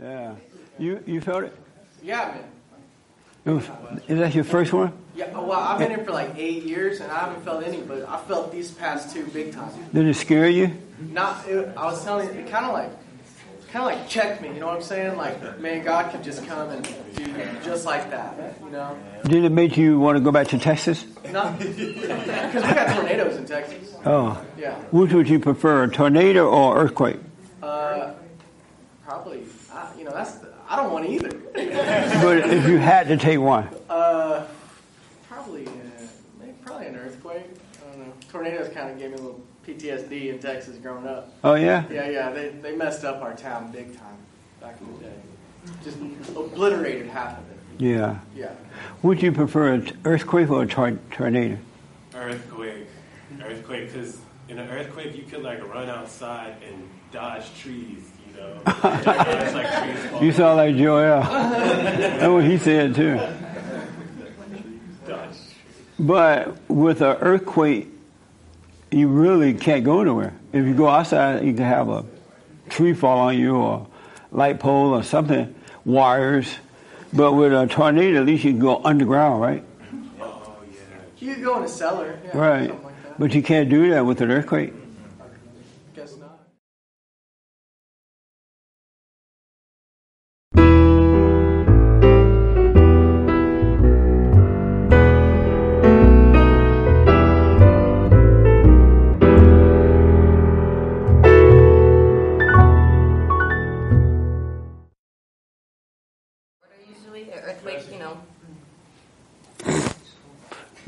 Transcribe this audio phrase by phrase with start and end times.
[0.00, 0.34] Yeah.
[0.78, 1.56] You you felt it?
[2.02, 2.36] Yeah,
[3.46, 3.64] was,
[4.08, 4.92] is that your first one?
[5.14, 8.08] Yeah, well, I've been here for like eight years and I haven't felt any, but
[8.08, 9.70] I felt these past two big time.
[9.94, 10.76] Did it scare you?
[11.12, 12.90] Not, it, I was telling you, it kind of like,
[13.70, 14.48] kind of like checked me.
[14.48, 15.16] You know what I'm saying?
[15.16, 16.84] Like, man, God could just come and
[17.14, 17.26] do
[17.62, 18.56] just like that.
[18.64, 18.98] You know?
[19.24, 21.06] Did it make you want to go back to Texas?
[21.30, 23.94] Not because we got tornadoes in Texas.
[24.04, 24.44] Oh.
[24.58, 24.74] Yeah.
[24.90, 27.20] Which would you prefer, a tornado or earthquake?
[27.62, 28.12] Uh,
[29.04, 29.44] probably.
[29.72, 30.38] I, you know, that's.
[30.76, 31.30] I don't want either.
[32.22, 34.44] But if you had to take one, Uh,
[35.28, 35.70] probably, uh,
[36.38, 37.46] maybe probably an earthquake.
[37.82, 38.12] I don't know.
[38.30, 41.32] Tornadoes kind of gave me a little PTSD in Texas growing up.
[41.44, 44.18] oh yeah, Yeah, yeah, they, they messed up our town big time
[44.60, 45.16] back in the day.
[45.82, 45.96] Just
[46.36, 47.58] obliterated half of it.
[47.78, 48.18] yeah.
[48.34, 48.50] Yeah.
[49.02, 51.56] Would you prefer an earthquake or a tor- tornado?
[52.14, 52.86] Earthquake.
[53.42, 58.62] Earthquake, because in an earthquake, you could like run outside and dodge trees, you know?
[58.64, 61.20] dodge like trees sound like Joel.
[61.20, 63.20] That's what he said too.
[65.98, 67.88] But with an earthquake,
[68.90, 70.34] you really can't go anywhere.
[70.52, 72.04] If you go outside, you can have a
[72.68, 73.86] tree fall on you or
[74.30, 76.54] light pole or something, wires.
[77.12, 79.64] But with a tornado, at least you can go underground, right?
[80.20, 80.78] Oh, yeah.
[81.18, 82.18] You could go in a cellar.
[82.24, 82.70] Yeah, Right.
[82.70, 83.18] Like that.
[83.18, 84.74] But you can't do that with an earthquake.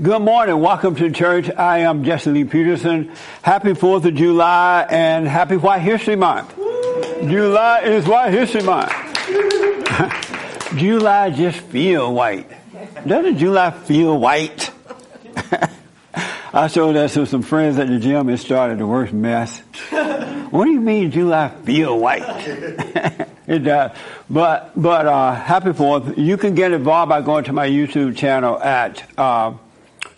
[0.01, 0.61] Good morning.
[0.61, 1.51] Welcome to church.
[1.51, 3.11] I am Jesse Lee Peterson.
[3.43, 6.55] Happy 4th of July and happy White History Month.
[6.57, 8.93] July is White History Month.
[10.77, 12.49] July just feel white.
[13.09, 14.71] Doesn't July feel white?
[16.55, 19.59] I showed that to some friends at the gym and started the worst mess.
[20.51, 22.22] what do you mean July feel white?
[23.49, 23.99] it does.
[24.31, 26.17] But, but, uh, happy fourth.
[26.17, 29.55] You can get involved by going to my YouTube channel at, uh,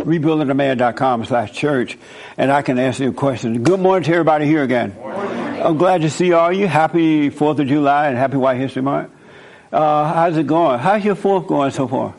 [0.01, 1.99] rebuildingtheman.com slash church
[2.37, 3.59] and I can answer your questions.
[3.59, 4.97] Good morning to everybody here again.
[5.03, 6.67] I'm glad to see all you.
[6.67, 9.11] Happy 4th of July and happy White History Month.
[9.73, 10.79] Uh, how's it going?
[10.79, 12.15] How's your 4th going so far?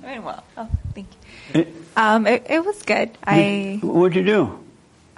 [0.00, 0.42] Very well.
[0.56, 1.06] Oh, thank
[1.54, 1.60] you.
[1.60, 3.10] It- Um, it, it was good.
[3.26, 4.58] I What'd you do?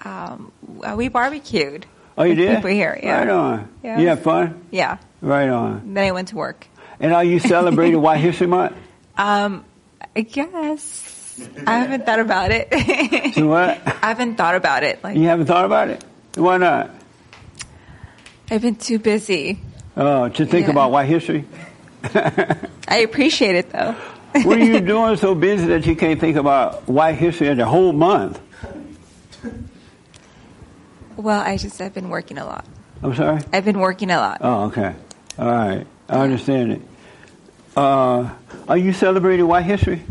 [0.04, 0.50] um,
[0.82, 1.86] uh, we barbecued.
[2.18, 2.56] Oh, you with did?
[2.56, 3.18] People here, yeah.
[3.20, 3.68] Right on.
[3.84, 3.98] Yeah.
[4.00, 4.64] You had fun?
[4.70, 4.96] Yeah.
[5.20, 5.94] Right on.
[5.94, 6.66] Then I went to work.
[6.98, 8.74] And are you celebrating White History Month?
[9.16, 9.64] Um,
[10.14, 13.34] I guess I haven't thought about it.
[13.34, 13.80] So what?
[13.86, 15.02] I haven't thought about it.
[15.02, 16.04] Like You haven't thought about it?
[16.36, 16.90] Why not?
[18.50, 19.58] I've been too busy.
[19.96, 20.72] Oh, to think Yeah.
[20.72, 21.44] about white history?
[22.04, 23.94] I appreciate it though.
[24.44, 27.66] What are you doing so busy that you can't think about white history in the
[27.66, 28.40] whole month?
[31.16, 32.64] Well, I just I've been working a lot.
[33.02, 33.40] I'm sorry?
[33.52, 34.38] I've been working a lot.
[34.40, 34.94] Oh, okay.
[35.38, 35.86] All right.
[36.08, 36.80] I understand it.
[37.76, 38.30] Uh,
[38.68, 40.02] are you celebrating white history?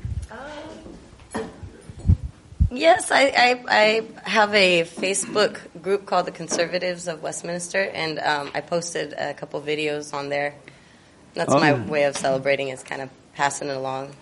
[2.74, 8.50] Yes, I, I, I have a Facebook group called the Conservatives of Westminster, and um,
[8.56, 10.56] I posted a couple videos on there.
[11.34, 11.82] That's my Oh.
[11.84, 14.16] way of celebrating, is kind of passing it along.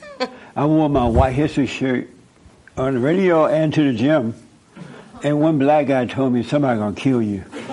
[0.56, 2.08] I wore my white history shirt
[2.78, 4.34] on the radio and to the gym.
[5.22, 7.44] And one black guy told me somebody gonna kill you.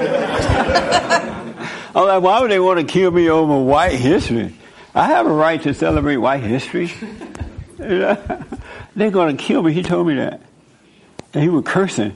[1.95, 4.53] I'm like, why would they want to kill me over white history?
[4.93, 6.91] I have a right to celebrate white history.
[7.77, 8.17] They're
[8.95, 9.73] gonna kill me.
[9.73, 10.41] He told me that.
[11.33, 12.15] And he was cursing.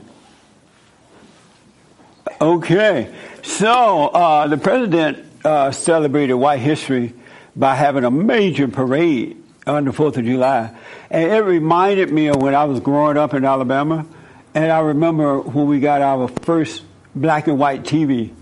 [2.40, 3.14] Okay.
[3.42, 7.12] So, uh, the president, uh, celebrated white history
[7.54, 10.74] by having a major parade on the 4th of July.
[11.10, 14.06] And it reminded me of when I was growing up in Alabama.
[14.54, 16.82] And I remember when we got our first
[17.14, 18.32] black and white TV.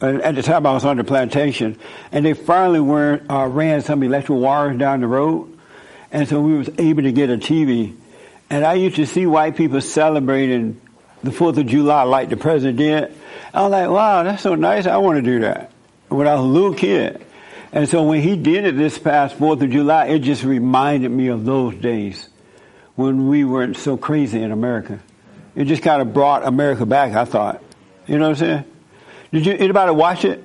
[0.00, 1.78] At the time I was on the plantation.
[2.12, 5.56] And they finally were, uh, ran some electrical wires down the road.
[6.12, 7.94] And so we was able to get a TV.
[8.50, 10.80] And I used to see white people celebrating
[11.22, 13.16] the 4th of July like the president did.
[13.52, 14.86] I was like, wow, that's so nice.
[14.86, 15.72] I want to do that
[16.08, 17.24] when I was a little kid.
[17.72, 21.28] And so when he did it this past 4th of July, it just reminded me
[21.28, 22.28] of those days
[22.94, 25.00] when we weren't so crazy in America.
[25.56, 27.62] It just kind of brought America back, I thought.
[28.06, 28.64] You know what I'm saying?
[29.34, 30.44] Did you, anybody watch it?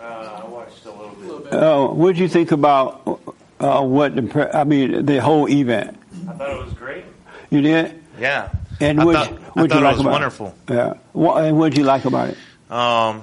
[0.00, 0.02] Uh,
[0.42, 1.52] I watched a little bit.
[1.52, 3.20] Uh, what did you think about
[3.60, 5.96] uh, what the, pre- I mean, the whole event?
[6.28, 7.04] I thought it was great.
[7.50, 8.02] You did?
[8.18, 8.50] Yeah.
[8.80, 10.54] And I what thought, I what'd thought you it like was about wonderful.
[10.68, 10.74] it?
[10.74, 10.94] Yeah.
[11.12, 12.38] What, and what did you like about it?
[12.70, 13.22] Um,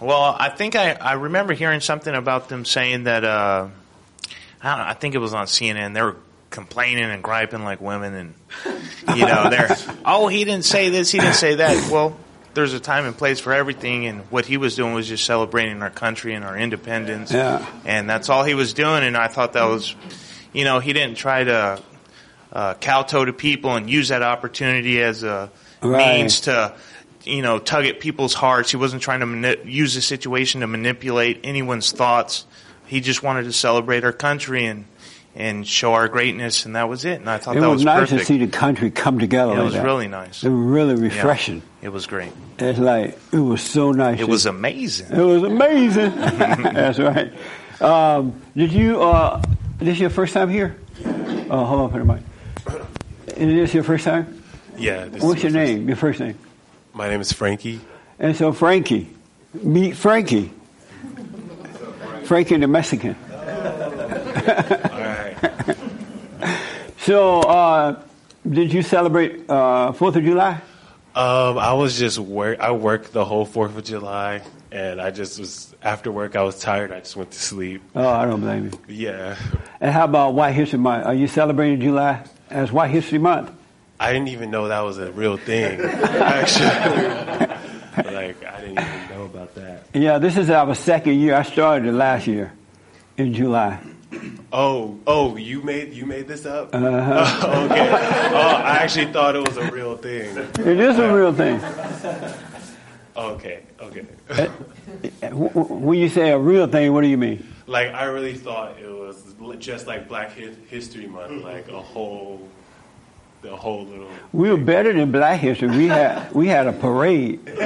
[0.00, 3.68] Well, I think I, I remember hearing something about them saying that uh,
[4.62, 5.94] I don't know, I think it was on CNN.
[5.94, 6.16] They were
[6.50, 8.34] complaining and griping like women, and
[9.16, 11.90] you know, they're oh he didn't say this, he didn't say that.
[11.92, 12.16] Well,
[12.54, 15.82] there's a time and place for everything, and what he was doing was just celebrating
[15.82, 17.64] our country and our independence, Yeah.
[17.84, 19.04] and that's all he was doing.
[19.04, 19.94] And I thought that was,
[20.52, 21.80] you know, he didn't try to
[22.52, 25.50] uh, kowtow to people and use that opportunity as a
[25.82, 26.16] Right.
[26.18, 26.74] means to,
[27.24, 28.70] you know, tug at people's hearts.
[28.70, 32.46] He wasn't trying to mani- use the situation to manipulate anyone's thoughts.
[32.86, 34.86] He just wanted to celebrate our country and
[35.38, 37.20] and show our greatness, and that was it.
[37.20, 38.20] And I thought It that was, was, nice perfect.
[38.20, 39.52] to see the country come together.
[39.52, 39.84] it like was that.
[39.84, 40.42] really nice.
[40.42, 41.14] It was really Yeah.
[41.14, 41.62] refreshing.
[41.80, 42.32] It was great.
[42.58, 44.18] It's like it was so nice.
[44.20, 45.16] It was amazing.
[45.16, 46.10] It was amazing.
[46.16, 47.32] That's right.
[47.80, 49.00] Um, did you?
[49.00, 49.40] Uh,
[49.78, 50.76] this your first time here?
[51.48, 52.20] Oh, hold on for the mic.
[53.28, 54.42] Is this your first time?
[54.76, 55.04] Yeah.
[55.04, 55.86] This What's is your my first- name?
[55.88, 56.34] Your first name?
[56.94, 57.80] My name is Frankie.
[58.18, 59.08] And so Frankie,
[59.62, 60.50] meet Frankie.
[62.24, 63.14] Frankie the Mexican.
[67.08, 68.02] So, uh,
[68.46, 70.60] did you celebrate uh, Fourth of July?
[71.14, 72.60] Um, I was just work.
[72.60, 76.36] I worked the whole Fourth of July, and I just was after work.
[76.36, 76.92] I was tired.
[76.92, 77.80] I just went to sleep.
[77.94, 78.94] Oh, I don't blame you.
[78.94, 79.38] Yeah.
[79.80, 81.06] And how about White History Month?
[81.06, 83.52] Are you celebrating July as White History Month?
[83.98, 85.80] I didn't even know that was a real thing.
[85.80, 86.66] Actually,
[88.12, 89.84] like I didn't even know about that.
[89.94, 91.36] Yeah, this is our second year.
[91.36, 92.52] I started it last year
[93.16, 93.80] in July.
[94.52, 96.74] Oh, oh, you made you made this up?
[96.74, 97.66] Uh-huh.
[97.70, 97.88] okay.
[98.32, 100.34] Oh, I actually thought it was a real thing.
[100.36, 101.60] It is a real thing.
[103.16, 104.06] Okay, okay.
[105.22, 107.46] W- w- When you say a real thing, what do you mean?
[107.66, 112.48] like I really thought it was just like Black History Month, like a whole,
[113.42, 114.08] the whole little.
[114.32, 115.68] We were better than Black History.
[115.68, 117.40] We had we had a parade.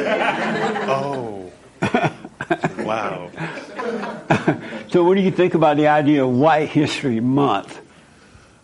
[0.85, 1.51] Oh,
[2.79, 3.31] wow.
[4.93, 7.81] So, what do you think about the idea of White History Month?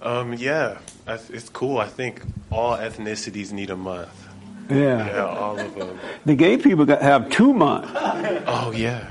[0.03, 0.77] Um, yeah,
[1.07, 1.79] it's cool.
[1.79, 2.21] I think
[2.51, 4.11] all ethnicities need a month.
[4.69, 5.99] Yeah, Yeah, all of them.
[6.27, 7.89] the gay people have two months.
[8.47, 9.09] Oh yeah.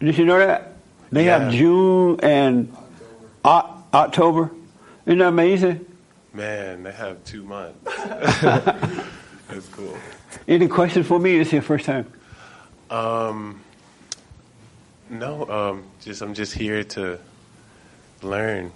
[0.00, 0.72] Did you know that?
[1.12, 2.74] They have June and
[3.44, 4.50] O- October.
[5.06, 5.86] Isn't that amazing?
[6.34, 7.78] Man, they have two months.
[8.42, 9.96] That's cool.
[10.48, 11.38] Any questions for me?
[11.38, 12.12] This is your first time.
[12.90, 13.60] Um,
[15.12, 17.18] no, um, just I'm just here to
[18.22, 18.72] learn.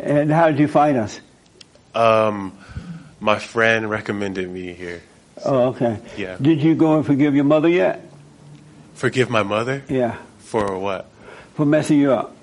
[0.00, 1.20] And how did you find us?
[1.94, 2.56] Um,
[3.20, 5.02] my friend recommended me here.
[5.44, 5.98] Oh, okay.
[6.16, 6.36] Yeah.
[6.40, 8.08] Did you go and forgive your mother yet?
[8.94, 10.16] Forgive my mother Yeah.
[10.38, 11.08] for what?
[11.54, 12.36] For messing you up.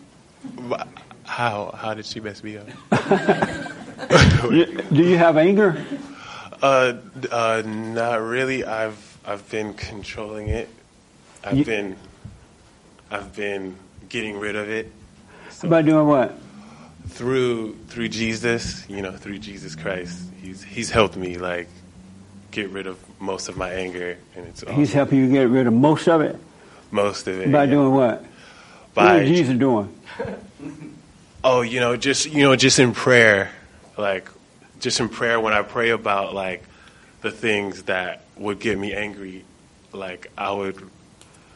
[1.24, 1.72] How?
[1.77, 2.68] How did she mess me up?
[4.50, 5.86] Do do you have anger?
[6.62, 6.94] Uh,
[7.31, 8.66] uh, not really.
[8.66, 10.68] I've I've been controlling it.
[11.44, 11.95] I've You- been
[13.12, 13.75] I've been
[14.10, 14.92] getting rid of it
[15.63, 16.34] By doing what?
[17.10, 18.88] through through Jesus.
[18.90, 20.18] You know, through Jesus Christ.
[20.42, 21.68] He's he's helped me like
[22.52, 25.74] get rid of most of my anger, and it's He's helping you get rid of
[25.74, 26.36] most of it.
[26.90, 27.69] most of it By yeah.
[27.72, 28.22] doing what?
[28.22, 28.28] what
[28.94, 29.94] By is Jesus doing?
[31.44, 33.52] oh, you know, just you know, just in prayer,
[33.98, 34.30] like
[34.80, 36.63] just in prayer when I pray about like
[37.22, 39.44] the things that would get me angry,
[39.94, 40.90] like I would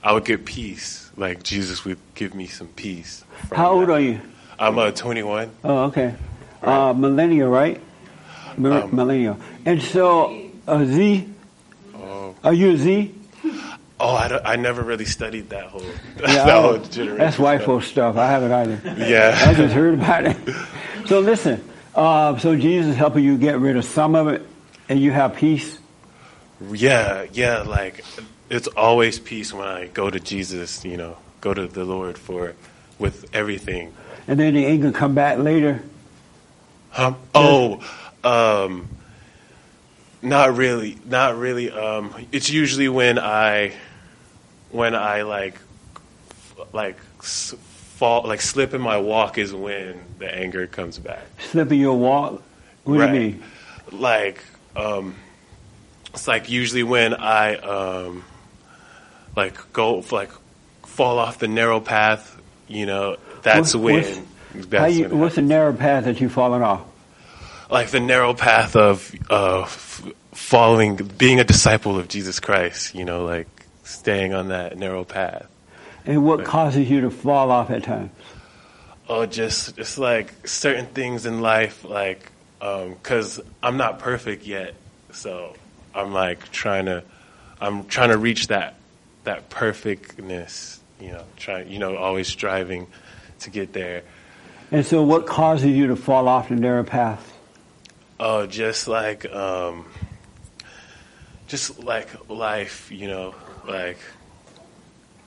[0.05, 1.09] I would get peace.
[1.17, 3.25] Like Jesus would give me some peace.
[3.51, 3.93] How old that.
[3.93, 4.21] are you?
[4.59, 5.49] I'm uh, 21.
[5.63, 6.13] Oh, okay.
[6.61, 7.81] Uh, millennial, right?
[8.57, 9.37] Mil- Um, millennial.
[9.65, 10.33] And so,
[10.67, 11.27] uh, Z,
[11.95, 13.13] Oh, are you a Z?
[13.99, 15.81] oh I, I never really studied that whole
[16.19, 17.17] Yeah, that I whole generation.
[17.17, 18.15] that's white folks stuff.
[18.17, 18.79] I haven't either.
[18.97, 19.35] Yeah.
[19.47, 20.37] I just heard about it.
[21.07, 21.61] So listen,
[21.93, 24.41] uh, so Jesus is helping you get rid of some of it,
[24.89, 25.77] and you have peace.
[26.71, 27.59] yeah, yeah.
[27.61, 28.03] Like
[28.49, 30.83] it's always peace when I go to Jesus.
[30.85, 32.53] You know, go to the Lord for
[32.99, 33.93] with everything.
[34.27, 35.83] And then the anger come back later.
[36.89, 37.13] Huh?
[37.35, 37.83] Oh,
[38.23, 38.87] um,
[40.21, 41.69] not really, not really.
[41.69, 43.73] Um, it's usually when I,
[44.71, 45.59] when I like,
[46.71, 51.25] like fall, like slip in my walk is when the anger comes back.
[51.51, 52.41] Slipping your walk.
[52.85, 53.11] What Right.
[53.11, 53.43] do you mean?
[53.91, 54.43] Like,
[54.75, 55.15] um,
[56.13, 58.23] it's like usually when I, um,
[59.35, 60.31] like go like
[60.83, 62.39] fall off the narrow path.
[62.67, 63.95] You know, that's when.
[63.95, 64.19] what's-
[64.69, 66.81] That's you, when what's the narrow path that you've fallen off?
[67.69, 72.93] like the narrow path of uh, f- following, being a disciple of Jesus Christ.
[72.95, 73.47] You know, like
[73.83, 75.45] staying on that narrow path.
[76.05, 78.11] And what causes you to fall off at times?
[79.09, 84.73] Oh, just just like certain things in life, like because I'm not perfect yet,
[85.11, 85.55] so
[85.93, 87.03] I'm like trying to,
[87.59, 88.75] I'm trying to reach that
[89.25, 90.79] that perfectness.
[90.99, 92.87] You know, trying you know always striving
[93.39, 94.03] to get there.
[94.71, 97.33] And so, what causes you to fall off the narrow path?
[98.19, 99.85] Oh, just like um,
[101.47, 103.35] just like life, you know,
[103.67, 103.97] like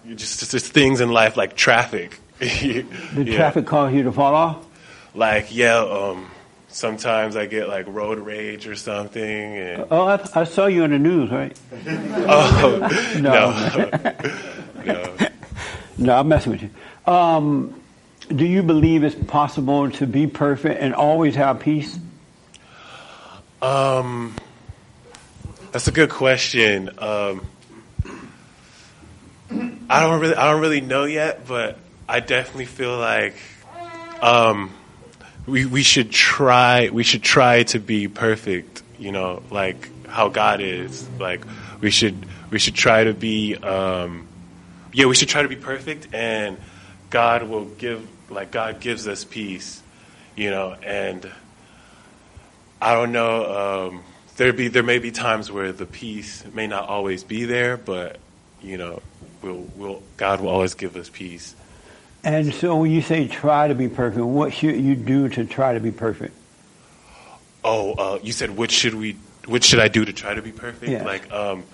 [0.04, 2.18] you just just things in life like traffic.
[2.40, 3.36] The Yeah.
[3.36, 4.64] traffic cause you to fall off?
[5.14, 6.30] Like yeah, um,
[6.68, 10.90] sometimes I get like road rage or something, and Oh, I, I saw you on
[10.90, 11.56] the news, right?
[11.86, 13.50] oh No.
[14.84, 15.16] no, no.
[15.98, 16.70] No, I'm messing with you.
[17.12, 17.80] Um,
[18.28, 21.98] do you believe it's possible to be perfect and always have peace?
[23.60, 24.36] Um,
[25.72, 26.90] that's a good question.
[26.98, 27.46] Um,
[29.90, 33.34] I don't really, I don't really know yet, but I definitely feel like
[34.20, 34.70] um,
[35.48, 38.82] we we should try, we should try to be perfect.
[38.98, 41.08] You know, like how God is.
[41.18, 41.44] Like
[41.80, 43.56] we should, we should try to be.
[43.56, 44.28] Um,
[44.92, 46.58] yeah, we should try to be perfect, and
[47.10, 49.82] God will give, like God gives us peace.
[50.36, 51.30] You know, and
[52.80, 53.88] I don't know.
[53.88, 54.02] Um,
[54.36, 58.18] there be there may be times where the peace may not always be there, but
[58.60, 59.02] you know,
[59.42, 61.54] we'll, we'll God will always give us peace.
[62.24, 65.74] And so, when you say try to be perfect, what should you do to try
[65.74, 66.34] to be perfect?
[67.64, 69.16] Oh, uh, you said which should we?
[69.46, 70.90] Which should I do to try to be perfect?
[70.90, 71.04] Yeah.
[71.04, 71.64] Like, um,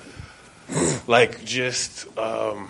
[1.06, 2.68] like just, um,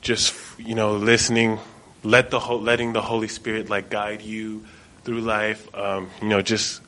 [0.00, 1.58] just you know, listening,
[2.02, 4.64] let the whole, letting the Holy Spirit like guide you
[5.04, 5.74] through life.
[5.74, 6.82] Um, you know, just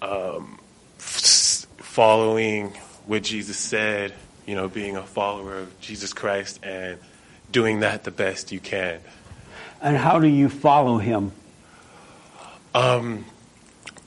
[0.00, 0.58] um,
[0.98, 2.72] f- following
[3.06, 4.14] what Jesus said.
[4.46, 6.98] You know, being a follower of Jesus Christ and
[7.52, 9.00] doing that the best you can.
[9.82, 11.32] And how do you follow him?
[12.74, 13.24] Um,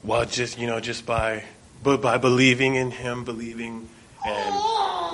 [0.03, 1.43] well, just you know, just by
[1.83, 3.89] but by believing in Him, believing
[4.25, 4.53] in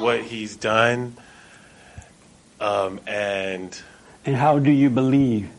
[0.03, 1.15] what He's done,
[2.59, 3.81] um, and
[4.25, 5.50] And how do you believe?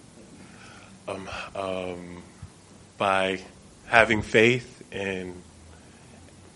[1.08, 2.22] um, um,
[2.96, 3.40] by
[3.86, 5.42] having faith in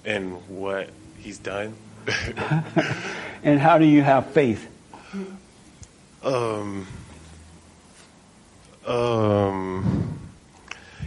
[0.04, 1.75] in what He's done.
[3.47, 4.66] And how do you have faith?
[6.25, 6.87] Um,
[8.87, 10.19] um,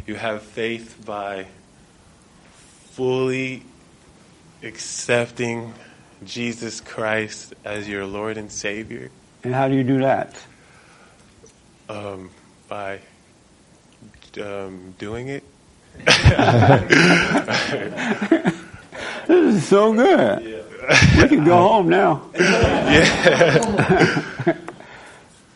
[0.05, 1.47] you have faith by
[2.91, 3.63] fully
[4.63, 5.74] accepting
[6.25, 9.12] Jesus Christ as your Lord and Savior,
[9.43, 10.36] And how do you do that?
[11.89, 12.29] um,
[12.67, 13.00] by
[14.41, 15.43] um, doing it.
[16.05, 16.17] This
[19.55, 20.63] is so good.
[21.17, 22.24] We can go home now.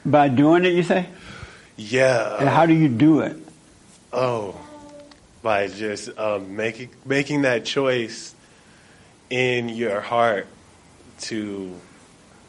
[0.05, 1.07] By doing it, you say?
[1.77, 2.37] Yeah.
[2.39, 3.37] And how do you do it?
[4.13, 4.59] Oh,
[5.41, 8.35] by just um, making making that choice
[9.29, 10.47] in your heart
[11.21, 11.73] to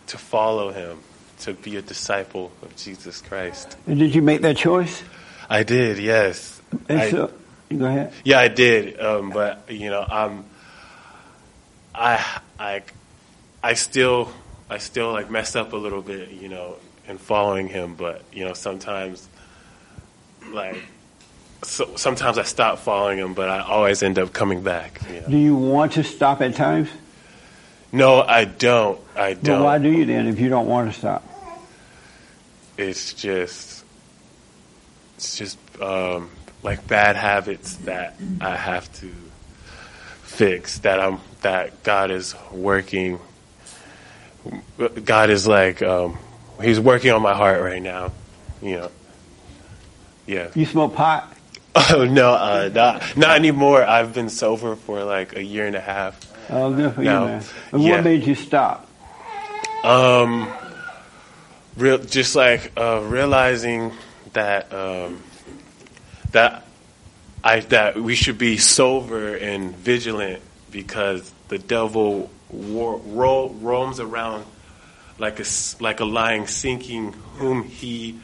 [0.09, 0.99] to follow Him,
[1.40, 3.76] to be a disciple of Jesus Christ.
[3.87, 5.02] And did you make that choice?
[5.49, 6.61] I did, yes.
[6.88, 7.30] I- so,
[7.76, 8.12] go ahead.
[8.25, 9.00] Yeah, I did.
[9.00, 10.44] Um, but you know, I'm,
[11.94, 12.82] I, I,
[13.62, 14.32] I still,
[14.68, 16.76] I still like messed up a little bit, you know,
[17.09, 17.94] in following him.
[17.94, 19.28] But you know, sometimes,
[20.50, 20.76] like,
[21.62, 25.00] so, sometimes I stop following him, but I always end up coming back.
[25.09, 25.28] You know?
[25.28, 26.88] Do you want to stop at times?
[27.92, 28.99] No, I don't.
[29.14, 29.62] I don't.
[29.62, 31.23] Why do you then if you don't want to stop?
[32.78, 33.85] It's just,
[35.16, 36.30] it's just um,
[36.62, 39.11] like bad habits that I have to
[40.23, 40.78] fix.
[40.78, 43.21] That I'm that God is working.
[45.04, 46.18] God is like um,
[46.62, 48.12] He's working on my heart right now.
[48.62, 48.90] You know.
[50.26, 50.49] Yeah.
[50.54, 51.37] You smoke pot?
[51.90, 53.83] Oh no, uh, not not anymore.
[53.83, 56.21] I've been sober for like a year and a half.
[56.50, 57.23] Oh, good for No.
[57.23, 57.45] you, man.
[57.73, 57.90] And Yeah.
[57.92, 58.87] what made you stop?
[59.83, 60.52] Um,
[61.78, 63.92] real, just like uh, realizing
[64.35, 65.23] that um,
[66.33, 66.64] that
[67.42, 74.45] I that we should be sober and vigilant because the devil war, ro- roams around
[75.19, 75.45] like a
[75.81, 78.19] like a lion, seeking whom he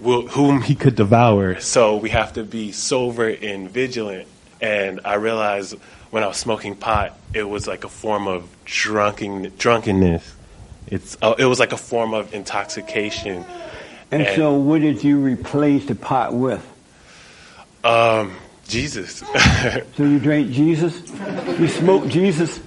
[0.00, 1.60] will whom he could devour.
[1.60, 4.28] So we have to be sober and vigilant.
[4.60, 5.74] And I realized
[6.10, 10.34] when I was smoking pot, it was like a form of drunken drunkenness.
[10.86, 13.44] It's uh, it was like a form of intoxication.
[14.10, 16.64] And And- so, what did you replace the pot with?
[17.82, 18.32] Um,
[18.68, 19.22] Jesus.
[19.96, 21.00] So you drank Jesus?
[21.58, 22.60] You smoked Jesus?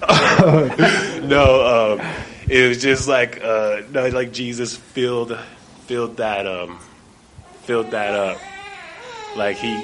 [1.22, 2.06] no, um,
[2.50, 5.38] it was just like uh, no, like Jesus filled
[5.86, 6.78] filled that um,
[7.62, 8.38] filled that up.
[9.36, 9.80] Like he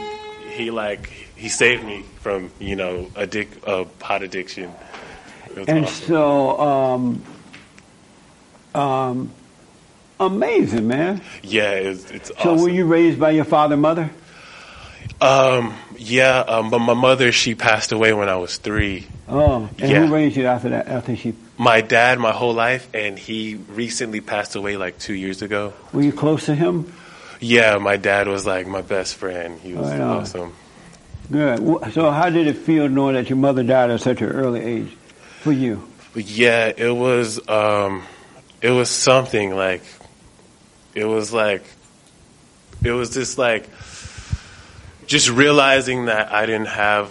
[0.51, 1.07] he like
[1.37, 4.73] he saved me from you know addic- uh, pot addiction.
[5.69, 6.07] And awesome.
[6.07, 7.23] so, um,
[8.75, 9.31] um,
[10.21, 11.23] amazing, man.
[11.43, 12.61] Yeah, it's, it's So awesome.
[12.61, 14.11] were you raised by your father and mother?
[15.19, 19.07] Um, yeah, um, but my mother she passed away when I was three.
[19.29, 20.07] Oh, and Yeah.
[20.07, 20.89] who raised you after that?
[20.89, 25.41] After she, My dad, my whole life, and he recently passed away like two years
[25.43, 25.73] ago.
[25.93, 26.93] were you close to him?
[27.41, 29.59] Yeah, my dad was like my best friend.
[29.61, 30.53] He was Right awesome.
[31.31, 31.93] Good.
[31.93, 34.97] So how did it feel knowing that your mother died at such an early age
[35.41, 35.87] for you?
[36.15, 38.05] Yeah, it was um,
[38.63, 39.83] it was something like
[40.95, 41.65] it was like
[42.85, 43.69] it was just like
[45.07, 47.11] just realizing that I didn't have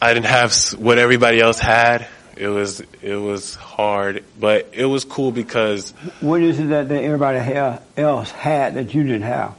[0.00, 2.06] I didn't have what everybody else had.
[2.36, 5.90] It was it was hard, but it was cool because
[6.20, 9.54] What is it that, that everybody ha- else had that you didn't have?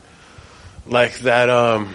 [0.86, 1.94] like that um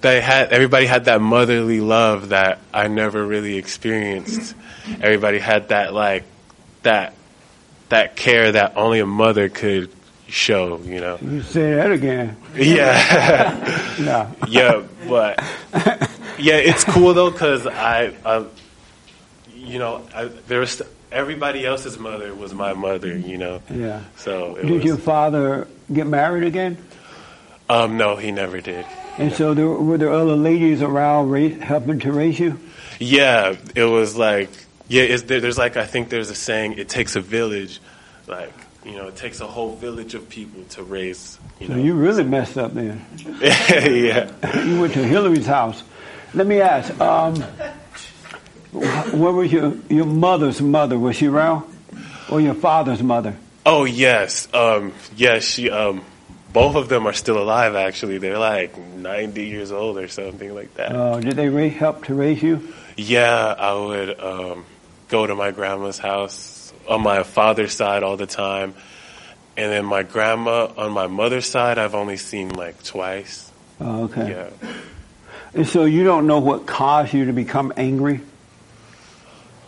[0.00, 4.54] they had everybody had that motherly love that I never really experienced.
[5.00, 6.24] Everybody had that like
[6.82, 7.14] that
[7.90, 9.90] that care that only a mother could
[10.28, 11.18] show, you know.
[11.22, 12.36] You say that again.
[12.56, 13.82] Yeah.
[14.00, 14.30] No.
[14.48, 15.38] yeah, but
[16.38, 18.44] yeah, it's cool though cuz I, I
[19.66, 20.80] you know, I, there was
[21.12, 23.62] everybody else's mother was my mother, you know.
[23.70, 24.02] Yeah.
[24.16, 26.78] So it Did was, your father get married again?
[27.68, 28.84] um no, he never did.
[29.18, 32.58] And so there, were there other ladies around ra- helping to raise you?
[33.00, 34.50] Yeah, it was like
[34.88, 35.16] yeah.
[35.16, 36.74] There, there's like I think there's a saying.
[36.78, 37.80] It takes a village,
[38.28, 38.52] like
[38.84, 41.38] you know, it takes a whole village of people to raise.
[41.58, 43.04] You So know, you really messed up then.
[43.40, 44.30] yeah.
[44.64, 45.82] You went to Hillary's house.
[46.34, 47.42] Let me ask, um,
[48.76, 50.98] where was your, your mother's mother?
[50.98, 51.64] Was she around?
[52.28, 53.36] Or your father's mother?
[53.64, 55.44] Oh yes, um, yes.
[55.44, 56.04] She, um,
[56.52, 57.74] both of them are still alive.
[57.74, 60.94] Actually, they're like 90 years old or something like that.
[60.94, 62.72] Uh, did they help to raise you?
[62.96, 64.64] Yeah, I would um,
[65.08, 68.74] go to my grandma's house on my father's side all the time,
[69.56, 73.50] and then my grandma on my mother's side I've only seen like twice.
[73.80, 74.30] Oh, okay.
[74.30, 74.70] Yeah.
[75.54, 78.20] And so you don't know what caused you to become angry?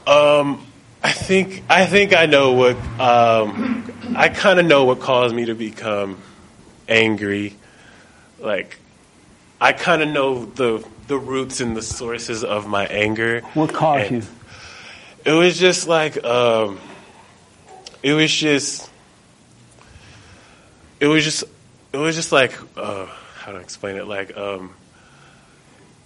[0.08, 0.66] Um,
[1.02, 5.44] I think I think I know what um, I kind of know what caused me
[5.44, 6.18] to become
[6.88, 7.54] angry.
[8.38, 8.78] Like,
[9.60, 13.42] I kind of know the the roots and the sources of my anger.
[13.52, 14.30] What caused And you?
[15.26, 16.80] It was just like um,
[18.02, 18.88] it was just
[21.00, 21.44] it was just
[21.92, 23.04] it was just like uh,
[23.36, 24.74] how to explain it like um,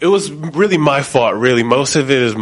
[0.03, 1.63] it was really my fault really.
[1.63, 2.35] Most of it is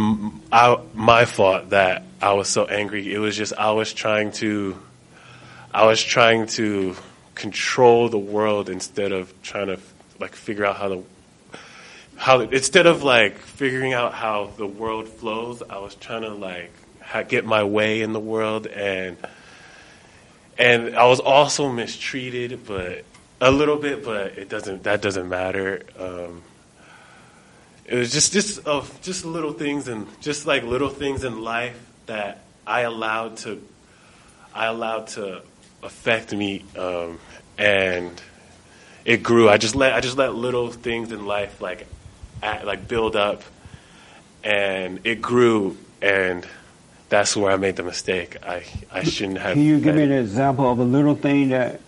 [0.51, 3.13] I, my fault that i was so angry.
[3.13, 4.77] It was just i was trying to
[5.71, 6.95] i was trying to
[7.35, 9.79] control the world instead of trying to
[10.19, 11.03] like figure out how the
[12.15, 16.71] how instead of like figuring out how the world flows i was trying to like
[17.27, 19.17] get my way in the world and
[20.57, 23.03] and i was also mistreated but
[23.39, 25.81] a little bit but it doesn't that doesn't matter.
[25.97, 26.43] Um,
[27.91, 31.77] it was just just of just little things and just like little things in life
[32.05, 33.61] that I allowed to
[34.55, 35.41] I allowed to
[35.83, 37.19] affect me um,
[37.57, 38.21] and
[39.03, 39.49] it grew.
[39.49, 41.85] I just let I just let little things in life like
[42.41, 43.43] act, like build up
[44.41, 46.47] and it grew and
[47.09, 48.37] that's where I made the mistake.
[48.41, 49.55] I I shouldn't have.
[49.55, 51.81] Can you give me an example of a little thing that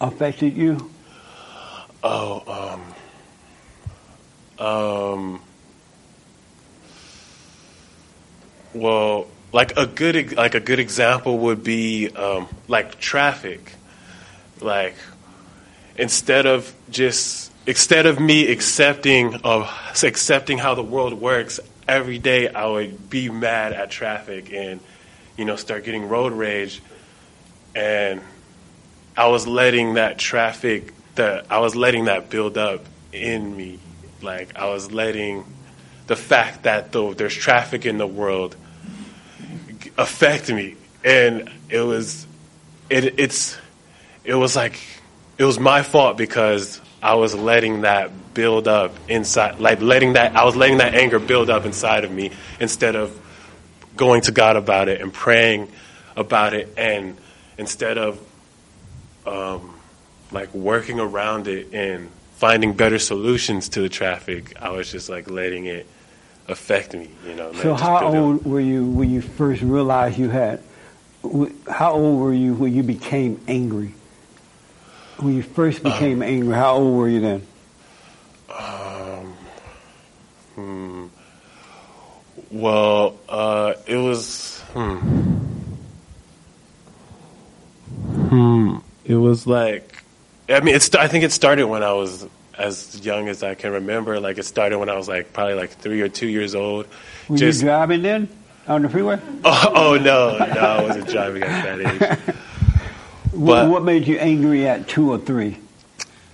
[0.00, 0.90] affected you?
[2.02, 2.94] Oh, um,
[4.62, 5.40] um,
[8.72, 13.74] well, like a good like a good example would be um, like traffic.
[14.60, 14.94] Like
[15.96, 19.68] instead of just instead of me accepting of
[20.02, 24.78] accepting how the world works every day, I would be mad at traffic and
[25.36, 26.80] you know start getting road rage
[27.74, 28.20] and
[29.16, 33.78] I was letting that traffic that I was letting that build up in me.
[34.22, 35.44] Like I was letting
[36.06, 38.56] the fact that though there's traffic in the world
[39.98, 42.26] affect me, and it was
[42.90, 43.56] it it's
[44.24, 44.78] it was like
[45.38, 50.36] it was my fault because I was letting that build up inside, like letting that
[50.36, 52.30] I was letting that anger build up inside of me
[52.60, 53.18] instead of
[53.96, 55.68] going to God about it and praying
[56.16, 57.16] about it, and
[57.58, 58.18] instead of
[59.26, 59.74] um,
[60.30, 62.10] like working around it and
[62.42, 65.86] finding better solutions to the traffic, I was just like letting it
[66.48, 67.52] affect me, you know.
[67.52, 68.20] So how build up.
[68.20, 70.60] old were you when you first realized you had?
[71.70, 73.94] How old were you when you became angry?
[75.18, 77.46] When you first became angry, how old were you then?
[78.50, 79.36] Um,
[80.56, 81.06] hmm.
[82.50, 84.58] Well, uh, it was.
[84.72, 85.28] Hmm.
[89.04, 90.01] it was like,
[90.48, 90.94] I mean, it's.
[90.94, 92.26] I think it started when I was
[92.58, 94.20] as young as I can remember.
[94.20, 96.86] Like it started when I was like probably like three or two years old.
[97.28, 98.28] Were Just you driving then
[98.66, 99.18] on the freeway?
[99.44, 102.34] oh, oh no, no, I wasn't driving at that age.
[103.32, 105.56] What, But- what made you angry at two or three?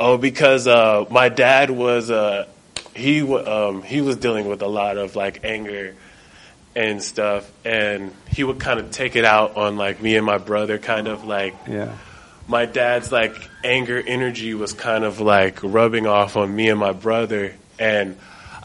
[0.00, 2.46] Oh, because uh, my dad was uh,
[2.94, 5.94] he um, he was dealing with a lot of like anger
[6.74, 10.38] and stuff, and he would kind of take it out on like me and my
[10.38, 10.78] brother.
[10.78, 11.94] Kind of like Yeah.
[12.48, 16.92] my dad's like anger energy was kind of like rubbing off on me and my
[16.92, 18.16] brother, and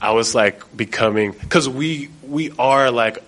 [0.02, 3.20] I was like becoming because we we are like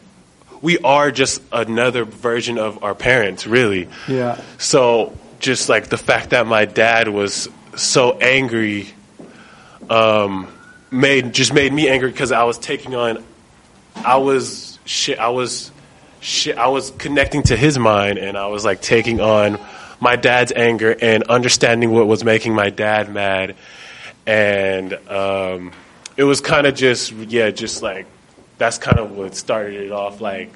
[0.62, 3.88] we are just another version of our parents, really.
[4.08, 4.42] Yeah.
[4.58, 8.88] So just like the fact that my dad was so angry,
[9.90, 10.48] um,
[10.90, 13.24] made just made me angry because I was taking on,
[13.96, 15.72] I was shit, I was
[16.20, 19.60] shit, I was connecting to his mind, and I was like taking on
[20.00, 23.56] my dad's anger and understanding what was making my dad mad,
[24.26, 25.72] and um,
[26.18, 28.06] it was kind of just yeah, just like
[28.58, 30.22] that's kind of what started it off.
[30.22, 30.52] Like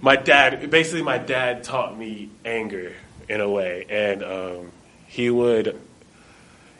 [0.00, 2.92] my dad basically my dad taught me anger
[3.28, 3.86] in a way.
[3.88, 4.72] And um,
[5.06, 5.80] he would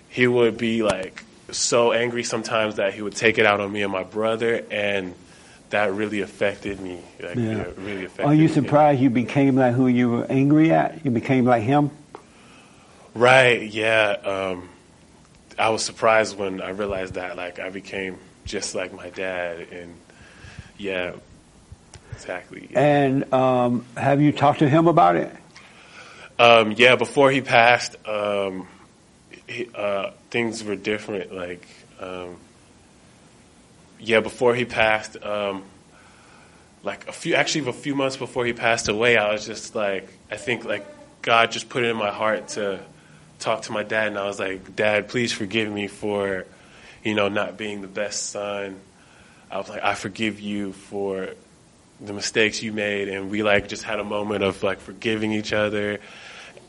[0.08, 3.82] he would be like so angry sometimes that he would take it out on me
[3.82, 4.64] and my brother.
[4.70, 5.14] And
[5.74, 7.62] that really affected me like Yeah.
[7.62, 8.54] it really affected Are you me.
[8.54, 11.04] surprised you became like who you were angry at?
[11.04, 11.90] You became like him?
[13.14, 14.68] right yeah um,
[15.58, 19.94] i was surprised when i realized that like i became just like my dad and
[20.78, 21.12] yeah
[22.12, 25.30] exactly And um, have you talked to him about it?
[26.38, 28.66] Um, yeah, before he passed, um,
[29.48, 31.32] he, uh, things were different.
[31.32, 31.66] Like,
[32.00, 32.36] um,
[34.04, 35.62] yeah, before he passed, um,
[36.82, 40.08] like a few, actually, a few months before he passed away, I was just like,
[40.30, 40.86] I think like
[41.22, 42.80] God just put it in my heart to
[43.38, 46.44] talk to my dad, and I was like, Dad, please forgive me for,
[47.02, 48.78] you know, not being the best son.
[49.50, 51.30] I was like, I forgive you for
[52.00, 55.52] the mistakes you made, and we like just had a moment of like forgiving each
[55.52, 56.00] other,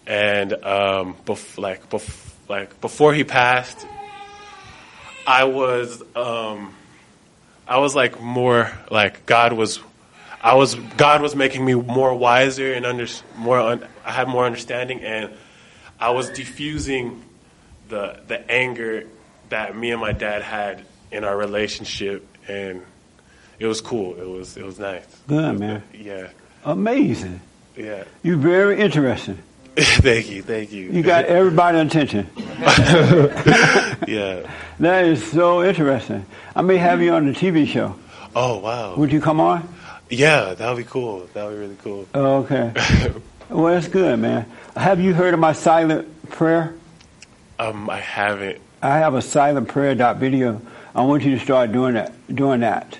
[0.07, 3.85] and um, bef- like bef- like before he passed,
[5.27, 6.73] I was um,
[7.67, 9.79] I was like more like God was.
[10.41, 13.59] I was God was making me more wiser and under more.
[13.59, 15.31] Un, I had more understanding, and
[15.99, 17.23] I was diffusing
[17.89, 19.07] the the anger
[19.49, 22.83] that me and my dad had in our relationship, and
[23.57, 24.15] it was cool.
[24.19, 25.05] It was it was nice.
[25.27, 25.81] Good, man.
[25.93, 26.27] Yeah,
[26.63, 27.41] Amazing.
[27.75, 28.03] yeah.
[28.21, 29.39] You're very interesting.
[29.77, 30.89] thank you, thank you.
[30.89, 32.29] You got everybody's attention.
[34.07, 34.51] yeah.
[34.77, 36.25] That is so interesting.
[36.53, 37.95] I may have you on the TV show.
[38.35, 38.97] Oh wow.
[38.97, 39.73] Would you come on?
[40.09, 41.29] Yeah, that would be cool.
[41.33, 42.05] That would be really cool.
[42.13, 42.73] Oh, okay.
[43.49, 44.51] Well, that's good, man.
[44.75, 46.75] Have you heard of my silent prayer?
[47.57, 48.59] Um, I haven't.
[48.81, 50.61] I have a silent prayer dot video.
[50.93, 52.13] I want you to start doing that.
[52.33, 52.99] Doing that.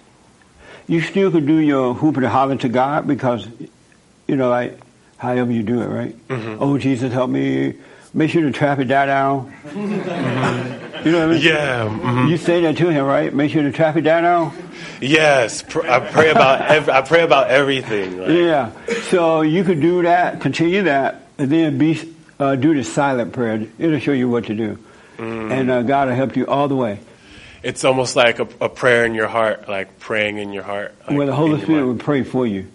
[0.88, 3.48] You still could do your hoop and holler to God because,
[4.28, 4.80] you know, like
[5.18, 6.16] however you do it, right?
[6.30, 7.74] Oh Jesus, help me.
[8.14, 9.54] Make sure to trap it down.
[9.76, 11.42] You know what I mean?
[11.42, 11.90] Yeah.
[11.90, 12.30] mhm.
[12.30, 13.34] You say that to him, right?
[13.34, 14.54] Make sure to trap it down.
[15.02, 15.62] Yes.
[15.62, 16.62] Pr- I pray about.
[16.62, 18.18] Ev- I pray about everything.
[18.20, 18.72] like- Yeah.
[19.10, 22.00] So you could do that, continue that, and then be
[22.40, 23.68] uh, do the silent prayer.
[23.78, 24.80] It'll show you what to do,
[25.20, 27.00] and uh, God will help you all the way.
[27.64, 30.94] It's almost like a, a prayer in your heart, like praying in your heart.
[31.08, 32.68] Like Well, the Holy Spirit will pray for you.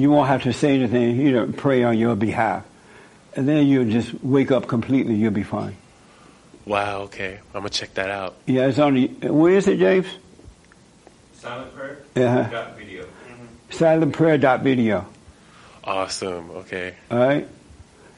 [0.00, 1.16] You won't have to say anything.
[1.16, 2.64] He will pray on your behalf,
[3.34, 5.14] and then you'll just wake up completely.
[5.14, 5.76] You'll be fine.
[6.66, 7.02] Wow.
[7.02, 7.38] Okay.
[7.54, 8.36] I'm gonna check that out.
[8.46, 9.06] Yeah, it's on the.
[9.28, 10.06] Where is it, James?
[11.34, 11.98] Silent prayer.
[12.14, 12.48] Yeah.
[12.50, 13.06] Got video.
[13.70, 15.06] Silentprayer.video.
[15.84, 16.50] Awesome.
[16.50, 16.94] Okay.
[17.10, 17.48] All right,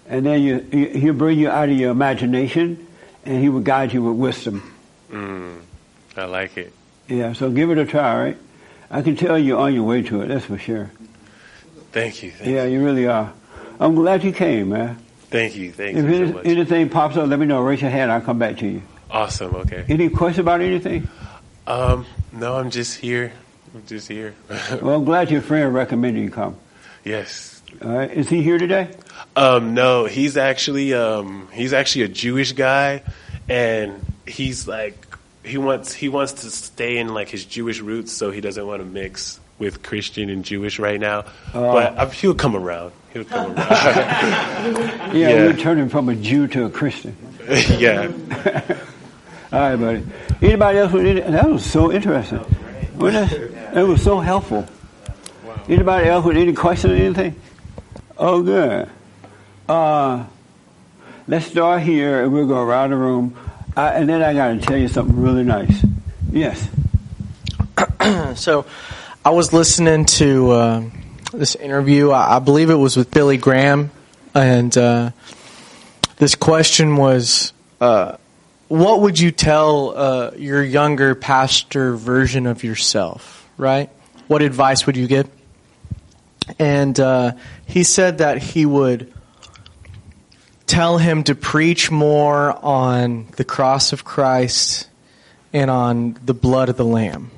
[0.08, 2.86] and then you, you he'll bring you out of your imagination,
[3.24, 4.74] and he will guide you with wisdom.
[5.10, 5.60] Mm,
[6.16, 6.72] I like it.
[7.08, 8.38] Yeah, so give it a try, all right?
[8.90, 10.90] I can tell you're on your way to it, that's for sure.
[11.92, 12.30] Thank you.
[12.30, 12.84] Thank Yeah, you.
[12.84, 13.32] really are.
[13.78, 14.98] I'm glad you came, man.
[15.30, 15.72] Thank you.
[15.72, 16.44] Thank If you any, so much.
[16.46, 17.60] If anything pops up, let me know.
[17.62, 18.82] Raise your hand, I'll come back to you.
[19.10, 19.54] awesome.
[19.54, 19.84] Okay.
[19.88, 21.08] Any questions about anything?
[21.66, 22.06] Um.
[22.32, 23.32] No, I'm just here.
[23.74, 24.34] I'm just here.
[24.82, 26.56] Well, I'm glad your friend recommended you come.
[27.04, 27.62] yes.
[27.82, 28.90] All right, is he here today?
[29.36, 33.02] Um, no, he's actually um, he's actually a Jewish guy,
[33.48, 34.96] and he's like
[35.44, 38.80] he wants he wants to stay in like his Jewish roots, so he doesn't want
[38.82, 41.26] to mix with Christian and Jewish right now.
[41.54, 41.72] Oh.
[41.74, 42.90] But uh, he'll come around.
[43.12, 43.56] He'll come around.
[45.14, 45.34] Yeah, Yeah.
[45.46, 47.16] we're turning from a Jew to a Christian.
[47.48, 48.10] yeah.
[49.52, 50.06] All right, buddy.
[50.42, 51.20] Anybody else with any?
[51.20, 52.38] That was so interesting.
[52.96, 53.74] Wasn't that?
[53.74, 54.66] That was so helpful.
[55.68, 57.34] Anybody else with any question or anything?
[58.16, 58.88] Oh, good.
[59.68, 60.24] Uh,
[61.26, 63.36] let's start here and we'll go around the room.
[63.76, 65.84] I, and then I got to tell you something really nice.
[66.30, 66.68] Yes.
[68.36, 68.66] so
[69.22, 70.82] I was listening to uh,
[71.34, 72.10] this interview.
[72.10, 73.90] I, I believe it was with Billy Graham,
[74.34, 75.10] and uh,
[76.16, 77.52] this question was,
[77.82, 78.16] uh,
[78.68, 83.90] "What would you tell uh, your younger pastor version of yourself?" Right?
[84.26, 85.28] What advice would you give?
[86.58, 87.32] And uh,
[87.66, 89.12] he said that he would
[90.66, 94.88] tell him to preach more on the cross of Christ
[95.52, 97.30] and on the blood of the Lamb.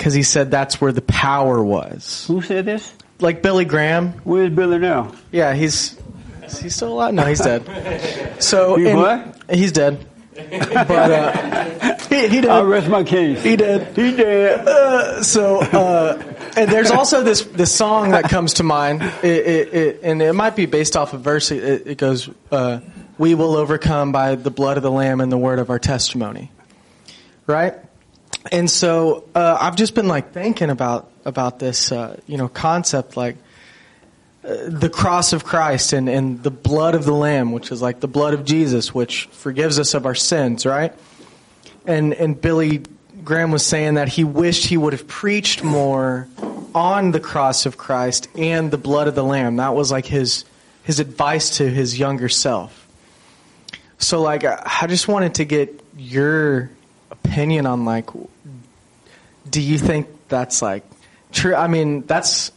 [0.00, 2.24] Because he said that's where the power was.
[2.26, 2.94] Who said this?
[3.18, 4.12] Like Billy Graham.
[4.24, 5.12] Where's Billy now?
[5.30, 6.00] Yeah, he's
[6.42, 7.12] is he still alive?
[7.12, 8.42] No, he's dead.
[8.42, 9.36] So He what?
[9.50, 10.06] He's dead.
[10.32, 12.46] But uh, he, he did.
[12.46, 13.42] I'll rest my case.
[13.42, 13.94] He did.
[13.94, 14.60] He did.
[14.60, 16.22] Uh, so, uh,
[16.56, 20.32] and there's also this this song that comes to mind, it, it, it, and it
[20.32, 21.50] might be based off a verse.
[21.50, 22.80] It, it goes, uh,
[23.18, 26.50] "We will overcome by the blood of the Lamb and the word of our testimony."
[27.46, 27.74] Right,
[28.50, 33.16] and so uh, I've just been like thinking about about this, uh, you know, concept
[33.16, 33.36] like
[34.42, 38.00] uh, the cross of Christ and, and the blood of the Lamb, which is like
[38.00, 40.94] the blood of Jesus, which forgives us of our sins, right?
[41.84, 42.82] And and Billy
[43.22, 46.26] Graham was saying that he wished he would have preached more
[46.74, 49.56] on the cross of Christ and the blood of the Lamb.
[49.56, 50.46] That was like his
[50.82, 52.88] his advice to his younger self.
[53.98, 56.70] So like I I just wanted to get your
[57.24, 58.10] opinion on like
[59.48, 60.84] do you think that's like
[61.32, 61.54] true?
[61.54, 62.52] I mean, that's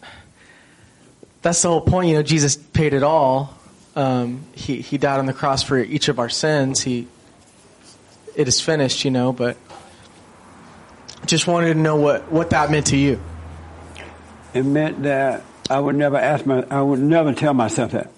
[1.41, 2.09] that's the whole point.
[2.09, 3.57] You know, Jesus paid it all.
[3.95, 6.81] Um, he he died on the cross for each of our sins.
[6.81, 7.07] He
[8.35, 9.05] it is finished.
[9.05, 9.57] You know, but
[11.25, 13.21] just wanted to know what what that meant to you.
[14.53, 18.11] It meant that I would never ask my, I would never tell myself that.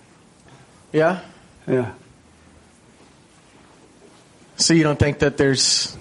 [0.92, 1.22] Yeah.
[1.66, 1.94] Yeah.
[4.58, 5.96] So you don't think that there's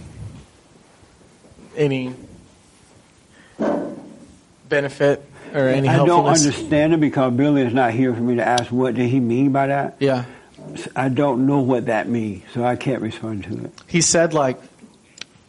[1.76, 2.14] any
[4.68, 8.46] benefit or any I don't understand it because Billy is not here for me to
[8.46, 9.96] ask what did he mean by that.
[10.00, 10.24] Yeah.
[10.96, 13.72] I don't know what that means, so I can't respond to it.
[13.86, 14.60] He said like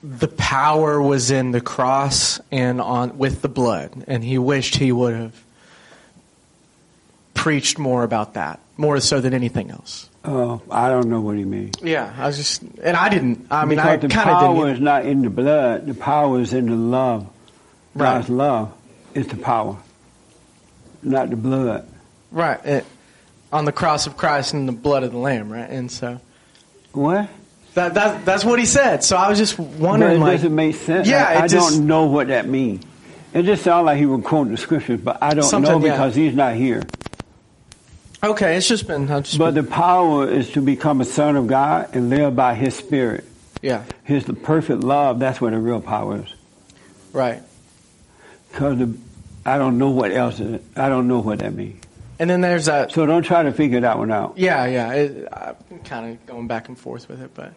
[0.03, 4.91] the power was in the cross and on with the blood, and he wished he
[4.91, 5.43] would have
[7.33, 10.09] preached more about that, more so than anything else.
[10.27, 11.75] Oh, I don't know what he means.
[11.83, 13.47] Yeah, I was just, and I didn't.
[13.51, 14.55] I mean, I because kind the of didn't.
[14.55, 15.85] The power is not in the blood.
[15.87, 17.27] The power is in the love.
[17.93, 18.15] Right.
[18.15, 18.73] God's love
[19.13, 19.77] is the power,
[21.03, 21.87] not the blood.
[22.31, 22.63] Right.
[22.65, 22.85] It,
[23.53, 25.69] on the cross of Christ and the blood of the Lamb, right?
[25.69, 26.19] And so
[26.91, 27.29] What?
[27.75, 29.03] that, that that's what he said.
[29.03, 31.07] So I was just But wondering, it like, doesn't make sense.
[31.07, 32.83] Yeah, I, I just- don't know what that means.
[33.33, 35.91] It just sounds like he would quote the scriptures, but I don't know Sometimes, yeah.
[35.91, 36.83] because he's not here.
[38.31, 41.47] Okay, it's just been, just But been, the power is to become a son of
[41.47, 43.25] God and live by His Spirit.
[43.61, 45.19] yeah, His the perfect love.
[45.19, 46.33] That's where the real power is.
[47.13, 47.41] right.
[48.51, 48.87] Because
[49.45, 50.39] I don't know what else.
[50.39, 51.83] Is, I don't know what that means.
[52.19, 52.91] And then there's that.
[52.93, 54.37] So don't try to figure that one out.
[54.37, 54.93] Yeah, yeah.
[54.93, 57.53] It, I'm kind of going back and forth with it, but.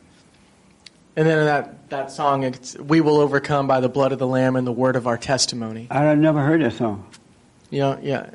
[1.14, 4.56] And then that that song, it's, "We will overcome by the blood of the Lamb
[4.56, 7.06] and the word of our testimony." I've never heard that song.
[7.70, 8.30] You know, yeah.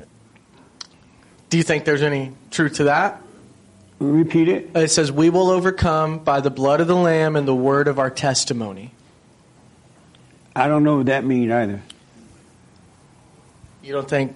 [1.53, 3.21] Do you think there's any truth to that?
[3.99, 4.71] Repeat it.
[4.73, 7.99] It says, "We will overcome by the blood of the Lamb and the word of
[7.99, 8.89] our testimony."
[10.55, 11.83] I don't know what that means either.
[13.83, 14.35] You don't think?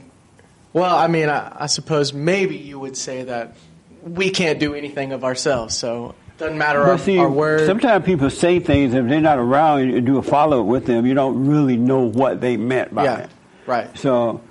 [0.73, 3.56] Well, I mean, I, I suppose maybe you would say that
[4.03, 7.65] we can't do anything of ourselves, so it doesn't matter our, see, our word.
[7.65, 10.86] sometimes people say things and if they're not around and do a follow up with
[10.86, 13.30] them, you don't really know what they meant by yeah, it.
[13.65, 13.97] right.
[13.97, 14.41] So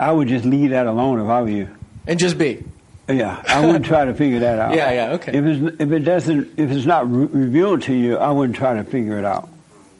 [0.00, 1.68] I would just leave that alone if I were you.
[2.06, 2.62] And just be.
[3.08, 4.74] Yeah, I wouldn't try to figure that out.
[4.74, 5.32] Yeah, yeah, okay.
[5.38, 8.74] If it's if it doesn't if it's not re- revealed to you, I wouldn't try
[8.74, 9.48] to figure it out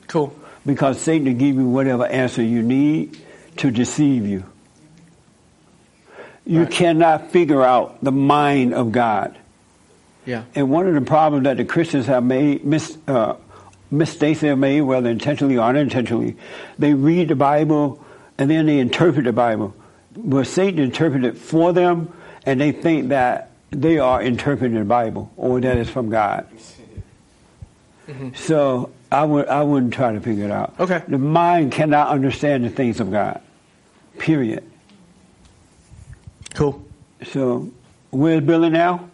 [0.08, 0.34] Cool.
[0.64, 3.16] because Satan will give you whatever answer you need
[3.58, 4.42] to deceive you.
[6.44, 6.70] You Right.
[6.70, 9.36] cannot figure out the mind of God.
[10.24, 10.42] Yeah.
[10.56, 13.34] And one of the problems that the Christians have made, mis, uh,
[13.90, 16.36] mistakes they have made, whether intentionally or unintentionally,
[16.78, 18.04] they read the Bible
[18.38, 19.74] and then they interpret the Bible.
[20.16, 22.12] But Satan interpreted it for them,
[22.44, 26.46] and they think that they are interpreting the Bible or that it's from God.
[28.06, 28.34] Mm-hmm.
[28.34, 30.74] So I would I wouldn't try to figure it out.
[30.78, 31.02] Okay.
[31.08, 33.40] The mind cannot understand the things of God.
[34.18, 34.64] Period.
[36.54, 36.84] Cool.
[37.24, 37.70] So
[38.10, 39.08] where's Billy now?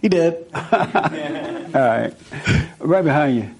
[0.00, 0.46] He did.
[0.54, 0.60] All
[1.80, 2.14] right.
[2.78, 3.50] Right behind you.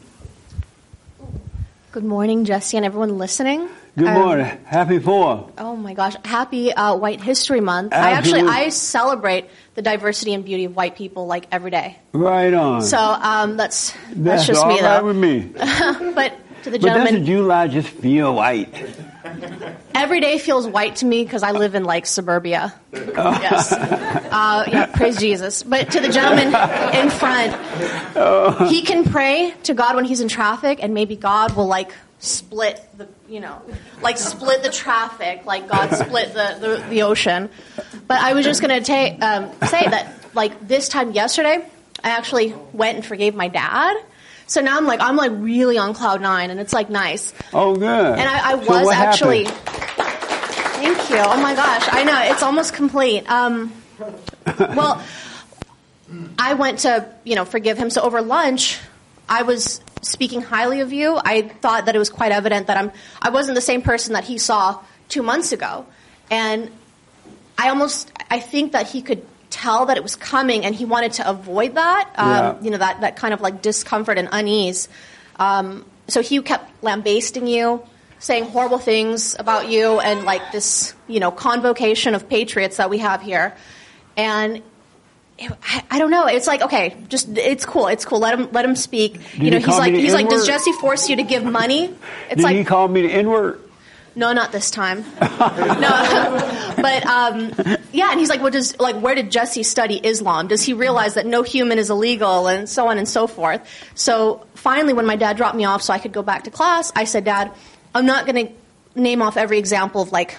[1.90, 3.68] Good morning, Jesse, and everyone listening.
[3.96, 4.46] Good Um, morning.
[4.64, 5.52] Happy Fourth.
[5.56, 6.14] Oh my gosh!
[6.24, 7.92] Happy uh, White History Month.
[7.92, 11.96] I actually I celebrate the diversity and beauty of white people like every day.
[12.12, 12.82] Right on.
[12.82, 15.06] So um, that's that's, That's just all me right though.
[15.06, 15.40] with me.
[16.14, 16.32] but
[16.64, 18.68] to the But doesn't gentleman, July just feel white?
[19.94, 22.74] every day feels white to me because I live in like suburbia.
[22.92, 23.72] Yes.
[24.34, 25.62] Uh, yeah, praise Jesus.
[25.62, 26.48] But to the gentleman
[26.96, 27.54] in front,
[28.68, 32.84] he can pray to God when he's in traffic, and maybe God will like split
[32.98, 33.60] the, you know,
[34.02, 37.48] like split the traffic, like God split the, the, the ocean.
[38.06, 41.64] But I was just going to ta- um, say that, like this time yesterday,
[42.02, 43.96] I actually went and forgave my dad.
[44.46, 47.32] So now I'm like, I'm like really on cloud nine, and it's like nice.
[47.54, 47.84] Oh, good.
[47.84, 49.44] And I, I was So actually.
[49.44, 49.70] happened?
[50.74, 51.16] Thank you.
[51.18, 53.28] Oh my gosh, I know it's almost complete.
[53.30, 53.72] Um,
[54.58, 55.02] well,
[56.38, 57.88] I went to you know forgive him.
[57.88, 58.78] So over lunch,
[59.28, 61.18] I was speaking highly of you.
[61.24, 64.24] I thought that it was quite evident that I'm I wasn't the same person that
[64.24, 65.86] he saw two months ago,
[66.30, 66.70] and
[67.58, 71.12] I almost I think that he could tell that it was coming, and he wanted
[71.14, 72.10] to avoid that.
[72.16, 72.60] Um, Yeah.
[72.62, 74.88] You know that that kind of like discomfort and unease.
[75.36, 77.82] Um, so he kept lambasting you,
[78.18, 82.98] saying horrible things about you, and like this you know convocation of patriots that we
[82.98, 83.54] have here,
[84.16, 84.62] and.
[85.38, 86.26] It- I, I don't know.
[86.26, 87.88] It's like okay, just it's cool.
[87.88, 88.18] It's cool.
[88.20, 89.20] Let him let him speak.
[89.20, 91.86] he you know, he's like he's like, does Jesse force you to give money?
[92.30, 93.60] It's Did like he call me the N word?
[94.16, 95.04] no, not this time.
[95.20, 95.24] no,
[96.76, 97.52] but um,
[97.92, 100.46] yeah, and he's like, "What does like where did Jesse study Islam?
[100.48, 103.60] Does he realize that no human is illegal and so on and so forth?"
[103.94, 106.92] So finally, when my dad dropped me off so I could go back to class,
[106.94, 107.50] I said, "Dad,
[107.94, 110.36] I'm not going to name off every example of like."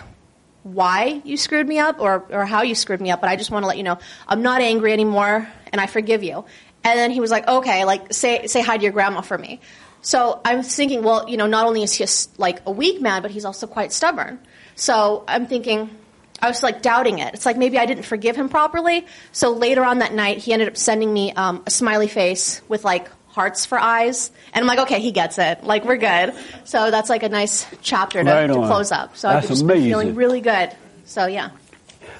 [0.65, 3.51] Why you screwed me up or, or how you screwed me up, but I just
[3.51, 6.43] want to let you know I'm not angry anymore and I forgive you.
[6.83, 9.59] And then he was like, okay, like say say hi to your grandma for me.
[10.01, 12.05] So I'm thinking, well, you know, not only is he
[12.39, 14.39] like a weak man, but he's also quite stubborn.
[14.75, 15.95] So I'm thinking,
[16.41, 17.35] I was like doubting it.
[17.35, 19.05] It's like maybe I didn't forgive him properly.
[19.31, 22.83] So later on that night, he ended up sending me um, a smiley face with
[22.83, 25.63] like hearts for eyes, and I'm like, okay, he gets it.
[25.63, 26.33] Like we're good.
[26.63, 29.17] So that's like a nice chapter to, Right to close up.
[29.17, 29.91] So That's I've just been amazing.
[29.91, 30.71] feeling really good.
[31.05, 31.49] So yeah,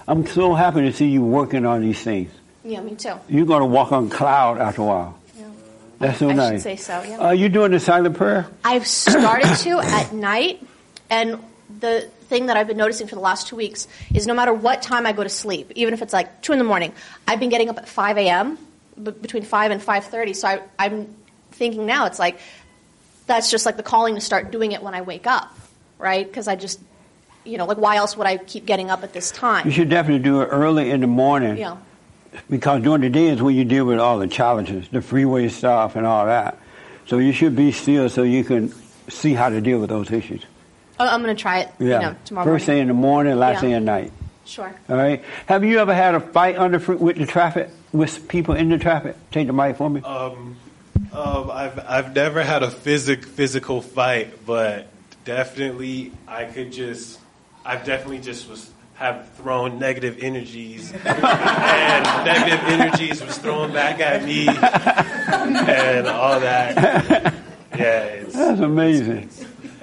[0.08, 2.30] I'm so happy to see you working on these things.
[2.64, 3.14] yeah, me too.
[3.30, 5.20] You're going to walk on cloud after a while.
[5.38, 5.46] Yeah.
[6.00, 6.64] That's so I should nice.
[6.64, 7.18] say so, yeah.
[7.18, 8.46] Are you doing the silent prayer?
[8.64, 10.62] I've started to at night,
[11.10, 11.40] and
[11.80, 14.82] the thing that I've been noticing for the last two weeks is no matter what
[14.82, 16.92] time I go to sleep, even if it's like two in the morning,
[17.28, 18.58] I've been getting up at five a.m.
[19.02, 20.34] b- between five and five thirty.
[20.34, 21.14] So I, I'm
[21.52, 22.40] thinking now it's like
[23.28, 25.56] that's just like the calling to start doing it when I wake up,
[25.98, 26.26] right?
[26.28, 26.80] Because I just,
[27.44, 29.90] you know, like why else would I keep getting up at this time You should
[29.90, 31.78] definitely do it early in the morning Yeah.
[32.50, 35.96] because during the day is when you deal with all the challenges, the freeway stuff
[35.96, 36.60] and all that.
[37.08, 38.74] So you should be still so you can
[39.10, 40.44] see how to deal with those issues.
[41.00, 41.86] I- I'm going to try it, Yeah.
[41.86, 43.62] you know, tomorrow First thing in the morning, last Yeah.
[43.62, 44.12] thing at night.
[44.46, 44.74] Sure.
[44.90, 45.24] All right.
[45.48, 49.16] Have you ever had a fight under with the traffic with people in the traffic?
[49.32, 50.02] Take the mic for me.
[50.02, 50.56] Um,
[51.12, 54.88] um, I've I've never had a physic physical fight, but
[55.26, 57.20] definitely I could just
[57.66, 64.24] I've definitely just was have thrown negative energies and negative energies was thrown back at
[64.24, 67.34] me and all that.
[67.76, 69.30] Yeah, it's, That's amazing.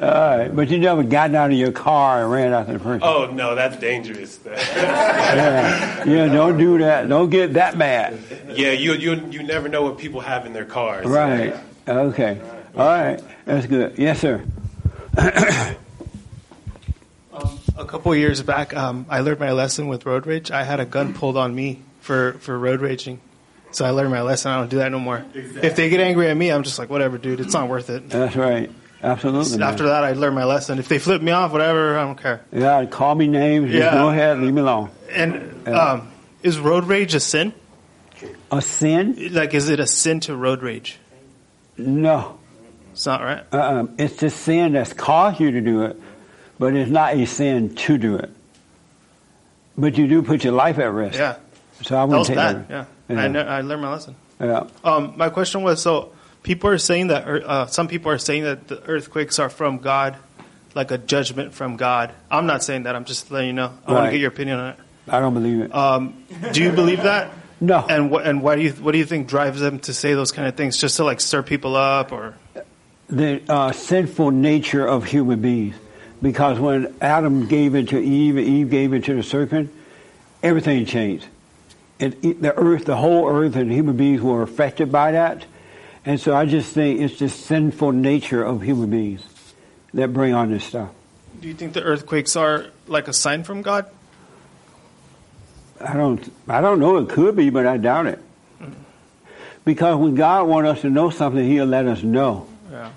[0.00, 3.02] All right, but you never got out of your car and ran after the person.
[3.02, 4.38] oh no, that's dangerous.
[4.46, 6.26] Yeah, yeah.
[6.28, 7.08] Don't do that.
[7.08, 8.18] Don't get that mad.
[8.54, 11.06] yeah, you you you never know what people have in their cars.
[11.06, 11.54] Right.
[11.86, 12.40] Okay.
[12.74, 13.22] All right.
[13.44, 13.98] That's good.
[13.98, 14.44] Yes, sir.
[17.34, 20.50] Um, a couple years back, um, I learned my lesson with road rage.
[20.50, 23.20] I had a gun pulled on me for, for road raging.
[23.70, 24.50] So I learned my lesson.
[24.52, 25.24] I don't do that no more.
[25.32, 27.40] If they get angry at me, I'm just like, whatever, dude.
[27.40, 28.10] It's not worth it.
[28.10, 28.70] That's right.
[29.02, 29.58] Absolutely.
[29.58, 29.68] man.
[29.68, 30.78] After that, I learned my lesson.
[30.78, 32.42] If they flip me off, whatever, I don't care.
[32.52, 33.70] Yeah, call me names.
[33.70, 33.92] Just Yeah.
[33.92, 34.38] go ahead.
[34.38, 34.90] Leave me alone.
[35.10, 36.08] And um,
[36.42, 37.52] is road rage a sin?
[38.52, 39.30] A sin?
[39.32, 40.98] Like, is it a sin to road rage?
[41.76, 42.38] No.
[42.92, 43.42] It's not right.
[43.52, 43.86] Uh-uh.
[43.98, 46.00] It's the sin that's caused you to do it,
[46.58, 48.30] but it's not a sin to do it.
[49.76, 51.18] But you do put your life at risk.
[51.18, 51.36] Yeah.
[51.82, 52.68] So I wouldn't was take bad.
[52.68, 52.88] that.
[53.08, 53.18] Yeah.
[53.18, 54.14] I, kn- I learned my lesson.
[54.38, 54.66] Yeah.
[54.84, 56.12] Um, my question was so
[56.42, 60.16] people are saying that uh, some people are saying that the earthquakes are from God,
[60.74, 62.12] like a judgment from God.
[62.30, 62.96] I'm not saying that.
[62.96, 63.72] I'm just letting you know.
[63.86, 64.76] I want to get your opinion on it.
[65.08, 65.74] I don't believe it.
[65.74, 67.32] Um, do you believe that?
[67.60, 67.84] No.
[67.88, 70.32] And what and why do you what do you think drives them to say those
[70.32, 70.78] kind of things?
[70.78, 72.34] Just to like stir people up or
[73.08, 75.76] the uh, sinful nature of human beings.
[76.20, 79.72] Because when Adam gave it to Eve, and Eve gave it to the serpent,
[80.42, 81.26] everything changed.
[81.98, 85.44] It- the earth, the whole earth, and human beings were affected by that.
[86.04, 89.22] And so I just think it's the sinful nature of human beings
[89.94, 90.90] that bring on this stuff.
[91.40, 93.86] Do you think the earthquakes are like a sign from God?
[95.80, 96.32] I don't.
[96.48, 96.98] I don't know.
[96.98, 98.18] It could be, but I doubt it.
[99.64, 102.48] Because when God wants us to know something, He'll let us know.
[102.70, 102.90] Yeah.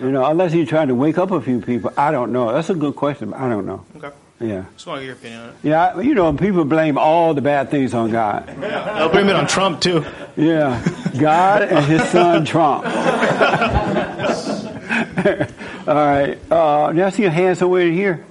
[0.00, 1.92] You know, unless He's trying to wake up a few people.
[1.96, 2.52] I don't know.
[2.52, 3.34] That's a good question.
[3.34, 3.84] I don't know.
[3.96, 4.10] Okay.
[4.40, 4.64] Yeah.
[4.74, 5.54] Just want to get your opinion on it.
[5.62, 6.00] Yeah.
[6.00, 8.46] You know, people blame all the bad things on God.
[8.46, 10.04] They'll blame it on Trump too.
[10.36, 10.82] Yeah.
[11.18, 12.86] God and His son Trump.
[15.86, 16.38] all right.
[16.50, 18.24] Uh, did I see a hand somewhere in here?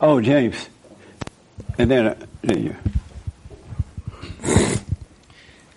[0.00, 0.68] Oh, James.
[1.78, 2.76] And then, uh, then you.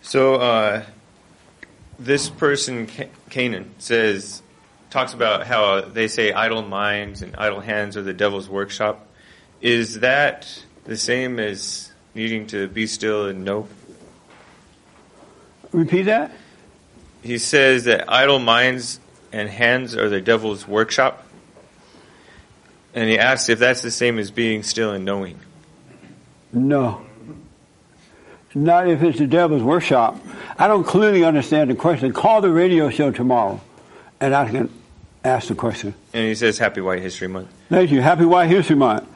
[0.02, 0.84] So uh,
[2.00, 4.42] this person, Ca- Canaan, says
[4.90, 9.06] talks about how they say idle minds and idle hands are the devil's workshop.
[9.62, 13.68] Is that the same as needing to be still and know?
[15.72, 16.32] Repeat that.
[17.22, 19.00] He says that idle minds
[19.32, 21.26] and hands are the devil's workshop.
[22.94, 25.40] And he asks if that's the same as being still and knowing.
[26.52, 27.06] No.
[28.56, 30.18] Not if it's the devil's workshop.
[30.58, 32.12] I don't clearly understand the question.
[32.14, 33.62] Call the radio show tomorrow,
[34.20, 34.74] and I can
[35.24, 35.94] ask the question.
[36.14, 37.50] And he says Happy White History Month.
[37.70, 38.02] Thank you.
[38.02, 39.08] Happy White History Month.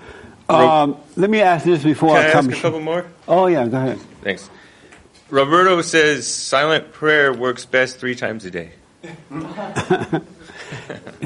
[0.50, 2.50] Um, let me ask this before Can I I come.
[2.50, 3.06] ask a couple more?
[3.28, 4.00] Oh yeah, go ahead.
[4.22, 4.50] Thanks.
[5.30, 8.72] Roberto says silent prayer works best three times a day.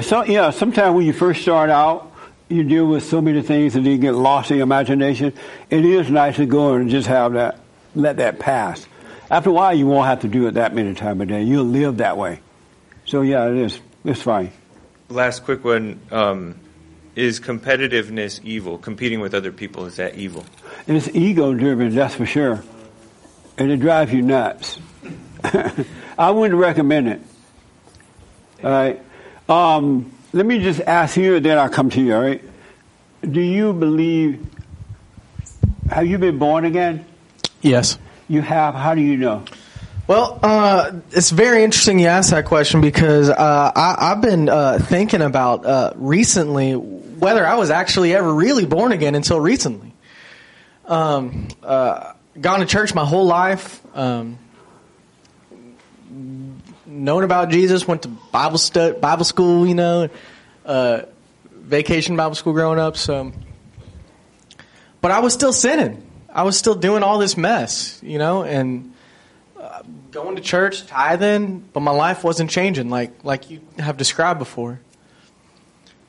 [0.02, 2.12] So yeah, sometimes when you first start out,
[2.48, 5.32] you deal with so many things and you get lost in your imagination.
[5.70, 7.58] It is nice to go and just have that,
[7.94, 8.86] let that pass.
[9.30, 11.42] After a while, you won't have to do it that many times a day.
[11.42, 12.40] You'll live that way.
[13.06, 13.80] So yeah, it is.
[14.04, 14.52] It's fine.
[15.08, 16.00] Last quick one.
[16.10, 16.54] Um,
[17.18, 18.78] is competitiveness evil?
[18.78, 20.46] Competing with other people, is that evil?
[20.86, 22.62] It's ego driven, that's for sure.
[23.58, 24.78] And it drives you nuts.
[26.18, 27.20] I wouldn't recommend it.
[28.62, 29.02] All right.
[29.48, 32.42] Um, let me just ask you, then I'll come to you, all right?
[33.28, 34.46] Do you believe,
[35.90, 37.04] have you been born again?
[37.62, 37.98] Yes.
[38.28, 38.74] You have.
[38.74, 39.44] How do you know?
[40.06, 44.78] Well, uh, it's very interesting you asked that question because uh, I, I've been uh,
[44.78, 49.92] thinking about uh, recently whether I was actually ever really born again until recently.
[50.86, 54.38] Um, uh, gone to church my whole life, um,
[56.86, 58.58] known about Jesus, went to Bible
[59.00, 60.08] Bible school, you know,
[60.64, 61.02] uh,
[61.50, 62.96] vacation Bible school growing up.
[62.96, 63.32] So,
[65.00, 66.04] but I was still sinning.
[66.30, 68.94] I was still doing all this mess, you know, and
[69.60, 74.38] uh, going to church, tithing, but my life wasn't changing like like you have described
[74.38, 74.80] before.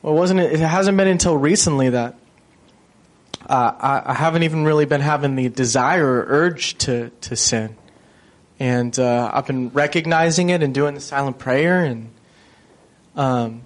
[0.02, 0.52] Well, wasn't it?
[0.52, 2.14] It hasn't been until recently that
[3.46, 7.76] uh, I, I haven't even really been having the desire or urge to to sin,
[8.58, 12.10] and uh, I've been recognizing it and doing the silent prayer, and
[13.14, 13.62] um,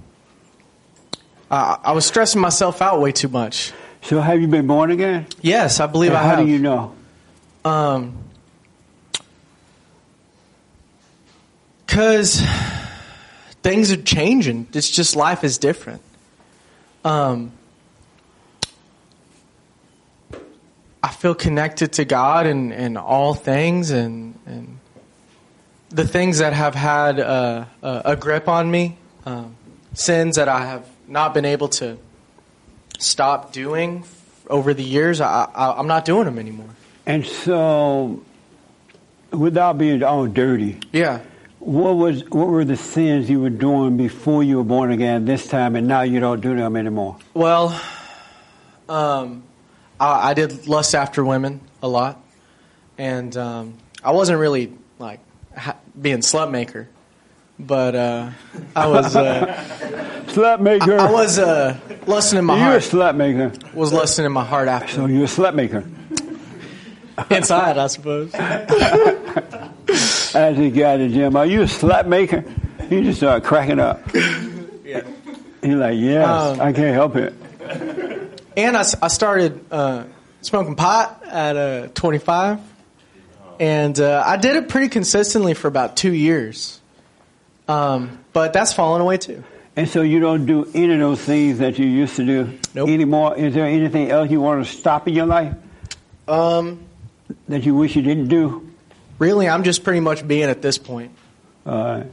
[1.51, 3.73] I, I was stressing myself out way too much.
[4.03, 5.27] So have you been born again?
[5.41, 6.39] Yes, I believe And I how have.
[6.41, 6.95] How do you know?
[7.65, 8.19] Um,
[11.87, 12.43] cause
[13.63, 14.67] things are changing.
[14.75, 16.03] It's just life is different.
[17.05, 17.53] Um,
[21.03, 24.79] I feel connected to God and, and all things and, and
[25.91, 28.97] the things that have had a, a grip on me,
[29.27, 29.55] um,
[29.93, 31.99] sins that I have not been able to
[32.99, 34.05] stop doing
[34.49, 36.71] over the years, I, I, I'm not doing them anymore.
[37.07, 38.23] And so,
[39.31, 41.21] without being all dirty, Yeah.
[41.65, 45.47] What was what were the sins you were doing before you were born again this
[45.49, 47.17] time, and now you don't do them anymore?
[47.33, 47.81] Well,
[48.89, 49.43] um,
[49.99, 52.21] I, I did lust after women a lot,
[52.99, 55.21] and um, I wasn't really like
[55.57, 56.89] ha- being slut maker,
[57.59, 58.31] but uh,
[58.77, 60.99] I was uh, Slut maker.
[60.99, 63.53] I, I was uh, lusting in my heart You're a slut maker.
[63.73, 65.85] Was lusting in my heart after So you're a slut maker.
[67.31, 68.33] inside, I suppose.
[70.35, 72.45] As he got to Jim, are you a slut maker?
[72.89, 74.01] He just started cracking up.
[74.85, 75.03] Yeah.
[75.63, 77.33] He's like, yes, Um, I can't help it.
[78.57, 80.05] And I, I started uh,
[80.43, 82.61] smoking pot at uh, 25,
[83.61, 86.81] and uh, I did it pretty consistently for about two years.
[87.67, 89.43] Um, but that's fallen away too.
[89.77, 92.89] And so you don't do any of those things that you used to do Nope.
[92.91, 93.37] anymore.
[93.37, 95.55] Is there anything else you want to stop in your life
[96.29, 96.81] Um,
[97.49, 98.69] that you wish you didn't do?
[99.19, 101.13] Really, I'm just pretty much being at this point.
[101.67, 102.07] All right.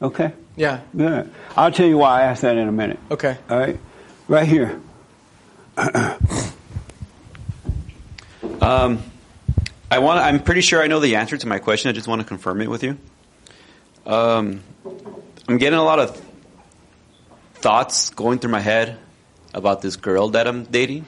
[0.00, 0.32] Okay.
[0.56, 0.80] Yeah.
[0.96, 1.30] Good.
[1.56, 2.98] I'll tell you why I asked that in a minute.
[3.10, 3.36] Okay.
[3.48, 3.78] All right.
[4.28, 4.80] Right here.
[8.60, 9.02] Um,
[9.90, 10.20] I want.
[10.20, 11.88] I'm pretty sure I know the answer to my question.
[11.88, 12.96] I just want to confirm it with you.
[14.06, 14.62] Um,
[15.48, 16.20] I'm getting a lot of
[17.54, 18.98] thoughts going through my head
[19.54, 21.06] about this girl that I'm dating,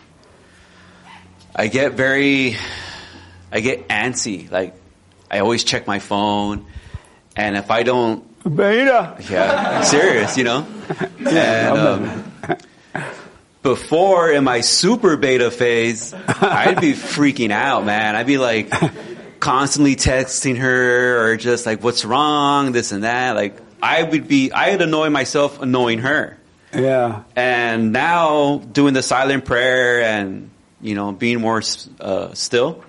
[1.55, 2.57] I get very,
[3.53, 4.51] I get antsy.
[4.51, 4.75] Like,
[5.35, 6.65] I always check my phone,
[7.35, 9.17] and if I don't, Beta.
[9.29, 10.65] yeah, serious, you know.
[11.19, 12.25] And um,
[13.65, 18.15] before in my super beta phase, I'd be freaking out, man.
[18.15, 18.71] I'd be like
[19.41, 23.35] constantly texting her or just like, "What's wrong?" This and that.
[23.35, 26.39] Like, I would be, I'd annoy myself annoying her.
[26.73, 27.25] Yeah.
[27.35, 31.61] And now doing the silent prayer and you know being more
[31.99, 32.85] uh, still,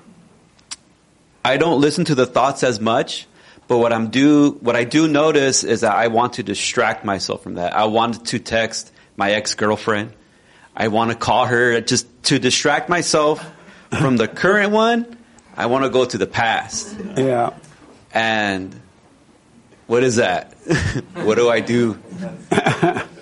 [1.45, 3.27] I don't listen to the thoughts as much.
[3.67, 7.43] But what I'm do what I do notice is that I want to distract myself
[7.43, 7.75] from that.
[7.75, 10.13] I want to text my ex girlfriend.
[10.75, 13.43] I want to call her just to distract myself
[13.89, 15.17] from the current one.
[15.55, 16.95] I want to go to the past.
[17.17, 17.53] Yeah.
[18.11, 18.79] And
[19.87, 20.53] what is that?
[21.13, 21.97] what do I do?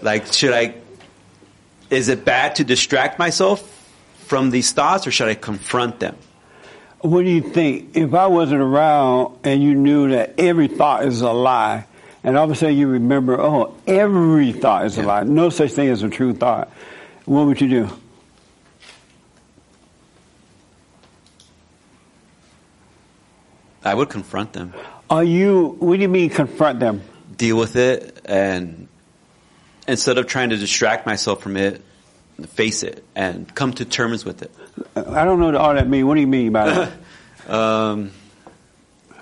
[0.01, 0.75] like, should I?
[1.89, 3.61] Is it bad to distract myself
[4.25, 6.17] from these thoughts, or should I confront them?
[7.03, 7.97] What do you think?
[7.97, 11.85] If I wasn't around and you knew that every thought is a lie,
[12.23, 15.71] and all of a sudden you remember, oh, every thought is a lie, no such
[15.71, 16.71] thing as a true thought,
[17.25, 17.89] what would you do?
[23.83, 24.73] I would confront them.
[25.09, 27.01] Are you, what do you mean confront them?
[27.35, 28.87] Deal with it, and
[29.89, 31.83] instead of trying to distract myself from it,
[32.47, 34.51] face it and come to terms with it.
[34.95, 36.05] I don't know what all that means.
[36.05, 36.91] What do you mean by that?
[37.47, 38.11] Um,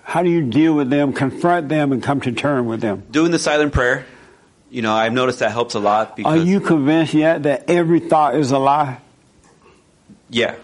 [0.03, 3.01] How do you deal with them, confront them, and come to terms with them?
[3.09, 4.05] doing the silent prayer,
[4.69, 8.35] you know, I've noticed that helps a lot Are you convinced yet that every thought
[8.35, 8.99] is a lie?
[10.29, 10.55] yeah,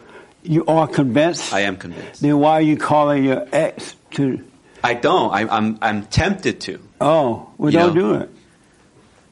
[0.44, 1.52] You are convinced?
[1.52, 2.22] I am convinced.
[2.22, 4.46] Then why are you calling your ex to?
[4.84, 5.34] I don't.
[5.34, 6.80] I, I'm I'm tempted to.
[7.02, 8.02] Oh, well, don't know.
[8.14, 8.30] do it.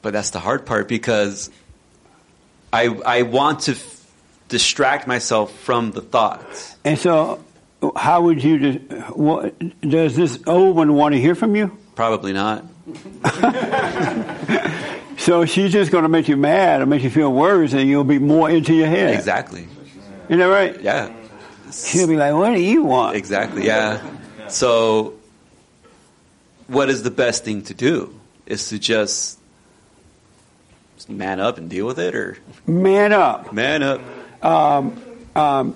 [0.02, 1.48] But that's the hard part because
[2.76, 4.06] I I want to f-
[4.48, 6.76] distract myself from the thoughts.
[6.84, 7.42] And so,
[7.96, 8.58] how would you?
[8.58, 8.78] do-
[9.14, 11.76] What, does this old one want to hear from you?
[11.94, 12.64] Probably not.
[15.18, 18.04] So she's just going to make you mad or make you feel worse, and you'll
[18.04, 19.14] be more into your head.
[19.14, 19.66] Exactly.
[20.28, 20.80] Isn't that right?
[20.80, 21.12] Yeah.
[21.72, 23.64] She'll be like, "What do you want?" Exactly.
[23.66, 24.00] Yeah.
[24.48, 25.14] So,
[26.68, 28.14] what is the best thing to do?
[28.44, 29.35] Is to just
[31.08, 33.52] man up and deal with it, or Man up.
[33.52, 34.00] man up?
[34.42, 35.02] Um,
[35.34, 35.74] um,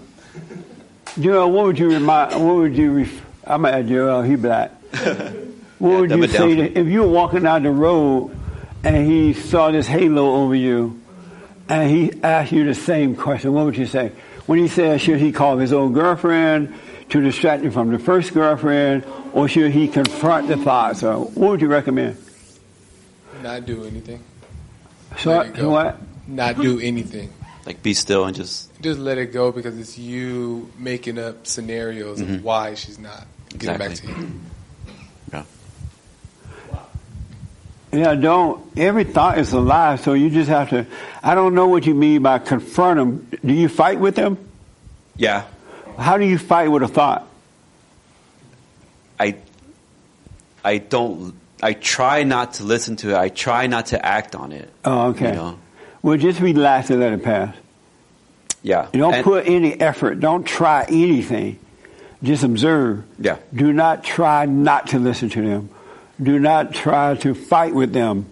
[1.18, 2.32] Joel, what would you remind?
[2.44, 2.92] What would you?
[2.92, 4.22] Ref- I'm at Joel.
[4.22, 4.72] He black.
[5.80, 8.36] What would you say to, if you were walking down the road
[8.84, 11.00] and he saw this halo over you,
[11.70, 13.54] and he asked you the same question?
[13.54, 14.12] What would you say?
[14.44, 16.74] When he said, should he call his old girlfriend
[17.08, 21.02] to distract him from the first girlfriend, or should he confront the thoughts?
[21.02, 22.18] Or what would you recommend?
[23.42, 24.22] Not do anything.
[25.18, 25.70] So Let it go.
[25.70, 25.98] what?
[26.28, 27.32] Not do anything.
[27.66, 32.20] Like be still and just Just let it go because it's you making up scenarios
[32.20, 32.36] Mhm.
[32.36, 33.26] of why she's not
[33.58, 34.40] getting back to you.
[35.32, 35.42] yeah.
[37.92, 38.64] Yeah, don't.
[38.78, 40.86] Every thought is a lie, so you just have to.
[41.22, 43.28] I don't know what you mean by confront them.
[43.44, 44.38] Do you fight with them?
[45.16, 45.42] Yeah.
[45.98, 47.26] How do you fight with a thought?
[49.18, 49.34] I
[50.64, 51.34] I don't.
[51.62, 53.16] I try not to listen to it.
[53.16, 54.70] I try not to act on it.
[54.84, 55.28] Oh, okay.
[55.30, 55.58] You know?
[56.02, 57.54] Well, just relax and let it pass.
[58.62, 58.88] Yeah.
[58.92, 60.20] You don't And- put any effort.
[60.20, 61.58] Don't try anything.
[62.22, 63.04] Just observe.
[63.18, 63.36] Yeah.
[63.54, 65.70] Do not try not to listen to them.
[66.22, 68.26] Do not try to fight with them.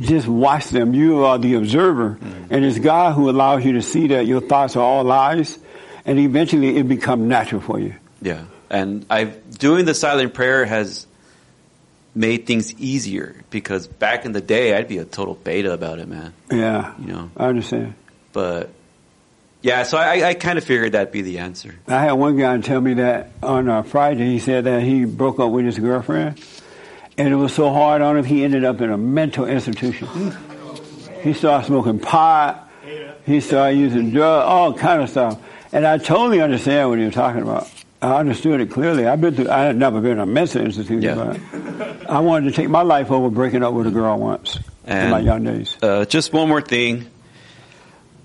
[0.00, 0.94] Just watch them.
[0.94, 2.10] You are the observer.
[2.20, 2.54] Mm-hmm.
[2.54, 5.58] And it's God who allows you to see that your thoughts are all lies.
[6.04, 7.94] And eventually it becomes natural for you.
[8.20, 11.06] Yeah, and I've doing the silent prayer has
[12.14, 16.06] made things easier because back in the day I'd be a total beta about it,
[16.08, 16.32] man.
[16.50, 16.94] Yeah.
[17.00, 17.94] You know, I understand.
[18.32, 18.70] but
[19.62, 21.74] yeah, so I, I kind of figured that'd be the answer.
[21.88, 24.26] I had one guy tell me that on uh, Friday.
[24.26, 26.38] He said that he broke up with his girlfriend,
[27.16, 30.36] and it was so hard on him he ended up in a mental institution.
[31.22, 32.68] He started smoking pot.
[33.24, 35.40] He started using drugs, all kind of stuff.
[35.72, 37.66] And I totally understand what he was talking about.
[38.04, 39.06] I understood it clearly.
[39.06, 39.48] I've been through.
[39.50, 41.14] I had never been a mental institution, Yeah.
[41.14, 45.10] but I wanted to take my life over breaking up with a girl once in
[45.10, 45.76] my young days.
[45.82, 47.06] Uh, just one more thing: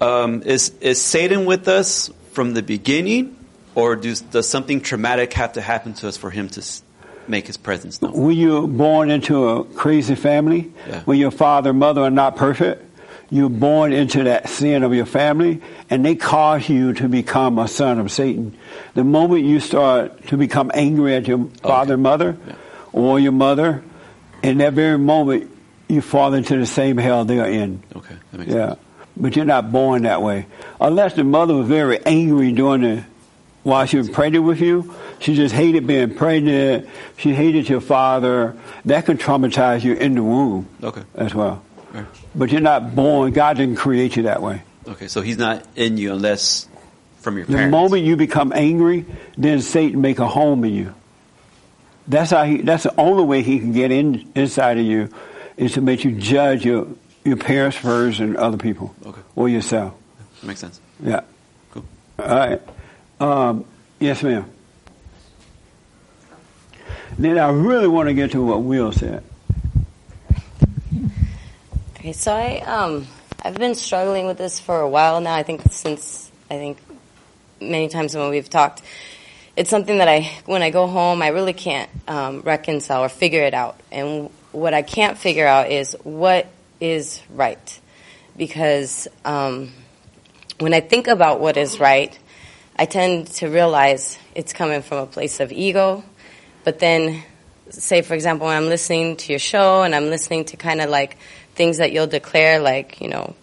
[0.01, 3.35] um, is is Satan with us from the beginning,
[3.75, 6.61] or does does something traumatic have to happen to us for him to
[7.27, 8.13] make his presence known?
[8.13, 11.01] When you're born into a crazy family, Yeah.
[11.05, 12.88] when your father and mother are not perfect,
[13.31, 17.67] you're born into that sin of your family, and they cause you to become a
[17.67, 18.57] son of Satan.
[18.95, 22.37] The moment you start to become angry at your father and mother,
[22.91, 23.83] or your mother,
[24.41, 25.51] in that very moment,
[25.87, 27.83] you fall into the same hell they are in.
[27.95, 28.79] Okay, that makes Yeah, sense.
[29.17, 30.45] but you're not born that way.
[30.81, 33.03] Unless the mother was very angry during the
[33.63, 36.87] while she was pregnant with you, she just hated being pregnant.
[37.17, 38.55] She hated your father.
[38.85, 41.03] That could traumatize you in the womb Okay.
[41.13, 41.61] as well.
[41.93, 42.05] Right.
[42.35, 43.31] But you're not born.
[43.31, 44.61] God didn't create you that way.
[44.87, 46.67] Okay, so he's not in you unless
[47.19, 47.65] from your parents.
[47.65, 49.05] The moment you become angry,
[49.37, 50.93] then Satan make a home in you.
[52.07, 52.57] That's how he.
[52.61, 55.09] That's the only way he can get in inside of you,
[55.57, 56.87] is to make you judge your
[57.23, 59.21] your parents first and other people, Okay.
[59.35, 59.93] or yourself.
[60.41, 60.79] That makes sense.
[61.03, 61.21] Yeah.
[61.71, 61.85] Cool.
[62.17, 62.61] All right.
[63.19, 63.65] Um,
[63.99, 64.45] yes, ma'am.
[67.17, 69.23] Then I really want to get to what Will said.
[71.99, 73.07] Okay, so I um
[73.43, 75.33] I've been struggling with this for a while now.
[75.33, 76.77] I think since I think
[77.59, 78.81] many times when we've talked,
[79.57, 83.43] it's something that I when I go home I really can't um, reconcile or figure
[83.43, 83.81] it out.
[83.91, 86.47] And what I can't figure out is what
[86.79, 87.79] is right,
[88.37, 89.73] because um,
[90.57, 92.17] when I think about what is right,
[92.77, 96.05] I tend to realize it's coming from a place of ego.
[96.63, 97.23] But then,
[97.71, 100.89] say for example, when I'm listening to your show and I'm listening to kind of
[100.89, 101.17] like
[101.59, 103.35] things that you'll declare, like you know,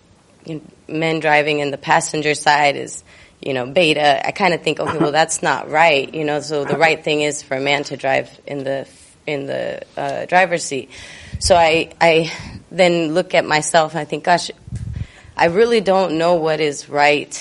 [0.88, 3.04] men driving in the passenger side is
[3.42, 4.26] you know beta.
[4.26, 6.12] I kind of think, okay, well that's not right.
[6.12, 8.88] You know, so the right thing is for a man to drive in the
[9.26, 10.88] in the uh, driver's seat.
[11.40, 12.32] So I I
[12.70, 14.50] then look at myself and I think, gosh,
[15.36, 17.34] I really don't know what is right,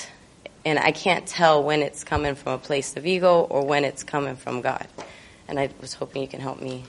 [0.65, 4.03] and I can't tell when it's coming from a place of ego or when it's
[4.03, 4.87] coming from God.
[5.47, 6.83] And I was hoping you can help me.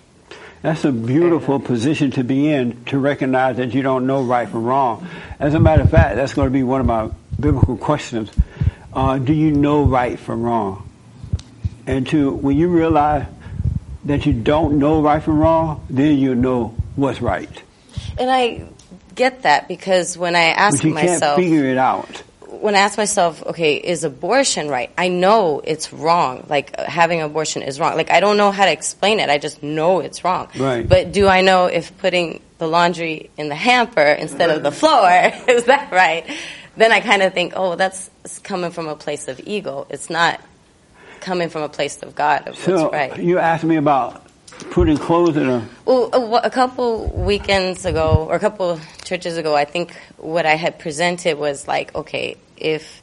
[0.67, 4.65] That's a beautiful position to be in to recognize that you don't know right from
[4.65, 5.07] wrong.
[5.39, 7.09] As a matter of fact, that's going to be one of my
[7.39, 8.33] biblical questions.
[8.93, 10.91] Uh, do you know right from wrong?
[11.87, 13.29] And to when you realize
[14.07, 17.63] that you don't know right from wrong, then you know what's right.
[18.19, 18.67] And I
[19.15, 22.25] get that because when I ask but you myself, can't figure it out.
[22.61, 24.91] When I ask myself, okay, is abortion right?
[24.97, 26.47] I know it's wrong.
[26.49, 27.97] Like uh, having abortion is wrong.
[27.97, 29.29] Like I don't know how to explain it.
[29.29, 30.49] I just know it's wrong.
[30.57, 30.89] Right.
[30.89, 35.09] But do I know if putting the laundry in the hamper instead of the floor
[35.49, 36.25] is that right?
[36.77, 38.11] Then I kind of think, oh, that's
[38.43, 39.87] coming from a place of ego.
[39.89, 40.41] It's not
[41.21, 43.19] coming from a place of God of So what's right.
[43.19, 44.27] you asked me about
[44.71, 45.67] putting clothes in a.
[45.85, 50.55] Well, a, a couple weekends ago, or a couple churches ago, I think what I
[50.55, 53.03] had presented was like, okay, if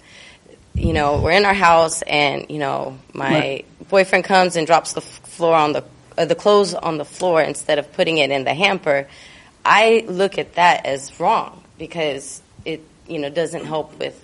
[0.76, 3.66] you know we're in our house and you know my Right.
[3.90, 5.84] boyfriend comes and drops the floor on the
[6.18, 9.08] uh, the clothes on the floor instead of putting it in the hamper,
[9.66, 14.20] I look at that as wrong because it you know doesn't help with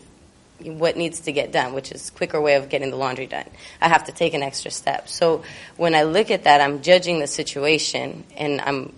[0.62, 3.46] what needs to get done, which is quicker way of getting the laundry done.
[3.80, 5.08] I have to take an extra step.
[5.08, 5.44] So
[5.78, 8.92] when I look at that, I'm judging the situation and I'm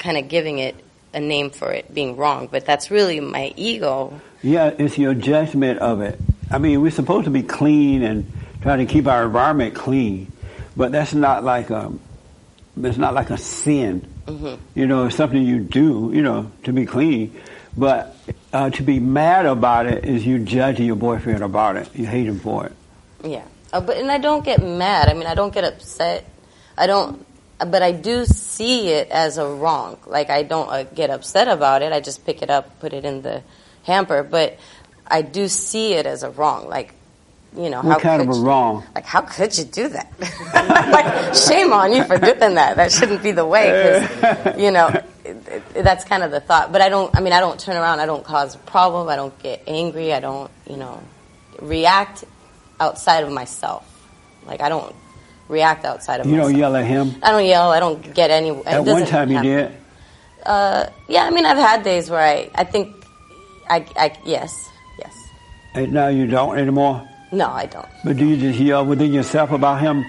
[0.00, 0.74] kind of giving it
[1.14, 4.20] a name for it being wrong, but that's really my ego.
[4.42, 6.18] Yeah, it's your judgment of it.
[6.50, 8.30] I mean, we're supposed to be clean and
[8.62, 10.30] try to keep our environment clean,
[10.76, 11.92] but that's not like a,
[12.82, 14.00] it's not like a sin.
[14.26, 17.34] hmm You know, it's something you do, you know, to be clean.
[17.76, 18.16] But
[18.52, 21.88] uh, to be mad about it is you judging your boyfriend about it.
[21.94, 22.72] You hate him for it.
[23.24, 25.08] Yeah, uh, but and I don't get mad.
[25.08, 26.24] I mean, I don't get upset.
[26.76, 27.24] I don't,
[27.58, 29.98] but I do see it as a wrong.
[30.06, 31.92] Like I don't uh, get upset about it.
[31.92, 33.42] I just pick it up, put it in the
[33.84, 34.22] hamper.
[34.22, 34.58] But
[35.06, 36.68] I do see it as a wrong.
[36.68, 36.94] Like
[37.56, 38.84] you know, how What kind of could a you- wrong?
[38.94, 40.12] Like how could you do that?
[40.92, 42.76] like shame on you for doing that.
[42.76, 43.70] That shouldn't be the way.
[44.20, 44.88] 'cause, you know,
[45.24, 45.36] it,
[45.74, 46.72] it, that's kind of the thought.
[46.72, 47.14] But I don't.
[47.16, 48.00] I mean, I don't turn around.
[48.00, 49.08] I don't cause a problem.
[49.08, 50.12] I don't get angry.
[50.12, 50.50] I don't.
[50.68, 51.02] You know,
[51.60, 52.24] react
[52.78, 53.84] outside of myself.
[54.46, 54.94] Like I don't
[55.48, 56.50] react outside of You myself.
[56.52, 57.14] don't yell at him.
[57.22, 57.70] I don't yell.
[57.70, 58.50] I don't get any.
[58.66, 59.72] At one time you did.
[60.44, 62.94] Uh, yeah, I mean, I've had days where I, I think,
[63.68, 64.54] I, I, yes,
[64.98, 65.14] yes.
[65.74, 67.06] And now you don't anymore.
[67.32, 67.88] No, I don't.
[68.04, 70.02] But do you just yell within yourself about him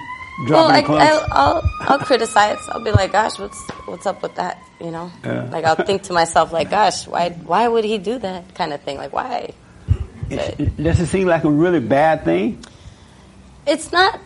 [0.48, 1.02] Well, dropping clothes?
[1.02, 2.58] I, I'll, I'll criticize.
[2.70, 4.58] I'll be like, gosh, what's, what's up with that?
[4.80, 5.50] You know, Yeah.
[5.52, 8.82] like I'll think to myself, like, gosh, why, why would he do that kind of
[8.84, 8.96] thing?
[8.98, 9.52] Like, why?
[10.30, 12.64] It- Does it seem like a really bad thing?
[13.68, 14.22] It's not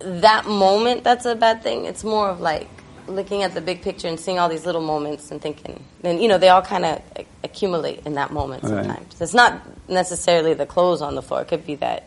[0.00, 1.86] that moment that's a bad thing.
[1.86, 2.68] It's more of like
[3.06, 6.28] looking at the big picture and seeing all these little moments and thinking, and you
[6.28, 7.02] know, they all kind of
[7.42, 8.70] accumulate in that moment Right.
[8.70, 9.20] sometimes.
[9.20, 11.42] It's not necessarily the clothes on the floor.
[11.42, 12.04] It could be that,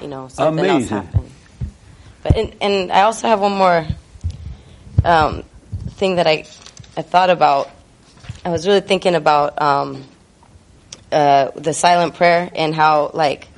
[0.00, 1.30] you know, something else happened.
[2.22, 3.86] But and, and I also have one more
[5.04, 5.44] um,
[5.90, 6.44] thing that I
[6.96, 7.70] I thought about.
[8.44, 10.04] I was really thinking about um,
[11.10, 13.48] uh, the silent prayer and how like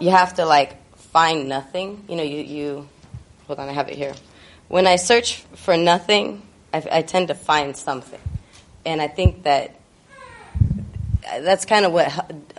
[0.00, 0.76] you have to like
[1.18, 2.04] find nothing.
[2.08, 2.88] You know, you, you
[3.48, 4.14] hold on, I have it here.
[4.68, 6.42] When I search for nothing,
[6.72, 8.20] I, I tend to find something.
[8.86, 9.74] and I think that
[11.48, 12.08] that's kind of what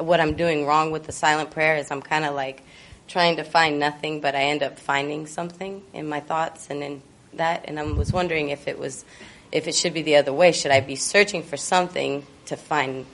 [0.09, 2.61] what I'm doing wrong with the silent prayer is I'm kind of like
[3.07, 7.01] trying to find nothing, but I end up finding something in my thoughts and in
[7.35, 7.63] that.
[7.65, 9.05] And I was wondering if it was
[9.53, 10.51] if it should be the other way.
[10.51, 13.05] Should I be searching for something to find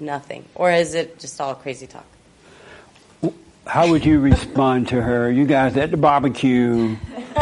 [0.00, 2.10] nothing, or is it just all crazy talk?
[3.66, 5.30] How would you respond to her?
[5.30, 6.96] You guys at the barbecue,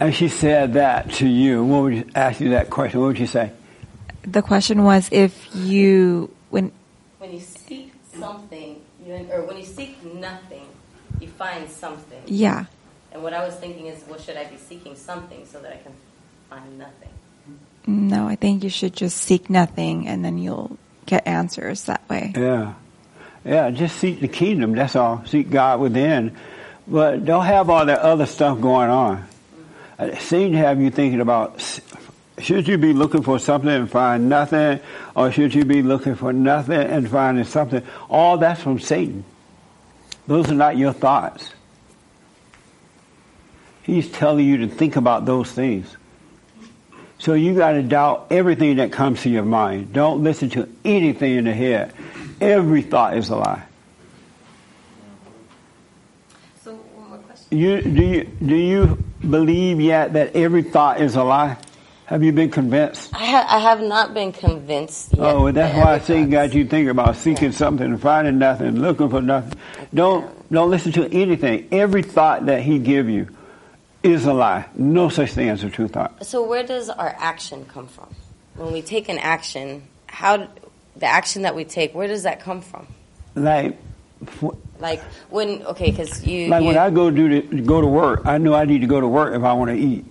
[0.00, 1.64] and she said that to you.
[1.64, 3.00] What would you ask you that question?
[3.00, 3.50] What would you say?
[4.22, 6.72] The question was if you when
[7.18, 10.66] When you seek something, you, or when you seek nothing,
[11.20, 12.22] you find something.
[12.26, 12.66] yeah.
[13.12, 15.76] And what I was thinking is, well, should I be seeking something so that I
[15.76, 15.92] can
[16.50, 17.10] find nothing?
[17.86, 22.32] No, I think you should just seek nothing and then you'll get answers that way.
[22.36, 22.74] Yeah.
[23.44, 25.24] Yeah, just seek the kingdom, that's all.
[25.26, 26.36] Seek God within.
[26.86, 29.26] But don't have all that other stuff going on.
[29.98, 31.60] It seems to have you thinking about
[32.38, 34.80] should you be looking for something and find nothing,
[35.14, 37.82] or should you be looking for nothing and finding something?
[38.08, 39.24] All that's from Satan.
[40.26, 41.52] Those are not your thoughts.
[43.82, 45.96] He's telling you to think about those things.
[47.24, 49.94] So you got to doubt everything that comes to your mind.
[49.94, 51.94] Don't listen to anything in the head.
[52.38, 53.62] Every thought is a lie.
[56.62, 57.56] So one more question.
[57.56, 61.56] You do you do you believe yet that every thought is a lie?
[62.04, 63.14] Have you been convinced?
[63.14, 65.20] I, ha- I have not been convinced yet.
[65.20, 68.78] oh, that's that why I say God, you think about seeking something and finding nothing,
[68.82, 69.58] looking for nothing.
[69.94, 71.68] Don't don't listen to anything.
[71.72, 73.28] Every thought that he give you
[74.04, 74.66] is a lie.
[74.76, 76.24] No such thing as a true thought.
[76.24, 78.14] So where does our action come from?
[78.54, 80.48] When we take an action, how
[80.96, 82.86] the action that we take, where does that come from?
[83.34, 83.78] Like
[84.78, 88.22] Like when okay, because you like you, when I go do to go to work,
[88.26, 90.04] I know I need to go to work if I want to eat.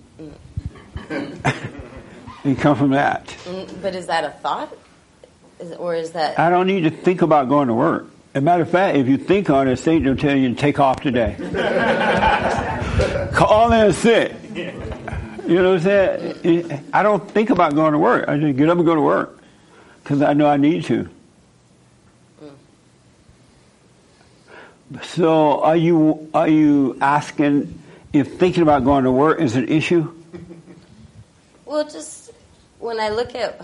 [2.44, 3.26] it come from that.
[3.44, 4.76] Mm, but is that a thought,
[5.60, 8.06] is, or is that I don't need to think about going to work.
[8.34, 10.54] As a matter of fact, if you think on it, Satan will tell you to
[10.56, 11.36] take off today.
[13.32, 14.32] Call in sick.
[14.54, 14.72] You
[15.46, 16.84] know what I'm saying?
[16.92, 18.28] I don't think about going to work.
[18.28, 19.38] I just get up and go to work
[20.02, 21.08] because I know I need to.
[25.02, 27.82] So, are you are you asking
[28.12, 30.12] if thinking about going to work is an issue?
[31.64, 32.30] Well, just
[32.78, 33.60] when I look at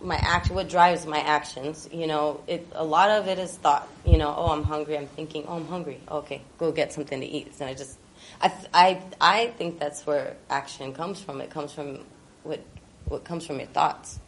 [0.00, 3.88] my action, what drives my actions, you know, it a lot of it is thought.
[4.04, 4.96] You know, oh, I'm hungry.
[4.96, 6.00] I'm thinking, oh, I'm hungry.
[6.08, 7.52] Okay, go get something to eat.
[7.58, 7.98] And I just,
[8.42, 11.40] I, th- I, I think that's where action comes from.
[11.40, 12.00] It comes from
[12.42, 12.60] what,
[13.06, 14.18] what comes from your thoughts.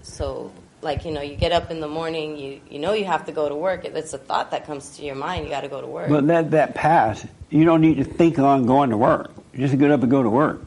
[0.00, 0.50] So,
[0.80, 2.38] like you know, you get up in the morning.
[2.38, 3.84] You you know you have to go to work.
[3.84, 5.44] It's a thought that comes to your mind.
[5.44, 6.08] You got to go to work.
[6.08, 7.24] But let that pass.
[7.50, 9.30] You don't need to think on going to work.
[9.54, 10.62] Just get up and go to work.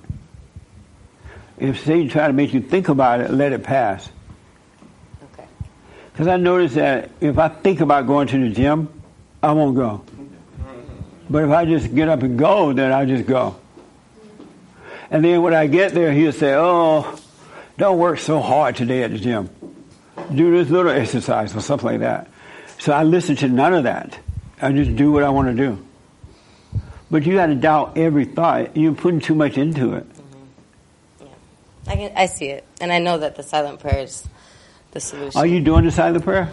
[1.57, 4.07] If Satan try to make you think about it, let it pass.
[5.33, 5.47] Okay.
[6.11, 8.89] Because I notice that if I think about going to the gym,
[9.41, 10.03] I won't go.
[11.29, 13.55] But if I just get up and go, then I just go.
[15.09, 17.17] And then when I get there, he'll say, "Oh,
[17.77, 19.49] don't work so hard today at the gym.
[20.33, 22.27] Do this little exercise or something like that."
[22.79, 24.17] So I listen to none of that.
[24.61, 25.85] I just do what I want to do.
[27.09, 28.75] But you got to doubt every thought.
[28.75, 30.09] You're putting too much into it.
[30.09, 31.29] Mm-hmm.
[31.89, 34.27] I can, I see it, and I know that the silent prayer is
[34.91, 35.39] the solution.
[35.39, 36.49] Are you doing the silent prayer?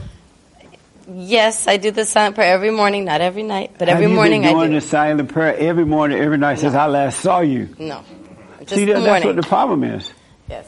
[1.09, 4.17] Yes, I do the silent prayer every morning, not every night, but every Have you
[4.17, 4.81] morning been I doing do.
[4.81, 7.69] the silent prayer every morning, every night since I last saw you.
[7.79, 8.05] No,
[8.61, 9.27] just See, that, that's morning.
[9.29, 10.13] what the problem is.
[10.49, 10.67] Yes,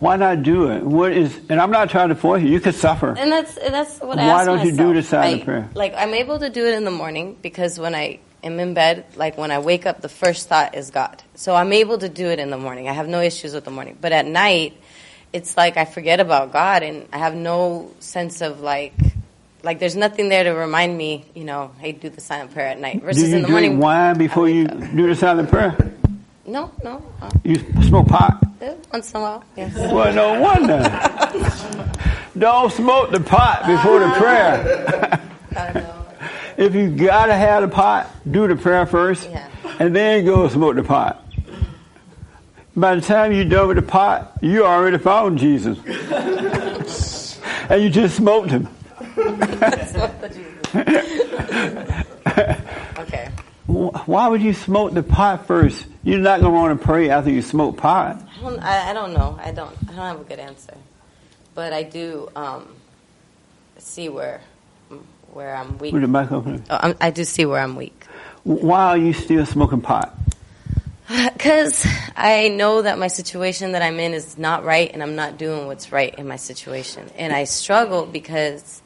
[0.00, 0.82] Why not do it?
[0.82, 1.38] What is?
[1.48, 2.48] And I'm not trying to force you.
[2.48, 3.14] You could suffer.
[3.16, 5.68] and that's that's what I Why don't you do the silent I- prayer?
[5.74, 9.04] Like I'm able to do it in the morning because when I am in bed,
[9.16, 11.22] like when I wake up, the first thought is God.
[11.34, 12.88] So I'm able to do it in the morning.
[12.88, 13.98] I have no issues with the morning.
[14.00, 14.76] But at night,
[15.32, 18.94] it's like I forget about God, and I have no sense of like.
[19.64, 22.78] Like there's nothing there to remind me, you know, hey, do the silent prayer at
[22.78, 23.78] night versus do you in the drink morning.
[23.78, 25.74] wine before you do the silent prayer?
[26.46, 28.42] No, no, uh, You smoke pot?
[28.60, 29.74] eh, once in a while, yes.
[29.74, 30.82] Well, no wonder.
[32.38, 35.20] Don't smoke the pot before the prayer.
[35.56, 36.04] I don't know.
[36.58, 39.48] if you gotta have the pot, do the prayer first, Yeah.
[39.78, 41.24] and then go smoke the pot.
[42.76, 45.78] By the time you're done with the pot, you already found Jesus,
[47.70, 48.68] and you just smoked him.
[52.98, 53.30] okay.
[53.66, 55.86] Why would you smoke the pot first?
[56.02, 58.22] You're not gonna want to pray after you smoke pot.
[58.38, 59.38] I don't, I, I don't know.
[59.40, 59.76] I don't.
[59.82, 60.74] I don't have a good answer,
[61.54, 62.68] but I do um,
[63.78, 64.40] see where
[65.32, 65.92] where I'm weak.
[65.92, 66.64] With the mic open.
[66.70, 68.04] Oh, I'm, I do see where I'm weak.
[68.44, 70.16] Why are you still smoking pot?
[71.34, 71.86] Because
[72.16, 75.66] I know that my situation that I'm in is not right, and I'm not doing
[75.66, 77.10] what's right in my situation.
[77.16, 78.80] And I struggle because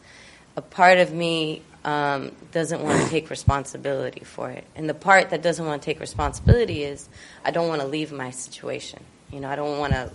[0.58, 4.64] a part of me um, doesn't want to take responsibility for it.
[4.74, 7.08] And the part that doesn't want to take responsibility is
[7.44, 9.04] I don't want to leave my situation.
[9.32, 10.10] You know, I don't want to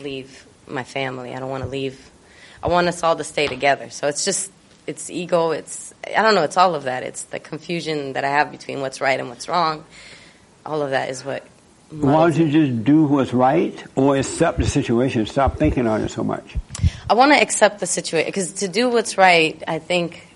[0.00, 1.32] leave my family.
[1.32, 2.10] I don't want to leave.
[2.60, 3.88] I want us all to stay together.
[3.90, 4.50] So it's just,
[4.88, 5.52] it's ego.
[5.52, 7.04] It's, I don't know, it's all of that.
[7.04, 9.84] It's the confusion that I have between what's right and what's wrong.
[10.66, 11.46] All of that is what
[11.90, 15.24] Why don't you just do what's right or accept the situation?
[15.26, 16.56] Stop thinking on it so much.
[17.08, 20.26] I want to accept the situation because to do what's right, I think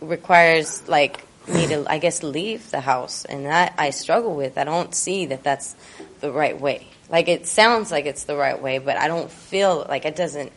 [0.00, 4.58] requires like me to, I guess, leave the house, and that I struggle with.
[4.58, 5.74] I don't see that that's
[6.20, 6.86] the right way.
[7.08, 10.52] Like it sounds like it's the right way, but I don't feel like it doesn't.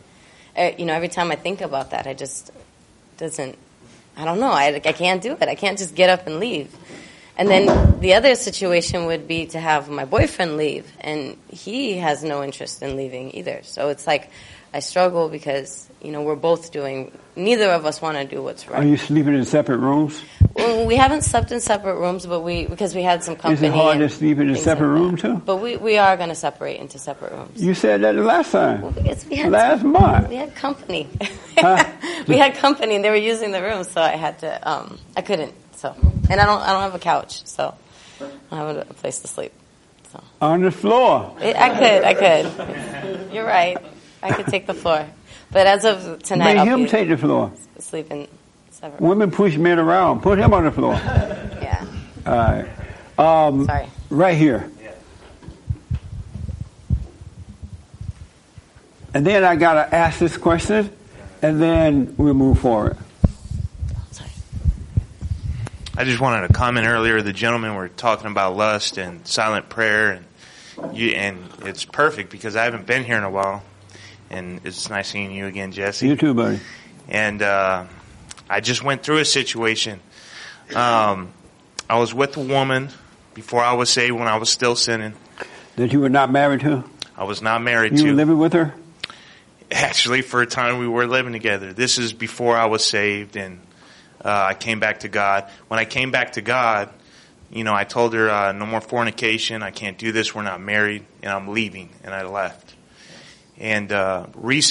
[0.56, 2.50] Uh, you know, every time I think about that, I just
[3.16, 3.56] doesn't.
[4.16, 4.50] I don't know.
[4.50, 5.48] I I can't do it.
[5.48, 6.74] I can't just get up and leave.
[7.36, 12.22] And then the other situation would be to have my boyfriend leave, and he has
[12.22, 13.60] no interest in leaving either.
[13.62, 14.30] So it's like
[14.74, 17.12] I struggle because you know we're both doing.
[17.36, 18.82] Neither of us want to do what's right.
[18.82, 20.22] Are you sleeping in separate rooms?
[20.54, 23.54] Well, we haven't slept in separate rooms, but we because we had some company.
[23.54, 25.36] Is it hard to sleep in a separate like room too?
[25.44, 27.62] But we, we are going to separate into separate rooms.
[27.62, 28.92] You said that the last time.
[28.92, 30.28] Because we had Last month.
[30.28, 31.08] We had company.
[31.56, 31.84] Huh?
[32.28, 34.68] we had company, and they were using the room, so I had to.
[34.68, 35.52] Um, I couldn't.
[35.76, 35.94] So,
[36.30, 36.60] and I don't.
[36.60, 37.74] I don't have a couch, so
[38.20, 39.52] I don't have a place to sleep.
[40.42, 41.34] On the floor.
[41.38, 42.04] I could.
[42.04, 43.32] I could.
[43.32, 43.78] You're right.
[44.22, 45.06] I could take the floor,
[45.50, 47.52] but as of tonight, Make I'll him be take the floor.
[47.78, 48.28] sleeping
[48.70, 49.00] separate.
[49.00, 50.22] Women push men around.
[50.22, 50.94] Put him on the floor.
[50.94, 51.84] Yeah.
[52.26, 52.68] All right.
[53.18, 53.86] Um, Sorry.
[54.10, 54.70] Right here.
[59.14, 60.90] And then I gotta ask this question,
[61.42, 62.96] and then we'll move forward.
[65.94, 67.20] I just wanted to comment earlier.
[67.20, 70.12] The gentlemen were talking about lust and silent prayer,
[70.80, 73.62] and you, and it's perfect because I haven't been here in a while,
[74.32, 76.08] and it's nice seeing you again, Jesse.
[76.08, 76.60] You too, buddy.
[77.08, 77.84] And uh,
[78.48, 80.00] I just went through a situation.
[80.74, 81.32] Um,
[81.88, 82.88] I was with a woman
[83.34, 85.14] before I was saved when I was still sinning.
[85.76, 86.84] That you were not married to.
[87.16, 88.04] I was not married You to.
[88.10, 88.74] were living with her.
[89.70, 91.72] Actually, for a time we were living together.
[91.72, 93.60] This is before I was saved and
[94.24, 95.48] uh, I came back to God.
[95.68, 96.90] When I came back to God,
[97.50, 99.62] you know, I told her, uh, no more fornication.
[99.62, 100.34] I can't do this.
[100.34, 101.90] We're not married, and I'm leaving.
[102.02, 102.71] And I left.
[103.62, 104.26] And uh,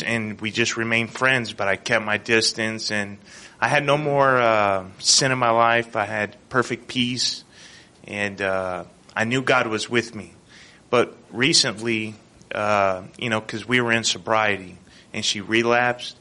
[0.05, 3.19] and we just remained friends, but I kept my distance, and
[3.57, 5.95] I had no more uh, sin in my life.
[5.95, 7.45] I had perfect peace,
[8.03, 8.83] and uh,
[9.15, 10.33] I knew God was with me.
[10.89, 12.15] But recently,
[12.53, 14.77] uh, you know, because we were in sobriety,
[15.13, 16.17] and she relapsed,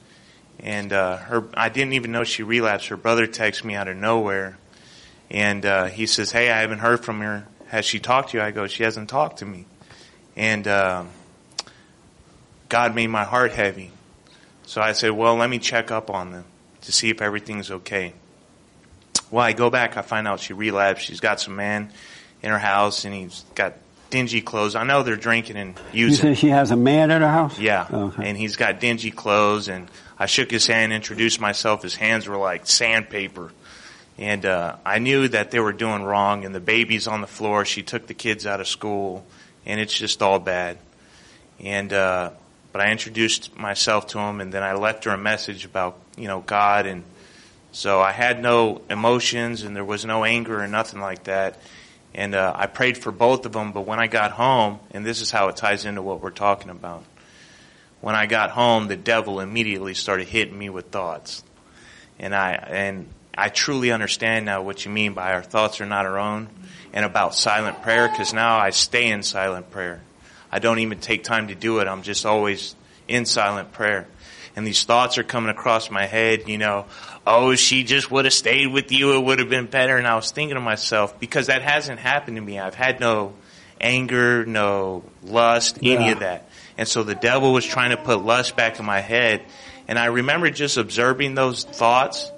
[0.60, 2.86] and uh, her I didn't even know she relapsed.
[2.86, 4.58] Her brother texts me out of nowhere,
[5.28, 7.48] and uh, he says, "Hey, I haven't heard from her.
[7.66, 9.66] Has she talked to you?" I go, "She hasn't talked to me,"
[10.36, 11.08] and um
[12.70, 13.90] God made my heart heavy.
[14.64, 16.44] So I said, "Well, let me check up on them
[16.82, 18.14] to see if everything's okay."
[19.30, 21.04] Well, I go back, I find out she relapsed.
[21.04, 21.92] She's got some man
[22.42, 23.74] in her house, and he's got
[24.10, 24.74] dingy clothes.
[24.74, 26.28] I know they're drinking and using.
[26.28, 27.58] You said she has a man in her house.
[27.58, 27.86] Yeah.
[27.90, 28.28] Okay.
[28.28, 31.82] And he's got dingy clothes and I shook his hand, introduced myself.
[31.82, 33.52] His hands were like sandpaper.
[34.18, 37.64] And, uh, I knew that they were doing wrong and the baby's on the floor.
[37.64, 39.24] She took the kids out of school
[39.64, 40.76] and it's just all bad.
[41.58, 42.30] And, uh,
[42.72, 46.28] but I introduced myself to him and then I left her a message about, you
[46.28, 47.04] know, God and
[47.72, 51.58] so I had no emotions and there was no anger or nothing like that.
[52.14, 55.20] And uh, I prayed for both of them, but when I got home, and this
[55.20, 57.04] is how it ties into what we're talking about.
[58.00, 61.44] When I got home, the devil immediately started hitting me with thoughts.
[62.18, 66.06] And I, and I truly understand now what you mean by our thoughts are not
[66.06, 66.48] our own
[66.92, 70.00] and about silent prayer because now I stay in silent prayer.
[70.52, 71.88] I don't even take time to do it.
[71.88, 72.74] I'm just always
[73.08, 74.06] in silent prayer.
[74.56, 76.86] And these thoughts are coming across my head, you know,
[77.26, 79.96] oh, she just would have stayed with you, it would have been better.
[79.96, 82.58] And I was thinking to myself, because that hasn't happened to me.
[82.58, 83.34] I've had no
[83.80, 86.12] anger, no lust, any Yeah.
[86.12, 86.48] of that.
[86.76, 89.42] And so the devil was trying to put lust back in my head.
[89.86, 92.30] And I remember just observing those thoughts.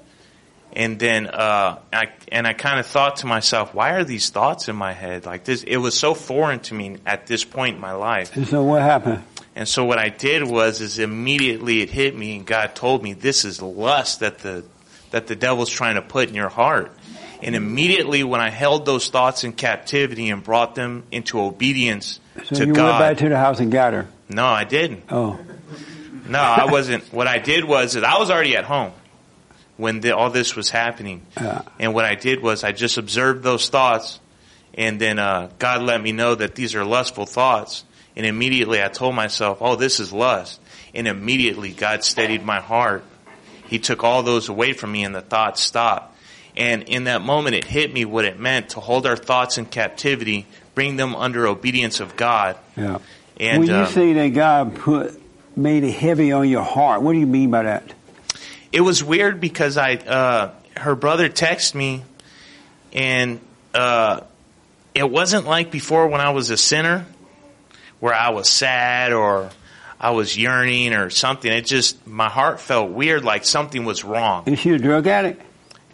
[0.74, 4.68] And then, uh, I, and I kind of thought to myself, why are these thoughts
[4.68, 5.62] in my head like this?
[5.64, 8.34] It was so foreign to me at this point in my life.
[8.36, 9.22] And so what happened?
[9.54, 13.12] And so what I did was, is immediately it hit me, and God told me,
[13.12, 14.64] "This is lust that the
[15.10, 16.90] that the devil's trying to put in your heart."
[17.42, 22.56] And immediately, when I held those thoughts in captivity and brought them into obedience So
[22.56, 24.06] to you God, went back to the house and got her.
[24.30, 25.04] no, I didn't.
[25.10, 25.38] Oh.
[26.26, 27.12] No, I wasn't.
[27.12, 28.92] What I did was, is I was already at home
[29.82, 31.26] when the, all this was happening.
[31.36, 31.62] Yeah.
[31.78, 34.20] And what I did was, I just observed those thoughts,
[34.74, 37.84] And then uh, God let me know that these are lustful thoughts.
[38.16, 40.60] And immediately I told myself, oh, this is lust.
[40.94, 43.04] And immediately God steadied my heart.
[43.68, 46.16] He took all those away from me and the thoughts stopped.
[46.54, 49.64] And in that moment, it hit me what it meant to hold our thoughts in
[49.64, 52.58] captivity, bring them under obedience of God.
[52.76, 52.98] Yeah.
[53.40, 55.18] And when you um, say that God put
[55.56, 57.94] made it heavy on your heart, what do you mean by that?
[58.72, 62.02] It was weird because I uh, her brother texted me,
[62.92, 63.40] and
[63.74, 64.20] uh,
[64.94, 67.06] it wasn't like before when I was a sinner,
[68.00, 69.50] where I was sad or
[70.00, 71.50] I was yearning or something.
[71.52, 74.44] It just my heart felt weird, like something was wrong.
[74.46, 75.42] Is she a drug addict?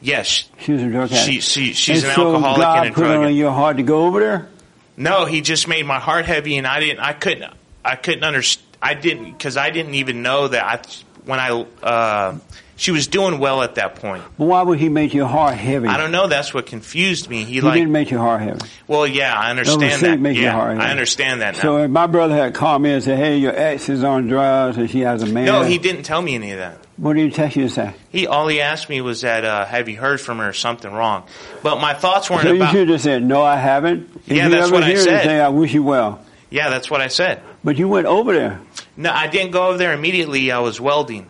[0.01, 1.24] Yes, She was a drug addict.
[1.26, 3.37] She- she- she's and an so alcoholic God and a put drug it on addict.
[3.37, 4.49] your heart to go over there.
[4.97, 7.01] no, he just made my heart heavy, and I didn't.
[7.01, 7.53] I couldn't.
[7.85, 8.64] I couldn't understand.
[8.81, 10.81] I didn't because I didn't even know that I
[11.24, 11.51] when I
[11.83, 12.39] uh,
[12.79, 14.22] she was doing well at that point.
[14.39, 15.89] But why would He make your heart heavy?
[15.89, 16.26] I don't know.
[16.29, 17.45] That's what confused me.
[17.45, 18.61] He, He like didn't make your heart heavy.
[18.87, 20.18] Well, yeah, I understand that.
[20.20, 20.83] make your heart heavy.
[20.89, 21.61] I understand that now.
[21.61, 24.79] So if my brother had called me and said, "Hey, your ex is on drugs
[24.79, 26.79] and she has a man," no, he didn't tell me any of that.
[26.97, 27.95] What did he text you to say?
[28.11, 31.24] He all he asked me was that uh, have you heard from her something wrong?
[31.62, 32.70] But my thoughts weren't So you about.
[32.72, 35.24] should have just said, "No, I haven't." If Yeah, you that's what I said.
[35.24, 37.43] Say, "I wish you well." Yeah, that's what I said.
[37.62, 38.61] But you went over there.
[38.97, 40.51] No, I didn't go over there immediately.
[40.51, 41.26] I was welding,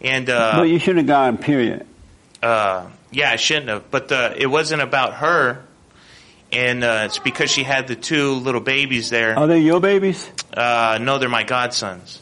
[0.00, 1.38] and uh, but you should have gone.
[1.38, 1.86] Period.
[2.42, 3.90] uh, yeah, I shouldn't have.
[3.90, 5.64] But uh, it wasn't about her,
[6.52, 9.38] and uh, it's because she had the two little babies there.
[9.38, 10.30] Are they your babies?
[10.54, 12.20] Uh, no, they're my godsons.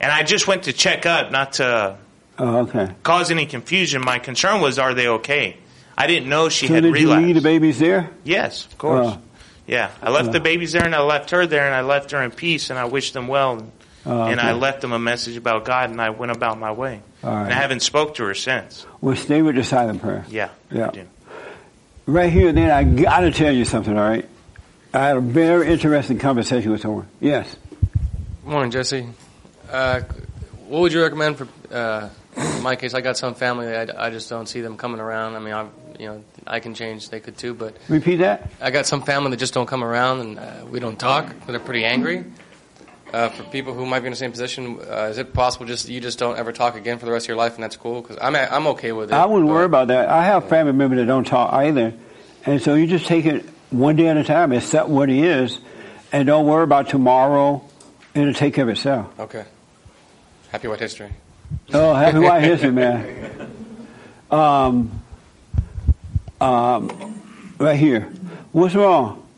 [0.00, 1.96] And I just went to check up, not to
[2.38, 2.88] Oh, okay.
[3.02, 4.02] cause any confusion.
[4.02, 5.56] My concern was, are they okay?
[5.96, 7.20] I didn't know she so had did relapsed.
[7.20, 8.10] you leave the babies there?
[8.24, 9.06] Yes, of course.
[9.10, 9.18] Oh.
[9.66, 10.32] yeah, I left Oh.
[10.32, 12.78] the babies there, and I left her there, and I left her in peace, and
[12.78, 13.70] I wished them well, and,
[14.04, 17.02] Oh, and I left them a message about God, and I went about my way.
[17.22, 18.84] All And I haven't spoke to her since.
[19.00, 20.24] Well, stay with the silent prayer.
[20.28, 20.88] Yeah, Yeah.
[20.88, 21.06] I do.
[22.06, 23.96] Right here, then I got to tell you something.
[23.96, 24.28] All right.
[24.92, 27.06] I had a very interesting conversation with someone.
[27.20, 27.56] Yes.
[28.44, 29.06] Morning, Jesse.
[29.70, 30.00] Uh,
[30.66, 32.92] what would you recommend for uh, in my case?
[32.94, 33.66] I got some family.
[33.66, 35.36] that I, I just don't see them coming around.
[35.36, 37.08] I mean, I you know I can change.
[37.08, 38.50] They could too, but Repeat that.
[38.60, 41.32] I got some family that just don't come around, and uh, we don't talk.
[41.46, 42.24] But they're pretty angry.
[43.12, 45.88] Uh, for people who might be in the same position, uh, is it possible just
[45.88, 48.00] you just don't ever talk again for the rest of your life, and that's cool?
[48.00, 49.14] Because I'm I'm okay with it.
[49.14, 50.08] I wouldn't worry about that.
[50.08, 51.92] I have family members that don't talk either,
[52.46, 55.58] and so you just take it one day at a time, accept what it is,
[56.10, 57.62] and don't worry about tomorrow.
[58.14, 59.18] It'll take care of itself.
[59.18, 59.44] Okay.
[60.50, 61.10] Happy White History.
[61.72, 63.48] Oh, happy white history, man.
[64.30, 65.02] Um,
[66.40, 67.20] um,
[67.58, 68.10] right here.
[68.52, 69.28] What's wrong?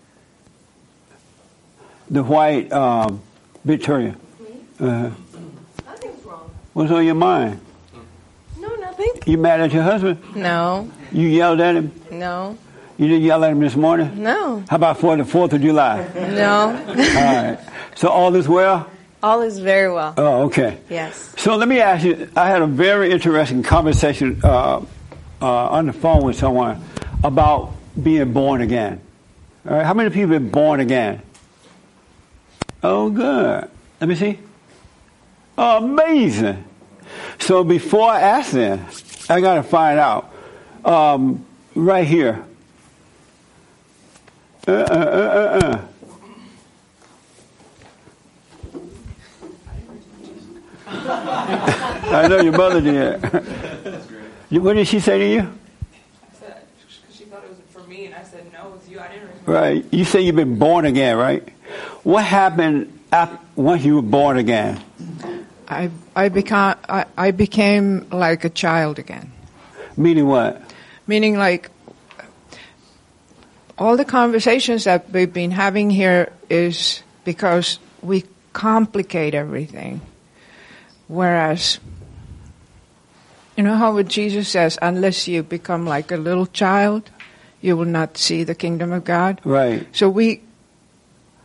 [2.09, 3.21] The white um,
[3.65, 4.15] Victoria.
[4.81, 5.11] Uh,
[5.87, 6.51] Nothing's wrong.
[6.73, 7.61] what's on your mind?
[8.59, 9.11] No, nothing.
[9.27, 10.19] You mad at your husband?
[10.37, 11.93] No, You yelled at him?
[12.11, 12.57] no,
[12.99, 14.23] You didn't yell at him this morning?
[14.23, 16.07] no, How about for the 4th of July?
[16.15, 16.77] no.
[16.89, 17.59] All right.
[17.97, 18.91] So all is well?
[19.23, 20.13] All is very well.
[20.19, 20.79] Oh, okay.
[20.91, 21.33] Yes.
[21.39, 24.83] So let me ask you, I had a very interesting conversation uh,
[25.41, 26.83] uh, on the phone with someone
[27.23, 29.01] about being born again.
[29.67, 31.23] All right, how many people have been born again?
[32.87, 33.71] Oh, good.
[33.99, 34.39] Let me see.
[35.57, 36.63] Oh, amazing.
[37.39, 38.85] So before I ask them,
[39.31, 40.31] I got to find out.
[40.85, 42.45] Um, right here.
[44.69, 45.81] Uh, uh, uh, uh, uh.
[52.15, 53.23] I know your mother did.
[54.63, 55.53] What did she say to you?
[57.11, 59.01] She thought it was for me, and I said, no, it was you.
[59.01, 59.49] I didn't respond.
[59.49, 59.85] Right.
[59.91, 61.54] You say you've been born again, right?
[62.03, 64.81] What happened after, once you were born again?
[65.69, 69.33] I I became I, I became like a child again.
[69.97, 70.61] Meaning what?
[71.07, 71.71] Meaning like
[73.79, 80.01] all the conversations that we've been having here is because we complicate everything.
[81.09, 81.79] Whereas
[83.57, 87.11] you know how what Jesus says, unless you become like a little child,
[87.61, 89.41] you will not see the kingdom of God.
[89.45, 89.87] Right.
[89.93, 90.43] So we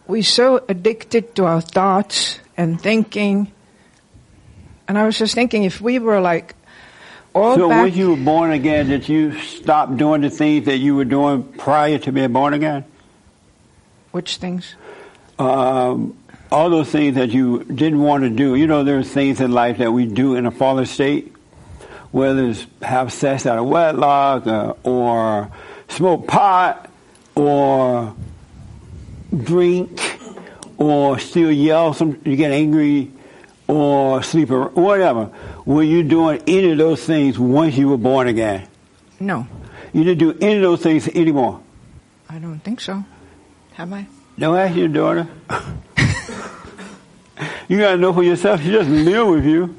[0.10, 3.52] we so addicted to our thoughts and thinking.
[4.88, 6.56] And I was just thinking, if we were like
[7.34, 10.78] all so back, when you were born again, did you stop doing the things that
[10.80, 12.84] you were doing prior to being born again?
[14.12, 14.76] which things?
[15.38, 16.18] Um,
[16.52, 18.56] all those things that you didn't want to do.
[18.56, 21.34] You know, there's things in life that we do in a fallen state,
[22.12, 25.52] whether it's have sex out of wedlock, uh, or
[25.90, 26.90] smoke pot,
[27.36, 28.16] or
[29.36, 30.00] drink,
[30.78, 31.94] or still yell.
[31.94, 33.12] Some you get angry,
[33.68, 35.30] or sleep, or whatever.
[35.66, 38.68] Were you doing any of those things once you were born again?
[39.20, 39.48] No.
[39.94, 41.62] You didn't do any of those things anymore.
[42.30, 43.04] I don't think so.
[43.74, 44.08] Have I?
[44.38, 45.28] Don't ask your daughter.
[47.68, 48.62] you got to know for yourself.
[48.62, 49.76] She doesn't live with you.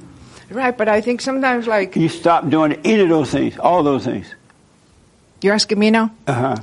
[0.50, 4.04] Right, but I think sometimes like You stop doing any of those things, all those
[4.04, 4.26] things.
[5.42, 6.10] you're asking me now.
[6.26, 6.56] Uh huh.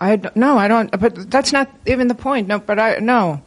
[0.00, 0.90] I don't, no, I don't.
[0.98, 2.48] But that's not even the point.
[2.48, 3.42] No, but I no.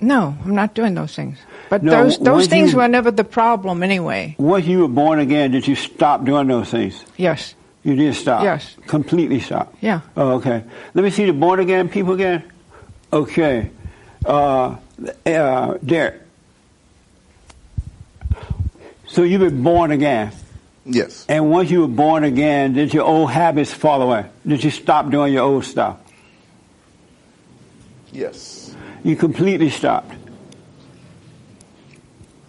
[0.00, 1.38] No, I'm not doing those things.
[1.68, 4.34] But No, those those things you- were never the problem anyway.
[4.38, 7.04] Once you were born again, did you stop doing those things?
[7.16, 7.54] Yes.
[7.84, 8.42] You did stop.
[8.42, 8.76] Yes.
[8.86, 9.72] Completely stop.
[9.80, 10.00] Yeah.
[10.16, 10.64] Oh, okay.
[10.94, 12.42] Let me see the born again people again.
[13.12, 13.70] Okay.
[14.24, 14.76] Uh,
[15.26, 16.20] uh, Derek.
[19.06, 20.32] So you've been born again.
[20.92, 21.24] Yes.
[21.28, 24.26] And once you were born again, did your old habits fall away?
[24.46, 25.98] Did you stop doing your old stuff?
[28.12, 28.74] Yes.
[29.04, 30.12] You completely stopped.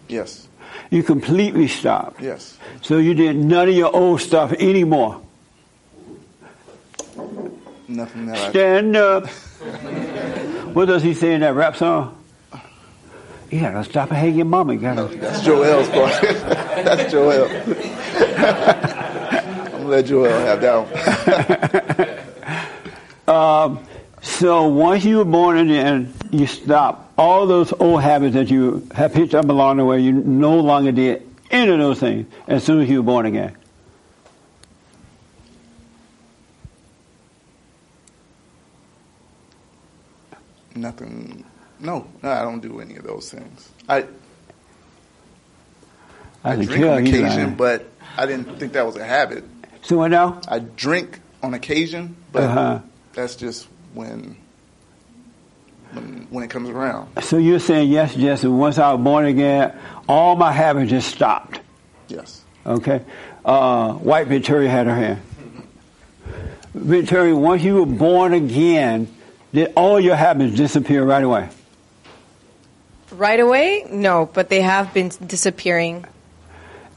[0.07, 0.47] Yes.
[0.89, 2.21] You completely stopped.
[2.21, 2.57] Yes.
[2.81, 5.21] So you did none of your old stuff anymore.
[7.87, 8.49] Nothing that I.
[8.49, 9.27] Stand up.
[10.73, 12.17] what does he say in that rap song?
[13.51, 14.73] You gotta stop and hang your mama.
[14.73, 15.03] You gotta.
[15.17, 16.21] That's Joel's part.
[16.21, 17.49] That's Joel.
[19.65, 22.17] I'm gonna let Joel have that one.
[23.27, 23.85] Um,
[24.21, 29.13] so once you were born again, you stop all those old habits that you have
[29.13, 30.01] picked up along the way.
[30.01, 33.55] You no longer did any of those things as soon as you were born again.
[40.75, 41.45] Nothing.
[41.79, 43.69] No, no, I don't do any of those things.
[43.87, 44.05] I
[46.43, 47.55] I I drink tell on occasion, lying.
[47.55, 47.85] but
[48.17, 49.43] I didn't think that was a habit.
[49.83, 50.41] So what now?
[50.47, 52.79] I drink on occasion, but Uh-huh.
[53.13, 54.35] that's just when,
[55.93, 57.09] when when it comes around.
[57.23, 58.47] So you're saying yes, Jesse?
[58.47, 59.77] Once I was born again,
[60.07, 61.59] all my habits just stopped.
[62.07, 62.41] Yes.
[62.65, 63.01] Okay.
[63.43, 65.21] Uh, White Victoria had her hand.
[66.73, 69.07] Victoria, once you were born again,
[69.53, 71.49] did all your habits disappear right away?
[73.11, 73.85] Right away?
[73.91, 76.05] No, but they have been disappearing.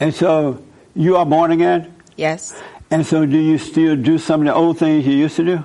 [0.01, 0.63] And so
[0.95, 1.95] you are born again?
[2.17, 2.55] Yes.
[2.91, 5.65] And so do you still do some of the old things you used to do?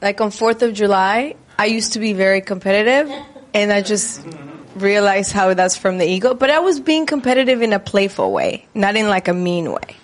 [0.00, 3.10] Like on 4th of July, I used to be very competitive,
[3.54, 4.26] and I just
[4.74, 6.34] realized how that's from the ego.
[6.34, 9.96] But I was being competitive in a playful way, not in like a mean way.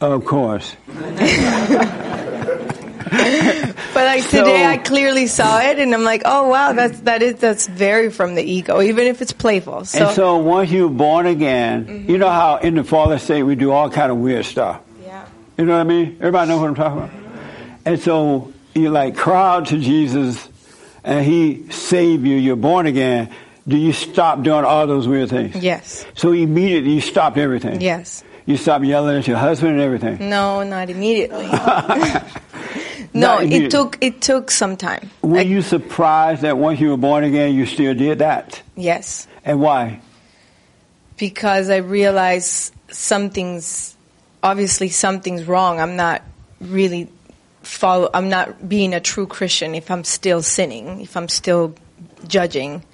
[0.00, 0.74] Of course.
[3.94, 7.22] But like So- today, I clearly saw it, and I'm like, oh wow, that's that
[7.22, 9.84] is that's very from the ego, even if it's playful.
[9.84, 12.10] So, and so once you're born again, mm-hmm.
[12.10, 14.80] you know how in the Father state we do all kind of weird stuff.
[15.04, 15.24] Yeah.
[15.56, 16.16] You know what I mean?
[16.18, 17.10] Everybody know what I'm talking about?
[17.84, 20.48] And so you like cry to Jesus
[21.04, 23.30] and he saved you, you're born again.
[23.68, 25.54] Do you stop doing all those weird things?
[25.56, 27.80] yes, So immediately you stopped everything.
[27.80, 30.28] yes, You stopped yelling at your husband and everything.
[30.28, 31.46] no, not immediately.
[33.14, 35.10] no, it took it took some time.
[35.22, 38.62] Were you surprised that once you were born again you still did that?
[38.76, 39.28] Yes.
[39.44, 40.00] And why?
[41.16, 43.96] because I realize something's
[44.42, 45.80] obviously something's wrong.
[45.80, 46.22] I'm not
[46.60, 47.08] really
[47.62, 48.10] follow.
[48.12, 51.74] I'm not being a true Christian if I'm still sinning, if I'm still
[52.26, 52.84] judging.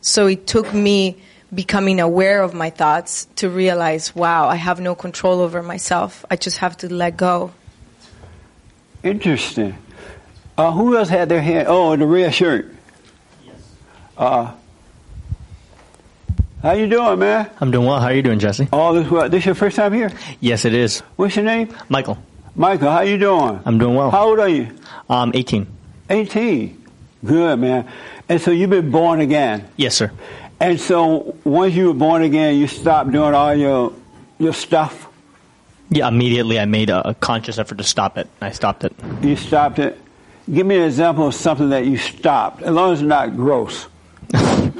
[0.00, 1.16] So it took me
[1.52, 6.24] becoming aware of my thoughts to realize, wow, I have no control over myself.
[6.30, 7.52] I just have to let go.
[9.04, 9.76] Interesting.
[10.56, 11.66] Uh, who else had their hand?
[11.68, 12.74] Oh, the red shirt.
[13.44, 13.56] Yes.
[14.16, 14.54] Uh,
[16.62, 17.50] how you doing, man?
[17.60, 18.00] I'm doing well.
[18.00, 18.66] How are you doing, Jesse?
[18.72, 19.28] All this well.
[19.28, 20.10] This your first time here?
[20.40, 21.00] Yes, it is.
[21.16, 21.68] What's your name?
[21.90, 22.16] Michael.
[22.56, 23.60] Michael, how you doing?
[23.66, 24.10] I'm doing well.
[24.10, 24.70] How old are you?
[25.10, 25.66] Um, 18.
[26.08, 26.84] 18.
[27.24, 27.90] Good, man.
[28.28, 29.68] And so you've been born again.
[29.76, 30.12] Yes, sir.
[30.60, 33.92] And so once you were born again, you stopped doing all your
[34.38, 35.08] your stuff.
[35.94, 38.28] Yeah, immediately I made a, conscious effort to stop it.
[38.40, 38.92] I stopped it.
[39.22, 39.98] You stopped it.
[40.52, 43.86] Give me an example of something that you stopped, as long as it's not gross.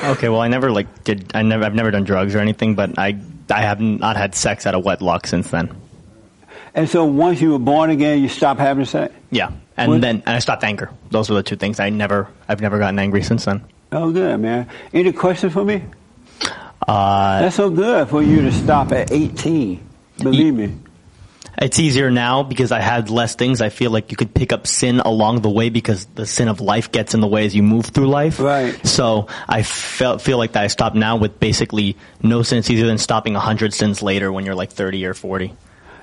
[0.00, 1.32] Okay, well, I never like did.
[1.34, 1.64] I never.
[1.64, 3.18] I've never done drugs or anything, but I
[3.50, 5.74] I have not had sex out of wedlock since then.
[6.72, 9.12] And so once you were born again, you stopped having sex.
[9.30, 10.90] Yeah, and What- then and I stopped anger.
[11.10, 11.80] Those were the two things.
[11.80, 12.28] I never.
[12.48, 13.64] I've never gotten angry since then.
[13.90, 14.68] Oh, good, man.
[14.94, 15.82] Any questions for me?
[16.86, 19.80] Uh, That's so good for you to stop at 18.
[20.18, 20.74] Believe me.
[21.60, 23.60] It's easier now because I had less things.
[23.60, 26.60] I feel like you could pick up sin along the way because the sin of
[26.60, 28.38] life gets in the way as you move through life.
[28.38, 28.86] Right.
[28.86, 32.58] So I felt feel like that I stopped now with basically no sin.
[32.58, 35.52] It's easier than stopping a hundred sins later when you're like thirty or forty.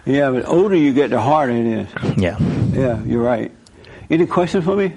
[0.05, 1.87] Yeah, but the older you get, the harder it is.
[2.17, 2.37] Yeah.
[2.73, 3.51] Yeah, you're right.
[4.09, 4.93] Any questions for me?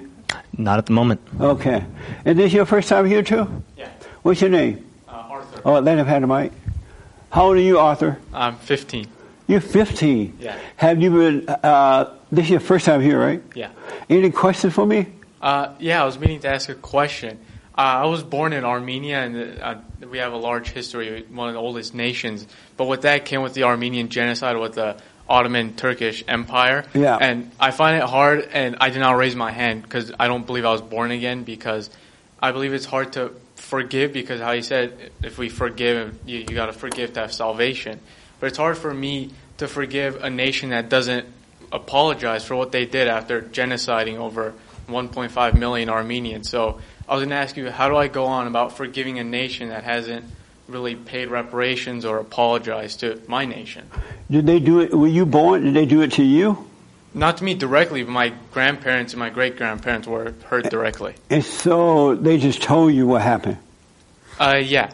[0.57, 1.21] Not at the moment.
[1.39, 1.85] Okay.
[2.25, 3.63] And this your first time here too?
[3.77, 3.89] Yeah.
[4.23, 4.85] What's your name?
[5.07, 5.61] Uh, Arthur.
[5.63, 6.51] Oh, let him have the mic.
[7.31, 8.19] How old are you, Arthur?
[8.33, 9.07] I'm 15.
[9.47, 10.37] You're 15.
[10.39, 10.57] Yeah.
[10.77, 11.49] Have you been?
[11.49, 13.41] Uh, this is your first time here, right?
[13.55, 13.71] Yeah.
[14.09, 15.07] Any questions for me?
[15.41, 17.39] Uh, yeah, I was meaning to ask a question.
[17.77, 19.75] Uh, I was born in Armenia, and uh,
[20.09, 22.45] we have a large history, one of the oldest nations.
[22.77, 24.97] But with that came with the Armenian genocide with the
[25.29, 26.83] Ottoman Turkish Empire.
[26.93, 27.15] Yeah.
[27.15, 30.45] And I find it hard, and I did not raise my hand because I don't
[30.45, 31.89] believe I was born again because
[32.41, 33.33] I believe it's hard to
[33.69, 37.31] forgive because how you said if we forgive, you, you got to forgive to have
[37.31, 37.99] salvation.
[38.39, 41.27] But it's hard for me to forgive a nation that doesn't
[41.71, 44.55] apologize for what they did after genociding over
[44.87, 46.49] 1.5 million Armenians.
[46.49, 49.23] So I was going to ask you, how do I go on about forgiving a
[49.23, 50.25] nation that hasn't
[50.67, 53.87] really paid reparations or apologized to my nation?
[54.31, 54.93] Did they do it?
[54.93, 55.63] Were you born?
[55.63, 56.68] Did they do it to you?
[57.13, 61.15] Not to me directly, but my grandparents and my great grandparents were hurt directly.
[61.29, 63.57] And so they just told you what happened.
[64.39, 64.91] Uh, yeah.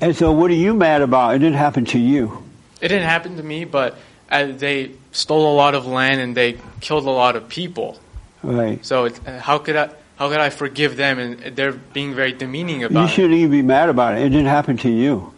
[0.00, 1.34] And so what are you mad about?
[1.34, 2.42] It didn't happen to you.
[2.80, 3.96] It didn't happen to me, but
[4.30, 7.98] uh, they stole a lot of land and they killed a lot of people.
[8.42, 8.84] Right.
[8.84, 11.18] So uh, how could I how could I forgive them?
[11.18, 13.12] And they're being very demeaning You about it.
[13.12, 14.22] shouldn't even be mad about it.
[14.22, 15.32] It didn't happen to you.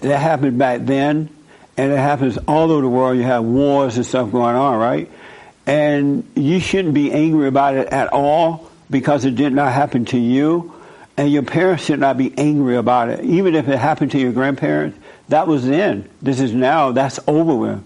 [0.00, 1.30] That happened back then,
[1.78, 3.16] and it happens all over the world.
[3.16, 5.10] You have wars and stuff going on, right?
[5.66, 10.18] And you shouldn't be angry about it at all because it did not happen to
[10.18, 10.72] you.
[11.16, 13.24] And your parents should not be angry about it.
[13.24, 16.08] Even if it happened to your grandparents, that was then.
[16.20, 16.92] This is now.
[16.92, 17.84] That's over with.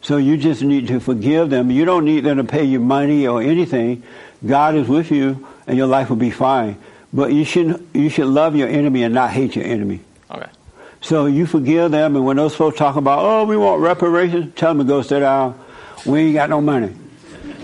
[0.00, 1.70] So you just need to forgive them.
[1.70, 4.04] You don't need them to pay you money or anything.
[4.46, 6.78] God is with you, and your life will be fine.
[7.12, 10.00] But you should you should love your enemy and not hate your enemy.
[10.30, 10.48] Okay.
[11.00, 14.74] So you forgive them, and when those folks talk about, oh, we want reparations, tell
[14.74, 15.58] them to go sit down.
[16.06, 16.94] We ain't got no money.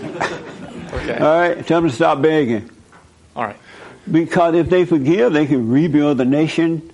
[0.05, 1.17] Okay.
[1.17, 2.69] All right, tell them to stop begging.
[3.35, 3.57] All right.
[4.09, 6.91] Because if they forgive, they can rebuild the nation.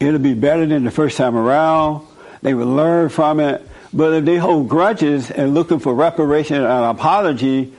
[0.00, 2.06] It'll be better than the first time around.
[2.42, 3.66] They will learn from it.
[3.92, 7.72] But if they hold grudges and looking for reparation and apology,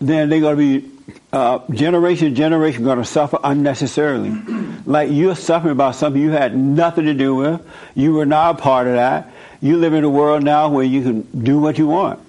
[0.00, 0.90] then they're going to be
[1.32, 4.30] uh, generation to generation going to suffer unnecessarily.
[4.86, 7.60] like you're suffering about something you had nothing to do with.
[7.94, 9.30] You were not a part of that.
[9.60, 12.20] You live in a world now where you can do what you want.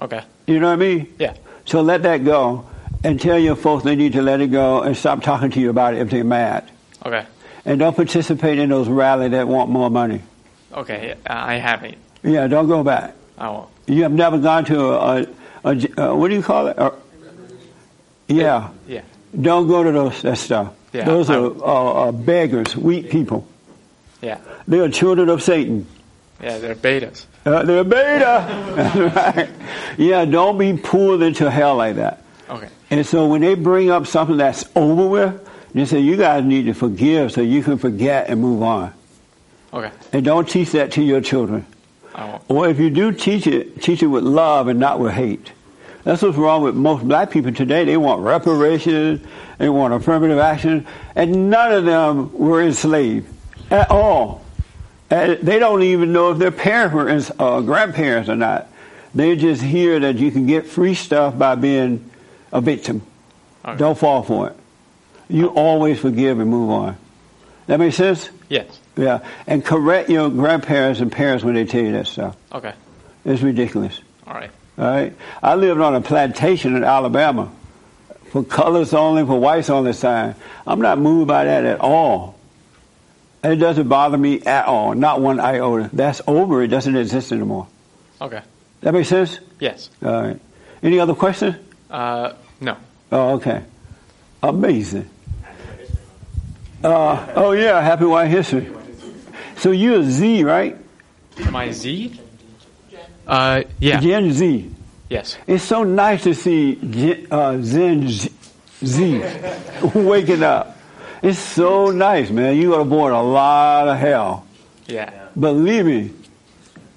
[0.00, 0.22] Okay.
[0.46, 1.14] You know what I mean?
[1.18, 1.34] Yeah.
[1.68, 2.64] So let that go
[3.04, 5.68] and tell your folks they need to let it go and stop talking to you
[5.68, 6.70] about it if they're mad.
[7.04, 7.26] Okay.
[7.66, 10.22] And don't participate in those rallies that want more money.
[10.72, 11.14] Okay.
[11.26, 11.98] I haven't.
[12.22, 13.14] Yeah, don't go back.
[13.36, 13.68] I won't.
[13.86, 15.26] You have never gone to a, a,
[15.64, 16.94] a, a what do you call it?
[18.28, 18.70] Yeah.
[18.86, 19.02] Yeah.
[19.38, 20.72] Don't go to those that stuff.
[20.94, 23.46] Yeah, those are uh, uh, beggars, weak people.
[24.22, 24.38] Yeah.
[24.66, 25.86] They are children of Satan.
[26.42, 27.26] Yeah, they're betas.
[27.48, 29.12] Uh, they're beta.
[29.14, 29.48] Right.
[29.96, 32.22] Yeah, don't be pulled into hell like that.
[32.48, 32.68] Okay.
[32.90, 36.66] And so when they bring up something that's over with, they say you guys need
[36.66, 38.92] to forgive so you can forget and move on.
[39.72, 39.90] Okay.
[40.12, 41.64] And don't teach that to your children.
[42.14, 42.42] I won't.
[42.48, 45.52] Or if you do teach it, teach it with love and not with hate.
[46.04, 47.84] That's what's wrong with most black people today.
[47.84, 49.26] They want reparations,
[49.58, 53.26] they want affirmative action, and none of them were enslaved
[53.70, 54.42] at all.
[55.10, 58.68] And they don't even know if their parents or uh, grandparents or not.
[59.14, 62.10] They just hear that you can get free stuff by being
[62.52, 63.02] a victim.
[63.76, 64.56] Don't fall for it.
[65.28, 66.96] You always forgive and move on.
[67.66, 68.30] That makes sense?
[68.48, 68.80] Yes.
[68.96, 69.26] Yeah.
[69.46, 72.36] And correct your grandparents and parents when they tell you that stuff.
[72.52, 72.72] Okay.
[73.26, 74.00] It's ridiculous.
[74.26, 74.50] All right.
[74.78, 75.14] All right.
[75.42, 77.52] I lived on a plantation in Alabama
[78.30, 80.34] for colors only, for whites only sign.
[80.66, 82.37] I'm not moved by that at all.
[83.44, 84.94] It doesn't bother me at all.
[84.94, 85.90] Not one iota.
[85.92, 86.62] That's over.
[86.62, 87.68] It doesn't exist anymore.
[88.20, 88.42] Okay.
[88.80, 89.38] That makes sense?
[89.60, 89.90] Yes.
[90.04, 90.40] All right.
[90.82, 91.56] Any other questions?
[91.90, 92.76] Uh, no.
[93.10, 93.62] Oh, okay.
[94.42, 95.08] Amazing.
[96.82, 98.70] Uh, oh yeah, happy white history.
[99.56, 100.76] So you're Z, right?
[101.38, 102.20] Am I Z?
[103.26, 104.00] Uh, yeah.
[104.00, 104.70] Gen Z.
[105.10, 105.36] Yes.
[105.46, 108.30] It's so nice to see Gen, uh, Zen Z,
[108.84, 109.22] Z
[109.94, 110.77] waking up.
[111.22, 112.56] It's so nice, man.
[112.56, 114.46] You got avoid a lot of hell.
[114.86, 115.28] Yeah.
[115.38, 116.12] Believe me.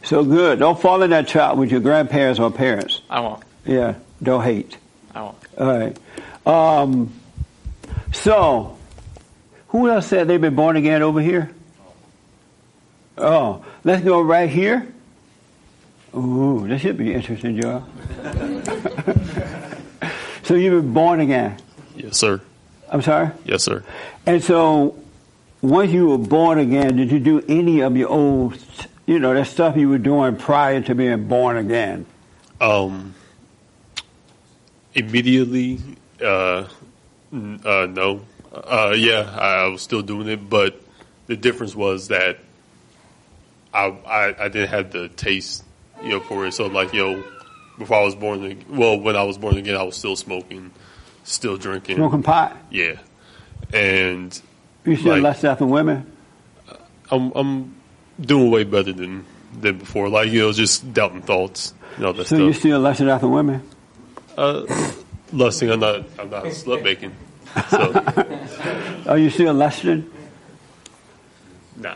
[0.04, 0.60] So good.
[0.60, 3.02] Don't fall in that trap with your grandparents or parents.
[3.10, 3.44] I won't.
[3.66, 3.96] Yeah.
[4.22, 4.78] Don't hate.
[5.14, 5.38] I won't.
[5.58, 5.98] All right.
[6.46, 7.14] Um,
[8.12, 8.78] so,
[9.70, 11.52] who else said they've been born again over here?
[13.18, 14.88] Oh, let's go right here.
[16.16, 17.84] Ooh, this should be interesting, Joe.
[20.44, 21.58] so you've been born again.
[21.96, 22.42] Yes, sir.
[22.92, 23.32] I'm sorry?
[23.46, 23.84] Yes, sir.
[24.26, 25.02] And so,
[25.62, 28.58] once you were born again, did you do any of your old,
[29.06, 32.06] you know, that stuff you were doing prior to being born again?
[32.60, 33.16] Um,
[34.94, 35.80] immediately,
[36.22, 36.68] uh,
[37.34, 38.22] uh, no.
[38.54, 40.82] Uh, yeah, I, I was still doing it, but
[41.28, 42.40] the difference was that
[43.74, 45.64] I, I, I didn't have the taste
[46.04, 46.54] you know, for it.
[46.54, 47.24] So like, you know,
[47.78, 50.72] before I was born, well, when I was born again, I was still smoking,
[51.24, 52.56] still drinking, Smoking pot?
[52.70, 52.96] Yeah,
[53.74, 54.40] and
[54.86, 56.06] You still like, lust after women?
[57.12, 57.76] I'm I'm
[58.20, 59.26] doing way better than
[59.60, 60.08] than before.
[60.10, 62.60] Like you know, just doubting thoughts, and all that So you stuff.
[62.62, 63.62] still lusting after women?
[64.38, 64.66] Uh,
[65.34, 67.14] lusting, I'm not I'm not slut making.
[67.70, 67.92] So
[69.12, 70.10] Are you still lusting?
[71.76, 71.96] nah.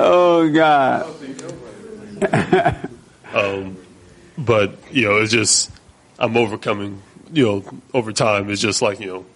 [0.00, 1.06] Oh God.
[3.34, 3.76] um,
[4.38, 5.70] but you know, it's just
[6.18, 7.02] I'm overcoming.
[7.30, 9.26] You know, over time, it's just like you know,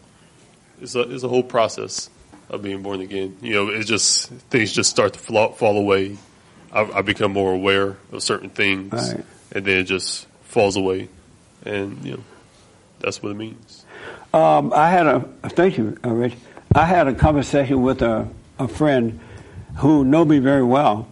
[0.81, 2.09] it's a it's a whole process
[2.49, 3.37] of being born again.
[3.43, 6.17] You know, it's just things just start to fall, fall away.
[6.73, 9.25] I, I become more aware of certain things, Right.
[9.53, 11.09] and then it just falls away,
[11.67, 12.23] and you know,
[13.01, 13.85] that's what it means.
[14.33, 15.21] Um, I had a
[15.51, 16.35] thank you, uh, Rich.
[16.75, 18.27] I had a conversation with a,
[18.59, 19.21] a friend
[19.77, 21.07] who know me very well,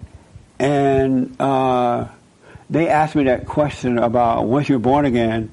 [0.58, 2.06] and uh,
[2.70, 5.50] they asked me that question about once you're born again,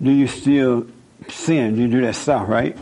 [0.00, 0.86] do you still
[1.28, 1.74] sin?
[1.74, 2.78] Do you do that stuff, right?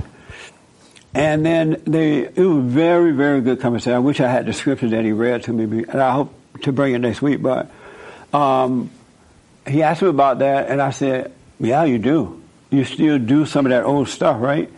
[1.14, 3.94] And then they, it was very, very good conversation.
[3.94, 6.72] I wish I had the scripture that he read to me, and I hope to
[6.72, 7.42] bring it next week.
[7.42, 7.70] But
[8.32, 8.90] um,
[9.66, 12.42] he asked me about that, and I said, "Yeah, you do.
[12.70, 14.70] You still do some of that old stuff, right?"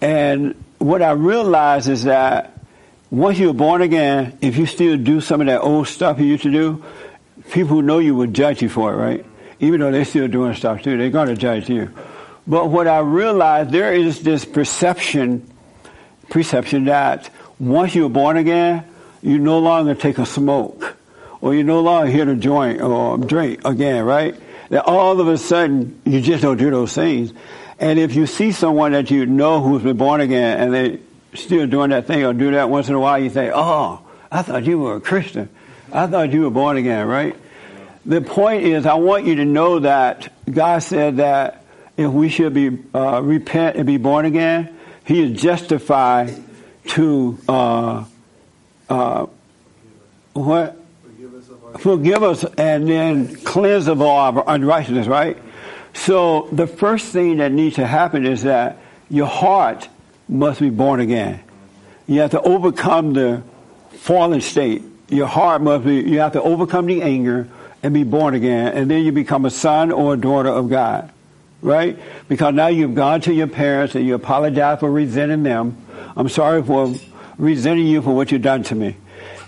[0.00, 2.58] And what I realized is that
[3.10, 6.44] once you're born again, if you still do some of that old stuff you used
[6.44, 6.82] to do,
[7.50, 9.26] people who know you will judge you for it, right?
[9.60, 11.92] Even though they're still doing stuff too, they're going to judge you.
[12.46, 15.48] But what I realized, there is this perception,
[16.28, 18.84] perception that once you're born again,
[19.22, 20.96] you no longer take a smoke,
[21.40, 24.34] or you no longer hit a joint or drink again, right?
[24.70, 27.32] That all of a sudden you just don't do those things.
[27.78, 31.00] And if you see someone that you know who's been born again and they
[31.34, 34.00] still doing that thing or do that once in a while, you say, "Oh,
[34.30, 35.48] I thought you were a Christian.
[35.92, 37.36] I thought you were born again, right?"
[38.06, 41.64] The point is, I want you to know that God said that
[41.96, 46.34] if we should be uh, repent and be born again, He is justified
[46.88, 48.04] to uh,
[48.88, 49.26] uh,
[50.32, 50.76] what
[51.78, 55.38] forgive us and then cleanse of all our unrighteousness, right?
[55.92, 59.88] So the first thing that needs to happen is that your heart
[60.28, 61.40] must be born again.
[62.06, 63.42] You have to overcome the
[63.90, 64.82] fallen state.
[65.10, 67.48] Your heart must be, you have to overcome the anger
[67.82, 71.10] and be born again, and then you become a son or a daughter of God.
[71.62, 71.98] Right?
[72.28, 75.76] Because now you've gone to your parents and you apologize for resenting them.
[76.16, 76.94] I'm sorry for
[77.36, 78.96] resenting you for what you've done to me.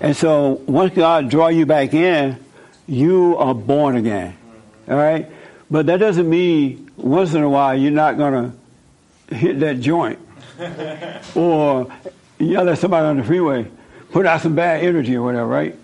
[0.01, 2.39] And so once God draw you back in,
[2.87, 4.37] you are born again.
[4.89, 5.31] All right?
[5.71, 8.53] But that doesn't mean once in a while you're not going
[9.29, 10.19] to hit that joint
[11.35, 11.91] or
[12.39, 13.67] yell at somebody on the freeway,
[14.13, 15.77] put out some bad energy or whatever, right?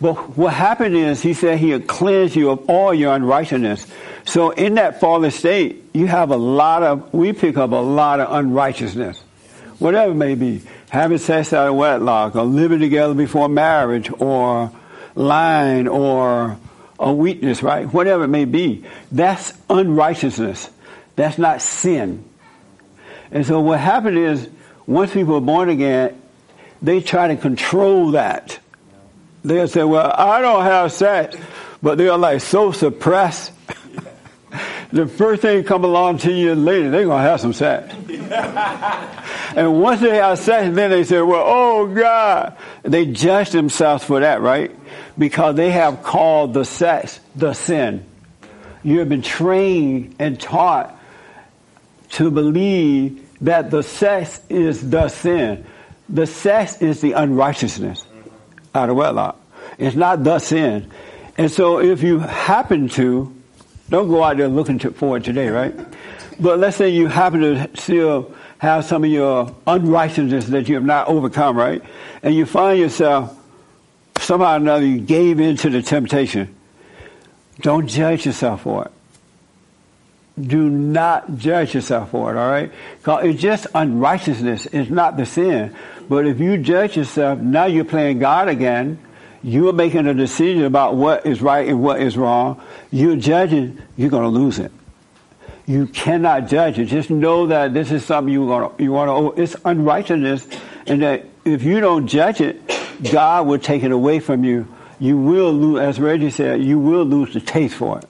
[0.00, 3.86] But what happened is he said he'll cleanse you of all your unrighteousness.
[4.24, 8.20] So in that fallen state, you have a lot of, we pick up a lot
[8.20, 9.18] of unrighteousness.
[9.78, 10.62] Whatever it may be.
[10.90, 14.70] Having sex out of wedlock or living together before marriage or
[15.14, 16.58] lying or
[16.98, 17.92] a weakness, right?
[17.92, 18.84] Whatever it may be.
[19.10, 20.70] That's unrighteousness.
[21.16, 22.24] That's not sin.
[23.30, 24.48] And so what happened is,
[24.86, 26.20] once people are born again,
[26.82, 28.58] they try to control that.
[29.44, 31.36] They'll say, well, I don't have sex.
[31.82, 33.52] But they're like so suppressed.
[34.92, 37.94] the first thing come along 10 years later, they're going to have some sex.
[39.56, 42.56] and once they have sex, then they say, well, oh God.
[42.82, 44.74] They judge themselves for that, right?
[45.18, 48.04] Because they have called the sex the sin.
[48.82, 50.98] You have been trained and taught
[52.10, 55.66] to believe that the sex is the sin.
[56.08, 58.04] The sex is the unrighteousness
[58.74, 59.40] out of wedlock.
[59.78, 60.90] It's not the sin.
[61.36, 63.34] And so if you happen to,
[63.90, 65.74] don't go out there looking to, for it today, right?
[66.40, 70.84] But let's say you happen to still have some of your unrighteousness that you have
[70.84, 71.82] not overcome, right?
[72.22, 73.36] And you find yourself
[74.18, 76.54] somehow or another you gave in to the temptation.
[77.60, 78.92] Don't judge yourself for it.
[80.38, 82.70] Do not judge yourself for it, all right?
[82.98, 84.66] Because it's just unrighteousness.
[84.66, 85.74] It's not the sin.
[86.08, 88.98] But if you judge yourself, now you're playing God again.
[89.42, 92.60] You're making a decision about what is right and what is wrong.
[92.90, 94.72] You're judging, you're going to lose it.
[95.66, 96.86] You cannot judge it.
[96.86, 100.46] Just know that this is something you want to, you want to, it's unrighteousness.
[100.86, 102.60] And that if you don't judge it,
[103.10, 104.68] God will take it away from you.
[104.98, 108.04] You will lose, as Reggie said, you will lose the taste for it.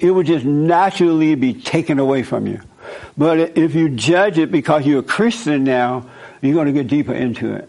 [0.00, 2.60] It would just naturally be taken away from you.
[3.16, 6.06] But if you judge it because you're a Christian now,
[6.40, 7.68] you're going to get deeper into it.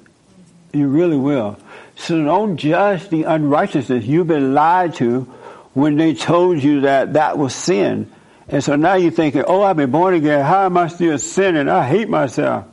[0.74, 1.58] You really will.
[1.96, 4.06] So don't judge the unrighteousness.
[4.06, 5.22] You've been lied to
[5.74, 8.12] when they told you that that was sin.
[8.48, 10.44] And so now you're thinking, oh, I've been born again.
[10.44, 11.68] How am I still sinning?
[11.68, 12.66] I hate myself.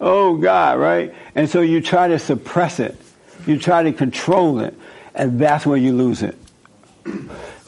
[0.00, 1.14] Oh God, right?
[1.34, 3.00] And so you try to suppress it.
[3.46, 4.74] You try to control it.
[5.14, 6.36] And that's where you lose it.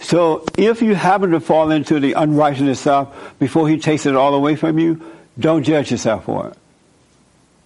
[0.01, 4.35] So if you happen to fall into the unrighteousness stuff before he takes it all
[4.35, 5.01] away from you,
[5.39, 6.59] don't judge yourself for it.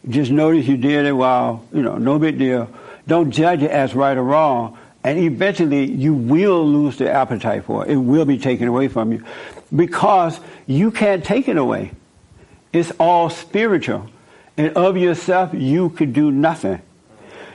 [0.08, 2.70] Just notice you did it while, you know, no big deal.
[3.06, 4.78] Don't judge it as right or wrong.
[5.02, 7.92] And eventually you will lose the appetite for it.
[7.92, 9.24] It will be taken away from you
[9.74, 11.92] because you can't take it away.
[12.72, 14.08] It's all spiritual.
[14.56, 16.80] And of yourself, you could do nothing.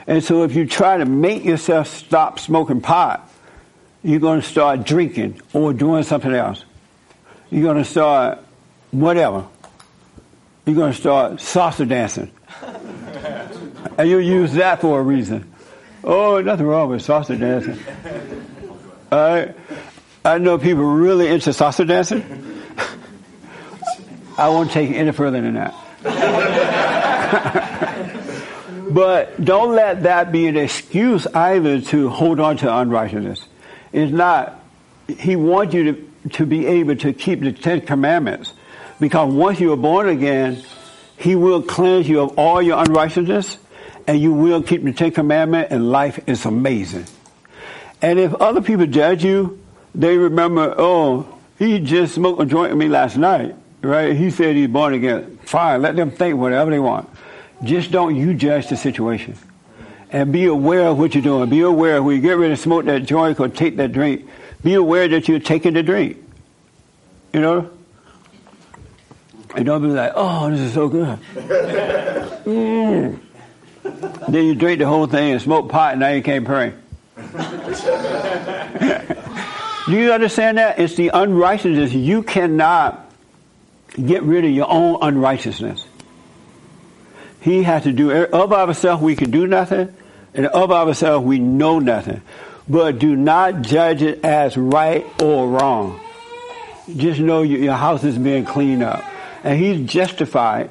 [0.06, 3.25] And so if you try to make yourself stop smoking pot,
[4.06, 6.64] you're going to start drinking or doing something else.
[7.50, 8.38] You're going to start
[8.92, 9.44] whatever.
[10.64, 12.30] You're going to start salsa dancing.
[13.98, 15.52] and you'll use that for a reason.
[16.04, 17.80] Oh, nothing wrong with salsa dancing.
[19.10, 19.52] I,
[20.24, 22.22] I know people really into salsa dancing.
[24.38, 25.74] I won't take any further than that.
[28.94, 33.44] but don't let that be an excuse either to hold on to unrighteousness.
[33.92, 34.60] It's not.
[35.08, 38.52] He wants you to, to be able to keep the Ten Commandments.
[38.98, 40.62] Because once you are born again,
[41.16, 43.58] He will cleanse you of all your unrighteousness
[44.06, 47.06] and you will keep the Ten Commandments and life is amazing.
[48.02, 49.60] And if other people judge you,
[49.94, 54.14] they remember, oh, he just smoked a joint with me last night, right?
[54.14, 55.38] He said he's born again.
[55.44, 57.08] Fine, let them think whatever they want.
[57.64, 59.36] Just don't you judge the situation.
[60.10, 61.50] And be aware of what you're doing.
[61.50, 64.28] Be aware when you get ready to smoke that joint or take that drink,
[64.62, 66.16] be aware that you're taking the drink.
[67.32, 67.70] You know?
[69.54, 71.18] And don't be like, oh, this is so good.
[72.46, 73.18] Mm.
[74.28, 76.72] Then you drink the whole thing and smoke pot and now you can't pray.
[79.86, 80.78] Do you understand that?
[80.78, 81.92] It's the unrighteousness.
[81.92, 83.10] You cannot
[84.04, 85.86] get rid of your own unrighteousness.
[87.46, 89.94] He has to do, of ourselves we can do nothing,
[90.34, 92.20] and of ourselves we know nothing.
[92.68, 96.00] But do not judge it as right or wrong.
[96.96, 99.04] Just know your house is being cleaned up.
[99.44, 100.70] And he's justified.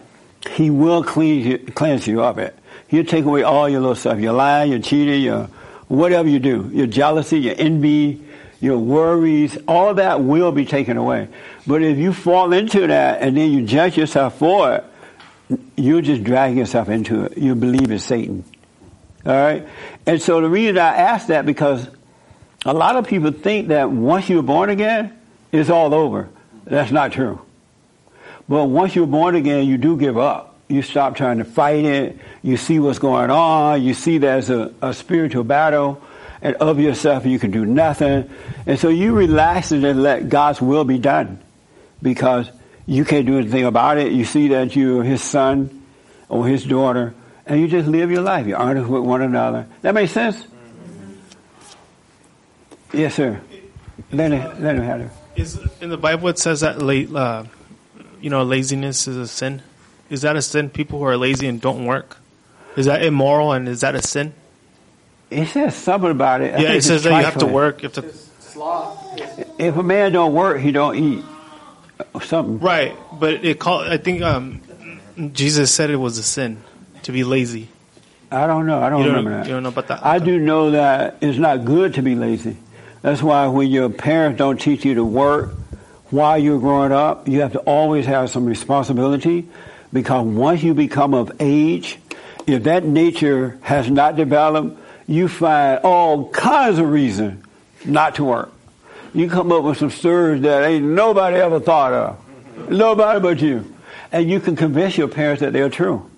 [0.50, 2.54] He will clean you, cleanse you of it.
[2.90, 4.20] He'll take away all your little stuff.
[4.20, 5.46] Your lie, your cheating, your
[5.88, 6.70] whatever you do.
[6.74, 8.22] Your jealousy, your envy,
[8.60, 11.30] your worries, all that will be taken away.
[11.66, 14.84] But if you fall into that and then you judge yourself for it,
[15.76, 17.38] you just drag yourself into it.
[17.38, 18.44] You believe it's Satan.
[19.26, 19.68] All right?
[20.06, 21.88] And so the reason I ask that because
[22.66, 25.18] a lot of people think that once you're born again,
[25.52, 26.30] it's all over.
[26.66, 27.42] That's not true.
[28.48, 30.56] But once you're born again, you do give up.
[30.68, 32.20] You stop trying to fight it.
[32.42, 33.84] You see what's going on.
[33.84, 36.02] You see there's a, a spiritual battle.
[36.42, 38.30] And of yourself, you can do nothing.
[38.66, 41.40] And so you relax and let God's will be done.
[42.02, 42.50] Because
[42.86, 44.12] you can't do anything about it.
[44.12, 45.84] You see that you're his son
[46.30, 47.14] or his daughter,
[47.46, 48.48] and you just live your life.
[48.48, 49.68] You're honest with one another.
[49.82, 50.46] That makes sense?
[52.94, 53.42] Yes, sir.
[54.12, 55.12] Let him, let him have it.
[55.36, 57.46] Is in the Bible it says that la- uh,
[58.22, 59.62] you know laziness is a sin.
[60.10, 60.70] Is that a sin?
[60.70, 62.18] People who are lazy and don't work,
[62.78, 64.34] is that immoral and is that a sin?
[65.30, 66.54] It says something about it.
[66.54, 67.82] I yeah, it says that you have to work.
[67.82, 68.14] You have to.
[68.40, 69.20] Sloth.
[69.60, 71.26] If a man don't work, he don't eat.
[72.14, 72.60] Or something.
[72.60, 73.80] Right, but it call.
[73.80, 74.62] I think um,
[75.34, 76.62] Jesus said it was a sin
[77.04, 77.70] to be lazy.
[78.32, 78.82] I don't know.
[78.82, 79.48] I don't don't- remember that.
[79.48, 80.06] you don't know about that?
[80.06, 82.58] I do know that it's not good to be lazy.
[83.02, 85.52] That's why when your parents don't teach you to work
[86.10, 89.48] while you're growing up, you have to always have some responsibility
[89.94, 92.00] because once you become of age,
[92.48, 94.78] if that nature has not developed,
[95.08, 97.44] you find all kinds of reason
[97.86, 98.52] not to work.
[99.16, 102.70] You come up with some stories that ain't nobody ever thought of.
[102.70, 103.74] Nobody but you.
[104.12, 106.10] And you can convince your parents that they're true.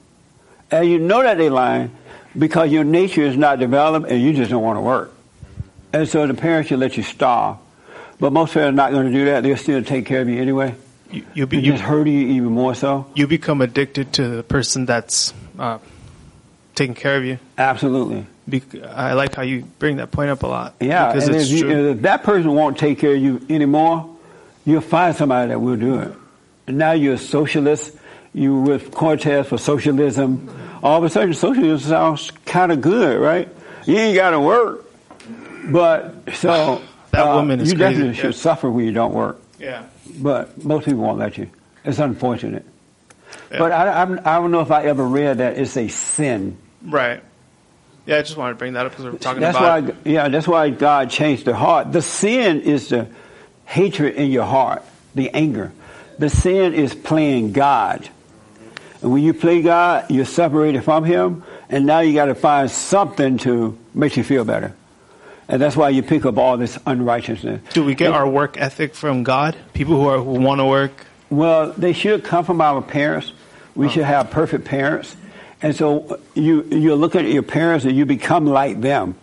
[0.72, 1.91] And you know that they're lying
[2.38, 5.14] because your nature is not developed and you just don't want to work.
[5.94, 7.57] And so the parents should let you starve.
[8.19, 9.44] But most parents are not going to do that.
[9.44, 10.74] They'll still take care of you anyway.
[11.11, 13.06] You, you, It just hurt you even more so.
[13.14, 15.78] You become addicted to the person that's uh,
[16.74, 17.38] taking care of you.
[17.60, 18.26] Absolutely.
[18.86, 20.76] I like how you bring that point up a lot.
[20.80, 21.91] Yeah, because it's if, you, true.
[21.91, 24.15] if that person won't take care of you anymore,
[24.65, 26.14] you'll find somebody that will do it.
[26.68, 27.95] And now you're a socialist.
[28.34, 30.49] You with Cortez for socialism.
[30.84, 33.49] All of a sudden, socialism sounds kind of good, right?
[33.86, 34.86] You ain't got to work,
[35.72, 36.82] but so
[37.18, 38.22] That uh, woman is you crazy, definitely yeah.
[38.22, 39.41] should suffer when you don't work.
[39.60, 39.86] Yeah.
[40.19, 41.49] But most people won't let you.
[41.84, 42.65] It's unfortunate.
[43.49, 46.57] But I, I'm, I don't know if I ever read that it's a sin.
[46.84, 47.24] Right.
[48.08, 49.84] Yeah, I just wanted to bring that up because we're talking That's about.
[49.84, 51.92] why, yeah, that's why God changed the heart.
[51.92, 53.08] The sin is the
[53.66, 55.74] hatred in your heart, the anger.
[56.18, 58.08] The sin is playing God.
[59.02, 62.72] And when you play God, you're separated from Him, and now you got to find
[62.72, 64.74] something to make you feel better.
[65.50, 67.74] And that's why you pick up all this unrighteousness.
[67.74, 69.56] Do we get our work ethic from God?
[69.74, 70.92] People who are who want to work.
[71.30, 73.34] Well, they should come from our parents.
[73.76, 73.90] We oh.
[73.90, 75.16] should have perfect parents.
[75.62, 79.16] And so uh, you you look at your parents and you become like them.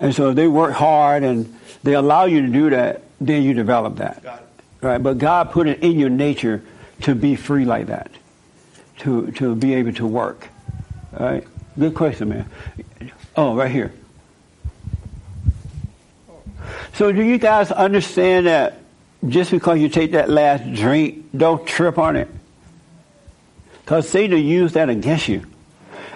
[0.00, 3.54] And so if they work hard and they allow you to do that, then you
[3.54, 4.44] develop that.
[4.80, 4.98] Right?
[5.02, 6.62] But God put it in your nature
[7.02, 8.10] to be free like that.
[8.98, 10.48] To to be able to work.
[11.16, 11.46] All right?
[11.78, 12.50] Good question, man.
[13.36, 13.92] Oh, right here.
[16.94, 18.78] So do you guys understand that
[19.26, 22.28] just because you take that last drink, don't trip on it?
[23.84, 25.46] Because Satan will use that against you.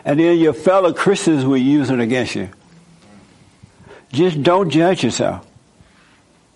[0.06, 2.48] And then your fellow Christians will use it against you.
[4.12, 5.44] Just don't judge yourself.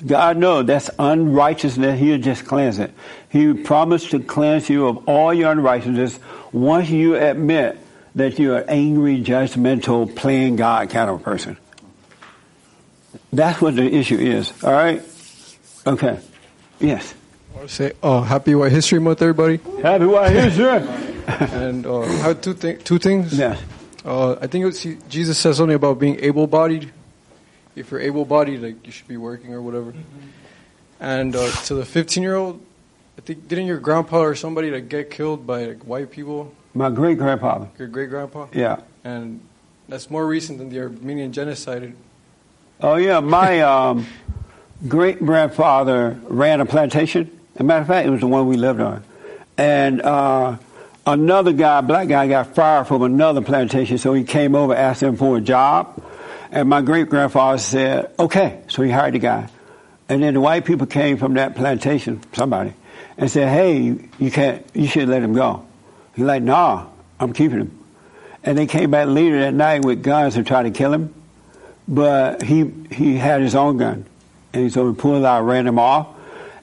[0.06, 1.98] God knows that's unrighteousness.
[1.98, 2.94] He'll just cleanse it.
[3.28, 6.20] He promised to cleanse you of all your unrighteousness
[6.52, 7.76] once you admit
[8.14, 11.56] that you're an angry, judgmental, playing God kind of person.
[13.32, 14.52] That's what the issue is.
[14.62, 15.02] All right?
[15.86, 16.20] Okay.
[16.78, 17.14] Yes.
[17.52, 19.58] I want to say, oh, happy White History Month, everybody.
[19.82, 21.09] Happy White History.
[21.38, 23.38] And uh, I have two, thi- two things.
[23.38, 23.56] Yeah.
[24.04, 26.90] Uh, I think it was, Jesus says something about being able-bodied.
[27.76, 29.92] If you're able-bodied, like you should be working or whatever.
[30.98, 32.60] And uh, to the 15-year-old,
[33.18, 36.54] I think didn't your grandpa or somebody like get killed by like white people?
[36.74, 37.68] My great grandfather.
[37.78, 38.46] Your great grandpa.
[38.52, 38.80] Yeah.
[39.04, 39.40] And
[39.88, 41.94] that's more recent than the Armenian genocide.
[42.80, 44.06] Oh yeah, my um,
[44.88, 47.38] great grandfather ran a plantation.
[47.54, 49.04] As a matter of fact, it was the one we lived on.
[49.58, 50.56] And uh,
[51.12, 55.16] another guy, black guy, got fired from another plantation, so he came over, asked him
[55.16, 56.02] for a job.
[56.50, 59.48] And my great grandfather said, "Okay." So he hired the guy.
[60.08, 62.72] And then the white people came from that plantation, somebody,
[63.16, 65.64] and said, "Hey, you can't, you should let him go."
[66.16, 66.86] He's like, "Nah,
[67.20, 67.78] I'm keeping him."
[68.42, 71.14] And they came back later that night with guns to try to kill him
[71.90, 74.06] but he he had his own gun,
[74.52, 76.06] and so he pulled out, ran him off,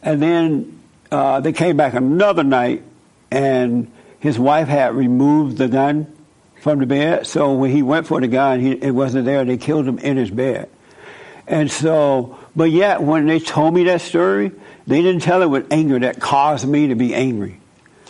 [0.01, 0.79] and then
[1.11, 2.83] uh, they came back another night,
[3.29, 6.11] and his wife had removed the gun
[6.61, 7.27] from the bed.
[7.27, 9.45] So when he went for the gun, he, it wasn't there.
[9.45, 10.69] They killed him in his bed,
[11.47, 12.37] and so.
[12.55, 14.51] But yet, when they told me that story,
[14.87, 17.59] they didn't tell it with anger that caused me to be angry.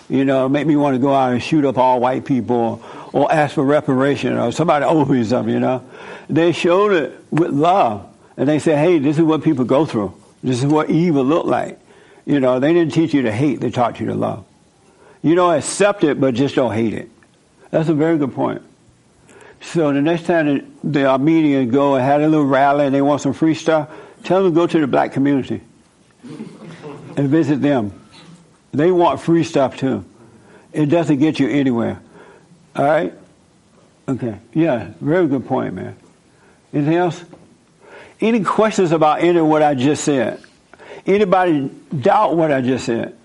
[0.09, 2.81] You know, make me want to go out and shoot up all white people
[3.11, 5.83] or ask for reparation or somebody owe me something, you know.
[6.29, 8.07] They showed it with love.
[8.37, 10.13] And they said, hey, this is what people go through.
[10.43, 11.79] This is what evil look like.
[12.25, 14.45] You know, they didn't teach you to hate, they taught you to love.
[15.27, 17.09] You know, accept it, but just don't hate it.
[17.69, 18.61] That's a very good point.
[19.59, 23.19] So the next time the Armenians go and had a little rally and they want
[23.19, 23.89] some free stuff,
[24.23, 25.59] tell them to go to the black community
[26.23, 27.91] and visit them.
[28.71, 30.05] They want free stuff too.
[30.71, 31.99] It doesn't get you anywhere.
[32.73, 33.13] All right?
[34.07, 34.39] Okay.
[34.53, 35.97] Yeah, very good point, man.
[36.73, 37.21] Anything else?
[38.21, 40.41] Any questions about any of what I just said?
[41.05, 43.17] Anybody doubt what I just said?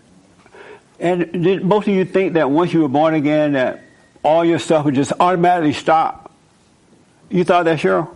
[1.03, 3.83] And did most of you think that once you were born again that
[4.23, 6.33] all your stuff would just automatically stop?
[7.29, 8.15] You thought that, Cheryl?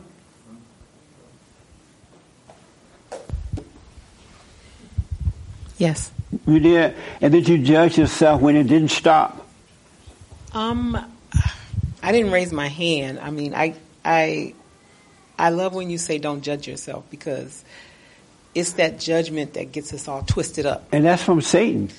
[5.79, 6.13] Yes.
[6.47, 6.95] You did?
[7.21, 9.45] And did you judge yourself when it didn't stop?
[10.53, 10.97] Um,
[12.05, 13.19] I didn't raise my hand.
[13.19, 14.55] I mean, I, I,
[15.37, 17.65] I love when you say don't judge yourself because
[18.55, 20.87] it's that judgment that gets us all twisted up.
[20.93, 21.91] And that's from Satan.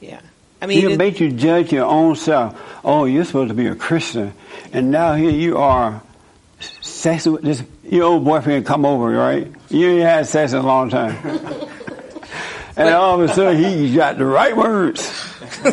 [0.00, 0.20] Yeah.
[0.60, 2.58] I mean, he'll make you judge your own self.
[2.84, 4.32] Oh, you're supposed to be a Christian,
[4.72, 6.02] and now here you are,
[6.80, 9.52] sex with this your old boyfriend come over, right?
[9.68, 11.16] You ain't had sex in a long time,
[12.76, 15.12] and all of a sudden he got the right words,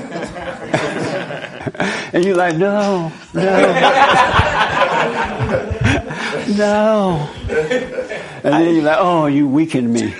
[2.14, 3.42] and you're like, no, no,
[6.58, 7.30] no,
[8.44, 10.14] and then you're like, oh, you weakened me.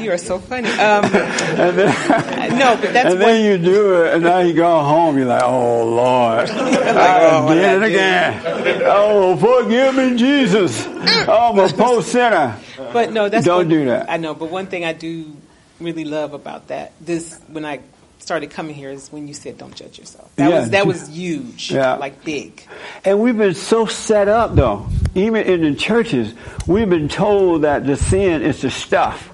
[0.00, 0.68] You are so funny.
[0.70, 1.04] Um,
[1.56, 5.16] And then, no, but that's and then you do it, and now you go home.
[5.16, 8.42] You're like, "Oh Lord, oh, I did it again.
[8.84, 10.86] Oh, forgive me, Jesus.
[11.28, 12.56] Oh, I'm a poor sinner."
[12.92, 14.10] But no, that's Don't one- do that.
[14.10, 15.34] I know, but one thing I do
[15.80, 17.80] really love about that this when I
[18.18, 20.30] started coming here is when you said don't judge yourself.
[20.36, 20.60] That Yeah.
[20.60, 21.94] was that was huge, Yeah.
[21.96, 22.62] like big.
[23.04, 24.86] And we've been so set up, though.
[25.14, 26.34] Even in the churches,
[26.66, 29.30] we've been told that the sin is the stuff,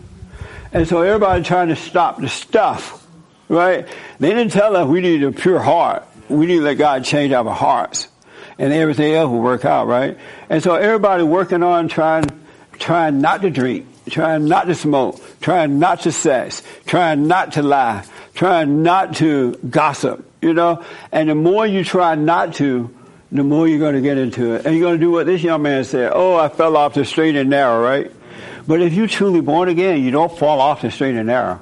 [0.73, 3.07] and so everybody trying to stop the stuff,
[3.49, 3.87] right?
[4.19, 6.07] They didn't tell us we need a pure heart.
[6.29, 8.09] We need to let God change our hearts.
[8.59, 10.17] and everything else will work out, right?
[10.49, 12.27] And so everybody working on trying,
[12.79, 17.63] trying not to drink, trying not to smoke, trying not to sex, trying not to
[17.63, 18.05] lie,
[18.35, 20.85] trying not to gossip, you know?
[21.11, 22.95] And the more you try not to,
[23.31, 24.67] the more you're going to get into it.
[24.67, 26.13] And you're going to do what this young man said.
[26.15, 28.13] Oh, I fell off the straight and narrow, right?
[28.67, 31.61] But if you're truly born again, you don't fall off the straight and narrow.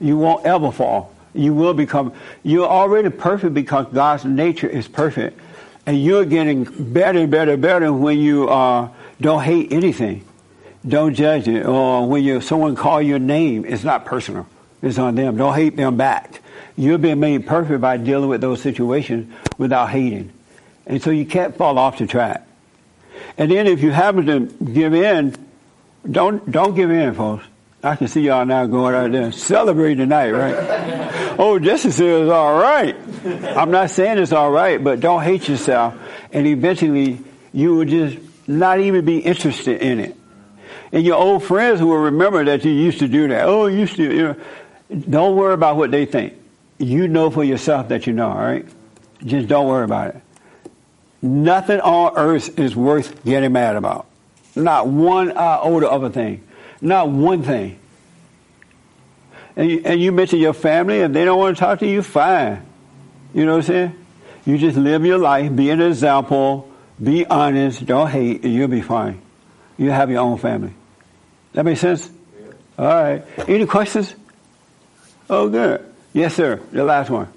[0.00, 1.14] You won't ever fall.
[1.34, 5.38] You will become, you're already perfect because God's nature is perfect.
[5.86, 8.90] And you're getting better and better and better when you uh,
[9.20, 10.24] don't hate anything.
[10.86, 11.64] Don't judge it.
[11.66, 14.46] Or when you, someone call your name, it's not personal.
[14.82, 15.36] It's on them.
[15.36, 16.42] Don't hate them back.
[16.76, 20.32] You're being made perfect by dealing with those situations without hating.
[20.86, 22.46] And so you can't fall off the track.
[23.36, 25.34] And then if you happen to give in,
[26.10, 27.44] don't don't give in, folks.
[27.82, 31.34] I can see y'all now going out there celebrate tonight, right?
[31.38, 32.96] oh, Justice is all right.
[33.24, 35.94] I'm not saying it's all right, but don't hate yourself,
[36.32, 37.20] and eventually
[37.52, 38.18] you will just
[38.48, 40.16] not even be interested in it.
[40.90, 43.46] And your old friends will remember that you used to do that.
[43.46, 44.02] Oh, you used to.
[44.02, 44.36] You know,
[45.08, 46.34] don't worry about what they think.
[46.78, 48.30] You know for yourself that you know.
[48.30, 48.66] All right,
[49.24, 50.22] just don't worry about it.
[51.22, 54.07] Nothing on earth is worth getting mad about.
[54.58, 56.42] Not one iota of a thing.
[56.80, 57.78] Not one thing.
[59.56, 62.02] And you, and you mention your family, and they don't want to talk to you,
[62.02, 62.62] fine.
[63.34, 63.94] You know what I'm saying?
[64.44, 66.70] You just live your life, be an example,
[67.02, 69.20] be honest, don't hate, and you'll be fine.
[69.76, 70.72] You have your own family.
[71.52, 72.10] That makes sense?
[72.78, 73.24] All right.
[73.48, 74.14] Any questions?
[75.28, 75.84] Oh, good.
[76.12, 76.60] Yes, sir.
[76.72, 77.28] The last one.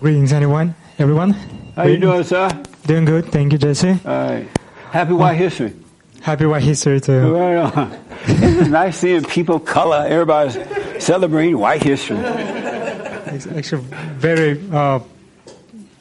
[0.00, 1.32] Greetings, anyone, everyone.
[1.76, 2.50] How you doing, sir?
[2.86, 3.92] Doing good, thank you, Jesse.
[4.04, 4.48] Right.
[4.90, 5.72] Happy White History.
[6.20, 7.34] Happy White History too.
[7.34, 7.98] Right on.
[8.26, 10.04] it's nice seeing people of color.
[10.06, 10.58] Everybody's
[11.02, 12.18] celebrating white history.
[12.18, 13.82] It's actually
[14.18, 14.60] very.
[14.70, 15.00] Uh,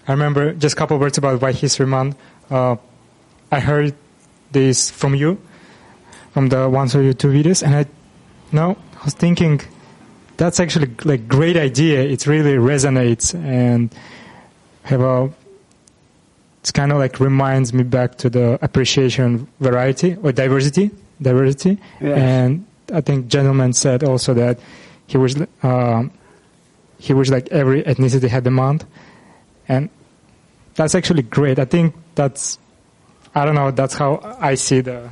[0.07, 2.17] I remember just a couple words about White History Month.
[2.49, 2.75] Uh,
[3.51, 3.93] I heard
[4.51, 5.39] this from you,
[6.33, 7.85] from the ones of your two videos, and I,
[8.51, 9.61] no, I was thinking
[10.37, 12.01] that's actually like great idea.
[12.01, 13.93] It really resonates and
[14.83, 15.31] have a.
[16.61, 20.91] It's kind of like reminds me back to the appreciation variety or diversity,
[21.21, 21.77] diversity.
[22.01, 22.17] Yes.
[22.17, 24.59] And I think gentleman said also that
[25.07, 26.11] he was um,
[26.97, 28.85] he was like every ethnicity had a month,
[29.67, 29.89] and
[30.75, 31.59] that's actually great.
[31.59, 32.59] I think that's
[33.33, 33.71] I don't know.
[33.71, 35.09] That's how I see the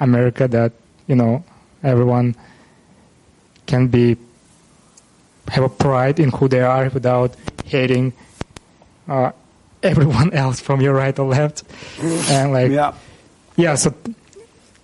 [0.00, 0.48] America.
[0.48, 0.72] That
[1.06, 1.44] you know
[1.82, 2.34] everyone
[3.66, 4.16] can be
[5.48, 7.34] have a pride in who they are without
[7.64, 8.12] hating
[9.08, 9.32] uh,
[9.82, 11.64] everyone else from your right or left,
[12.00, 12.94] and like yeah,
[13.56, 13.74] yeah.
[13.74, 13.94] So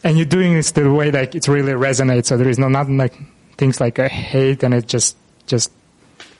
[0.04, 2.26] and you're doing this the way like it really resonates.
[2.26, 3.14] So there is no nothing like
[3.56, 5.16] things like a hate, and it's just
[5.46, 5.72] just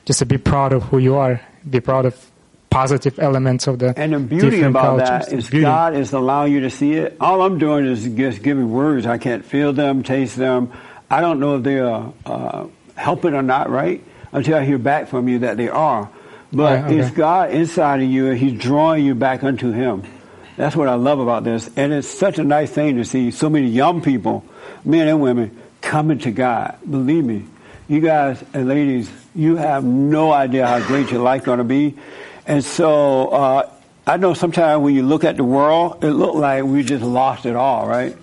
[0.05, 2.31] just to be proud of who you are, be proud of
[2.69, 5.27] positive elements of the And the beauty about cultures.
[5.27, 5.63] that is Beauty.
[5.63, 7.17] God is allowing you to see it.
[7.19, 9.05] All I'm doing is just giving words.
[9.05, 10.71] I can't feel them, taste them.
[11.09, 14.03] I don't know if they are uh, helping or not, right?
[14.31, 16.09] Until I hear back from you that they are.
[16.51, 16.99] But okay.
[16.99, 20.03] it's God inside of you, and He's drawing you back unto Him.
[20.55, 21.69] That's what I love about this.
[21.75, 24.43] And it's such a nice thing to see so many young people,
[24.83, 26.77] men and women, coming to God.
[26.89, 27.45] Believe me,
[27.87, 31.95] you guys and ladies, you have no idea how great your life going to be.
[32.47, 33.69] And so, uh,
[34.07, 37.45] I know sometimes when you look at the world, it look like we just lost
[37.45, 38.15] it all, right?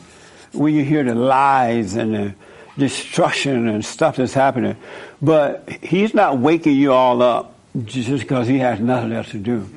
[0.52, 2.34] When you hear the lies and the
[2.78, 4.76] destruction and stuff that's happening.
[5.22, 9.68] But he's not waking you all up just because he has nothing else to do.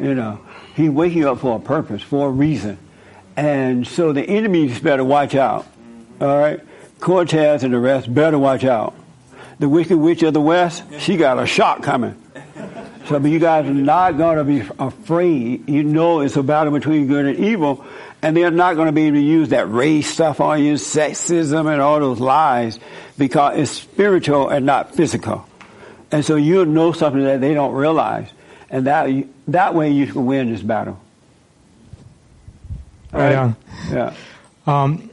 [0.00, 0.40] You know,
[0.74, 2.78] he's waking you up for a purpose, for a reason.
[3.36, 5.66] And so the enemies better watch out.
[6.20, 6.60] All right?
[7.00, 8.94] Cortez and the rest better watch out.
[9.58, 12.20] The wicked witch of the west, she got a shot coming.
[13.06, 15.68] So, but you guys are not going to be afraid.
[15.68, 17.84] You know it's a battle between good and evil,
[18.20, 21.72] and they're not going to be able to use that race stuff on you, sexism
[21.72, 22.78] and all those lies,
[23.16, 25.47] because it's spiritual and not physical.
[26.10, 28.30] And so you'll know something that they don't realize,
[28.70, 29.08] and that
[29.48, 30.98] that way you can win this battle.
[33.12, 33.56] All Right on.
[33.90, 34.14] Yeah.
[34.66, 35.10] Um,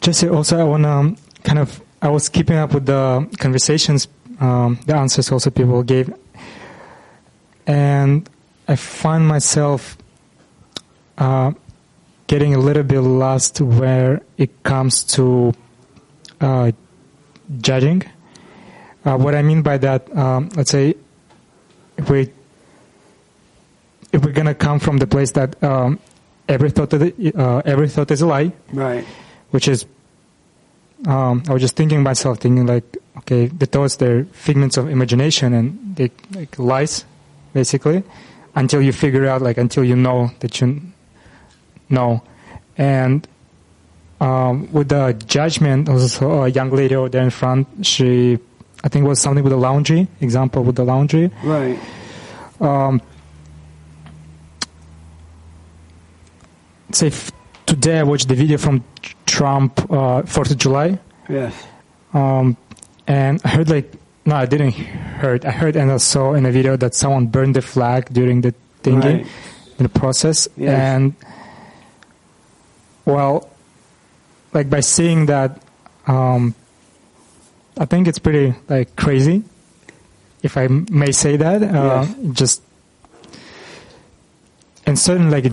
[0.00, 4.08] Jesse, also I want to um, kind of, I was keeping up with the conversations,
[4.40, 6.12] um, the answers also people gave,
[7.66, 8.28] and
[8.68, 9.96] I find myself
[11.18, 11.52] uh,
[12.26, 15.54] getting a little bit lost where it comes to
[16.40, 16.72] uh,
[17.60, 18.02] judging.
[19.04, 20.94] Uh, what I mean by that, um, let's say,
[21.96, 22.30] if we
[24.12, 25.98] if we're gonna come from the place that um,
[26.48, 29.04] every thought of the, uh, every thought is a lie, Right.
[29.50, 29.84] which is
[31.06, 35.52] um, I was just thinking myself, thinking like, okay, the thoughts they're figments of imagination
[35.52, 37.04] and they like lies,
[37.52, 38.02] basically,
[38.54, 40.80] until you figure out, like, until you know that you
[41.90, 42.22] know.
[42.78, 43.26] And
[44.20, 48.38] um, with the judgment, also a young lady over there in front, she,
[48.84, 50.06] I think, it was something with the laundry.
[50.20, 51.30] Example with the laundry.
[51.42, 51.78] Right.
[52.60, 53.00] Um,
[56.92, 57.32] say f-
[57.66, 58.84] today I watched the video from
[59.26, 60.98] Trump uh, Fourth of July.
[61.28, 61.54] Yes.
[62.12, 62.56] Um,
[63.06, 63.90] and I heard like
[64.26, 65.44] no, I didn't heard.
[65.44, 68.54] I heard and I saw in a video that someone burned the flag during the
[68.82, 69.26] thingy Right.
[69.78, 70.78] in the process, Yes.
[70.78, 71.14] and
[73.04, 73.50] well,
[74.54, 75.60] like by seeing that,
[76.06, 76.54] um,
[77.78, 79.42] I think it's pretty like crazy,
[80.42, 81.62] if I may say that.
[81.62, 82.62] Uh, Just
[84.86, 85.52] and certainly like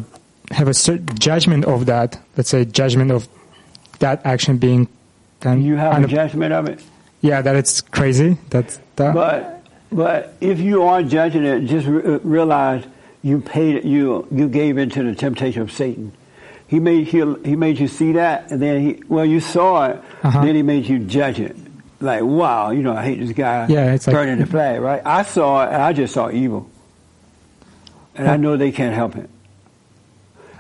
[0.52, 2.20] have a certain judgment of that.
[2.38, 3.28] Let's say judgment of
[4.00, 4.88] that action being
[5.40, 5.62] done.
[5.64, 6.84] You have a judgment of it.
[7.22, 8.38] yeah, that it's crazy.
[8.50, 9.14] That's that.
[9.14, 12.84] But but if you are judging it, just re- realize
[13.24, 16.12] you paid you you gave into the temptation of Satan.
[16.68, 20.02] He made you he made you see that, and then he well you saw it,
[20.24, 20.44] Uh-huh.
[20.46, 21.56] then he made you judge it.
[22.02, 25.02] Like wow, you know I hate this guy Yeah, it's like- burning the flag, right?
[25.06, 26.70] I saw it, I just saw evil,
[28.16, 29.30] and I know they can't help it.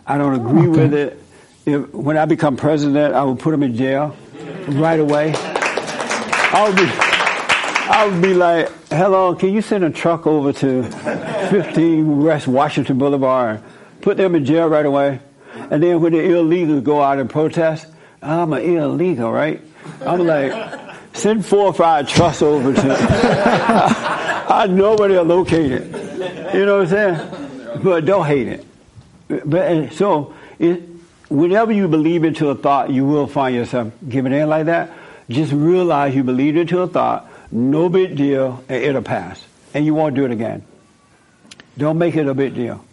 [0.05, 0.81] I don't agree Okay.
[0.81, 1.17] with it.
[1.65, 4.15] If, when I become president, I will put him in jail
[4.67, 5.33] right away.
[5.35, 10.83] I'll be, I would be like, hello, can you send a truck over to
[11.49, 13.61] 15 West Washington Boulevard?
[14.01, 15.19] Put them in jail right away.
[15.69, 17.87] And then when the illegals go out and protest,
[18.21, 19.61] I'm an illegal, right?
[20.05, 20.51] I'm like,
[21.13, 22.97] send four or five trucks over to,
[24.49, 25.87] I know where they're located.
[26.53, 27.83] You know what I'm saying?
[27.83, 28.65] But don't hate it.
[29.45, 30.83] But so, it,
[31.29, 34.91] whenever you believe into a thought, you will find yourself giving in like that.
[35.29, 39.43] Just realize you believed into a thought, no big deal, and it'll pass.
[39.73, 40.63] And you won't do it again.
[41.77, 42.83] Don't make it a big deal.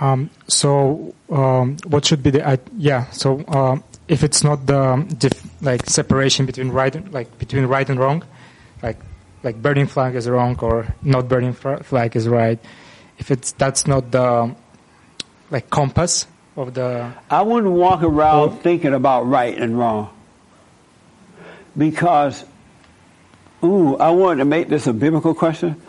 [0.00, 3.08] Um, so um, what should be the I yeah?
[3.10, 5.06] So um, if it's not the
[5.60, 8.22] like separation between right and, like between right and wrong,
[8.82, 8.98] like
[9.42, 12.58] like burning flag is wrong or not burning flag is right.
[13.18, 14.54] If it's that's not the
[15.50, 16.26] like compass
[16.56, 20.10] of the I wouldn't walk around thinking about right and wrong.
[21.76, 22.44] Because,
[23.64, 25.80] ooh, I wanted to make this a biblical question,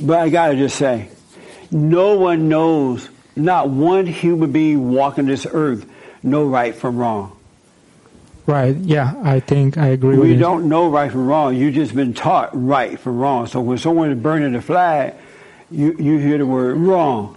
[0.00, 1.10] but I gotta just say,
[1.70, 5.84] no one knows, not one human being walking this earth,
[6.22, 7.36] know right from wrong.
[8.46, 8.76] right.
[8.76, 10.38] Yeah, I think I agree with We you.
[10.40, 11.56] don't know right from wrong.
[11.56, 13.46] You've just been taught right from wrong.
[13.46, 15.14] So when someone is burning the flag,
[15.70, 17.36] you, you hear the word wrong.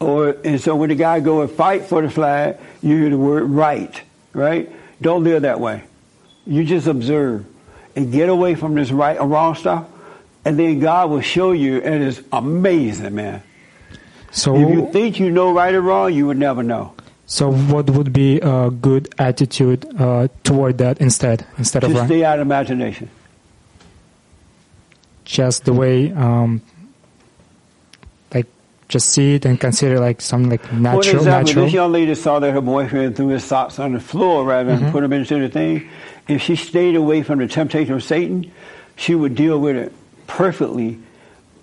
[0.00, 3.18] Or and so when the guy go and fight for the flag, you hear the
[3.18, 4.00] word right.
[4.32, 4.70] Right?
[5.00, 5.82] Don't live that way.
[6.46, 7.44] You just observe
[7.96, 9.86] and get away from this right or wrong stuff,
[10.44, 13.42] and then God will show you, and it's amazing, man.
[14.30, 16.92] So if you think you know right or wrong, you would never know.
[17.26, 22.24] So what would be a good attitude uh, toward that instead instead of Just stay
[22.24, 23.10] out of imagination.
[25.24, 26.62] just the way um,
[28.32, 28.46] like
[28.88, 32.14] just see it and consider like something like For natural example, natural this young lady
[32.14, 34.92] saw that her boyfriend threw his socks on the floor rather than Mhm.
[34.92, 35.88] put them into the thing.
[36.28, 38.50] If she stayed away from the temptation of Satan,
[38.96, 39.92] she would deal with it
[40.26, 40.98] perfectly,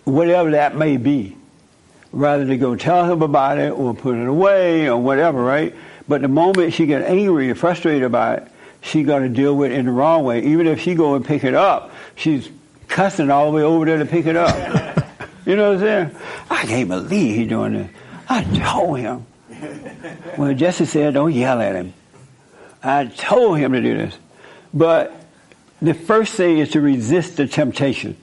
[0.03, 1.35] whatever that may be,
[2.13, 5.75] rather than go tell him about it or put it away or whatever, right?
[6.07, 8.47] But the moment she get angry and frustrated about it,
[8.81, 10.43] she got to deal with it in the wrong way.
[10.43, 12.49] Even if she go and pick it up, she's
[12.87, 14.55] cussing all the way over there to pick it up.
[15.45, 16.15] you know what I'm saying?
[16.49, 17.89] I can't believe he doing this.
[18.29, 19.25] I told him.
[20.37, 21.93] Well, Jesse said, don't yell at him.
[22.83, 24.17] I told him to do this.
[24.73, 25.15] But
[25.81, 28.17] the first thing is to resist the temptation.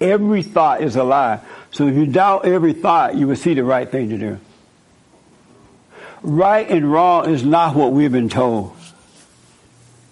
[0.00, 1.40] Every thought is a lie.
[1.76, 4.38] So if you doubt every thought, you will see the right thing to do.
[6.22, 8.74] Right and wrong is not what we've been told.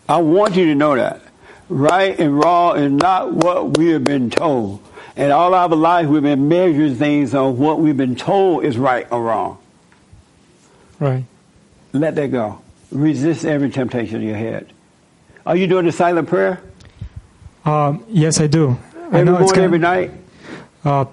[0.06, 1.22] I want you to know that.
[1.70, 4.82] Right and wrong is not what we have been told.
[5.16, 9.06] And all our life we've been measuring things on what we've been told is right
[9.10, 9.56] or wrong.
[11.00, 11.24] right
[11.94, 12.60] Let that go.
[12.90, 14.70] Resist every temptation in your head.
[15.46, 16.60] Are you doing the silent prayer?
[17.64, 18.76] um, yes I do
[19.10, 20.10] I Every know it's morning, kind every night?
[20.84, 21.06] uh,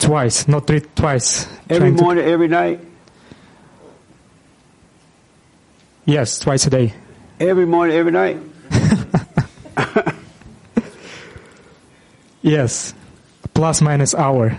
[0.00, 2.80] twice not three twice Every Trying to- morning, every night?
[6.04, 6.94] yes twice a day
[7.38, 8.36] Every morning, every night?
[12.42, 12.94] yes
[13.54, 14.58] plus minus hour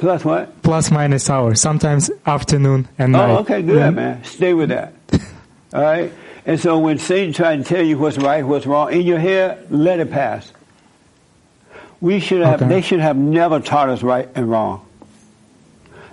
[0.00, 0.62] Plus what?
[0.62, 3.86] plus minus hour sometimes afternoon and oh, night Oh, okay, good, Yeah.
[3.88, 3.96] Mm-hmm.
[3.96, 4.24] man.
[4.24, 4.92] Stay with that.
[5.72, 6.12] All right?
[6.46, 9.66] And so when Satan tries to tell you what's right, what's wrong in your head,
[9.70, 10.52] let it pass.
[12.04, 12.60] We should have.
[12.60, 12.68] Okay.
[12.68, 14.84] They should have never taught us right and wrong.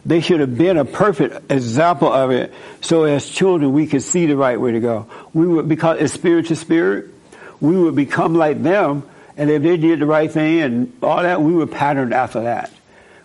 [0.06, 4.26] They should have been a perfect example of it, so as children we could see
[4.26, 5.08] the right way to go.
[5.34, 7.10] We would because it's spirit to spirit.
[7.60, 9.04] We would become like them,
[9.36, 12.72] and if they did the right thing and all that, we would pattern after that.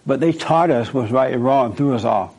[0.05, 2.37] But they taught us what's right and wrong through us all.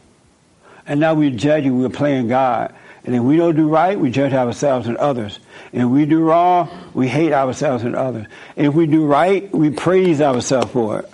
[0.85, 2.75] And now we're judging, we're playing God.
[3.07, 5.39] And if we don't do right, we judge ourselves and others.
[5.71, 8.27] And if we do wrong, we hate ourselves and others.
[8.57, 11.09] And if we do right, we praise ourselves for it.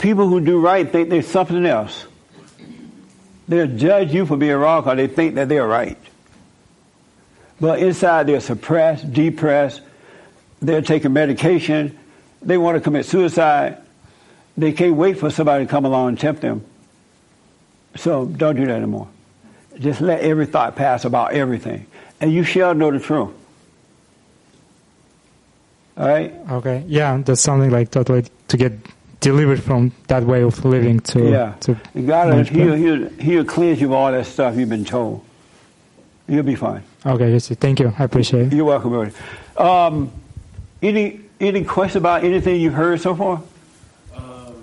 [0.00, 2.04] People who do right think they're something else.
[3.46, 5.96] They'll judge you for being wrong because they think that they're right.
[7.60, 9.82] But inside they're suppressed, depressed,
[10.60, 11.96] they're taking medication,
[12.42, 13.78] they want to commit suicide.
[14.56, 16.64] They can't wait for somebody to come along and tempt them.
[17.94, 19.08] So don't do that anymore.
[19.80, 21.86] Just let every thought pass about everything.
[22.20, 23.30] And you shall know the truth.
[25.96, 26.32] All right?
[26.50, 26.84] Okay.
[26.86, 28.72] Yeah, that's something like totally to get
[29.20, 31.54] delivered from that way of living to yeah.
[31.60, 32.76] to And God, will- much he'll, better.
[32.76, 35.24] he'll, he'll cleanse you of all that stuff you've been told.
[36.28, 36.82] You'll be fine.
[37.04, 37.92] Okay, yes, thank you.
[37.98, 38.52] I appreciate it.
[38.52, 39.12] You're welcome, brother.
[39.56, 40.12] Um,
[40.82, 43.42] any any questions about anything you've heard so far?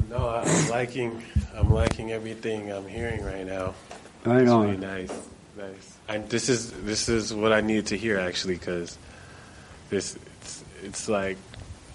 [0.09, 1.21] No, I'm liking.
[1.55, 3.73] I'm liking everything I'm hearing right now.
[4.27, 4.65] Right it's on.
[4.65, 5.27] Really nice,
[5.57, 5.97] nice.
[6.09, 8.97] And this is this is what I needed to hear actually, because
[9.89, 11.37] this it's, it's like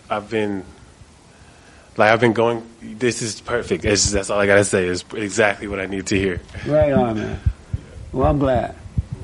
[0.08, 0.64] I've been
[1.96, 2.66] like I've been going.
[2.80, 3.84] This is perfect.
[3.84, 4.86] It's, that's all I gotta say.
[4.86, 6.40] Is exactly what I need to hear.
[6.66, 7.40] Right on, man.
[8.12, 8.74] Well, I'm glad.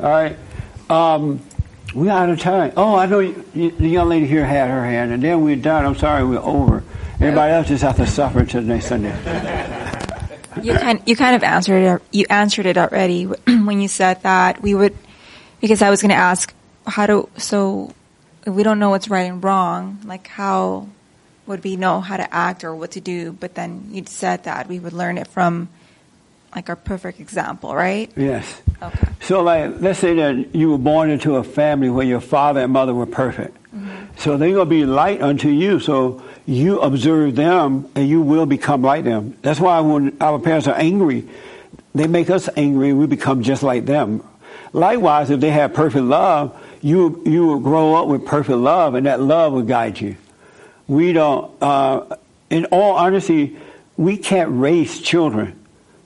[0.01, 0.37] All right.
[0.91, 1.41] Um,
[1.95, 2.73] we're out of time.
[2.77, 5.57] Oh, I know you, you, the young lady here had her hand, and then we're
[5.57, 5.85] done.
[5.87, 6.85] I'm sorry, we're over.
[7.15, 9.95] Everybody else just have to suffer until next Sunday.
[10.63, 12.03] You kind you kind of answered it.
[12.13, 14.97] You answered it already when you said that we would,
[15.61, 16.55] because I was going to ask
[16.87, 17.93] how do so
[18.47, 20.89] we don't know what's right and wrong, like how
[21.47, 23.33] would we know how to act or what to do?
[23.33, 25.69] But then you said that we would learn it from
[26.55, 28.11] like our perfect example, right?
[28.17, 28.63] Yes.
[28.83, 29.09] Okay.
[29.21, 32.73] So, like, let's say that you were born into a family where your father and
[32.73, 33.57] mother were perfect.
[34.19, 35.79] So they're going to be light unto you.
[35.79, 39.37] So you observe them and you will become like them.
[39.43, 41.29] That's why when our parents are angry,
[41.95, 44.25] they make us angry and we become just like them.
[44.73, 49.07] Likewise, if they have perfect love, you, you will grow up with perfect love and
[49.07, 50.17] that love will guide you.
[50.89, 52.17] We don't, uh,
[52.51, 53.57] in all honesty,
[53.97, 55.58] we can't raise children.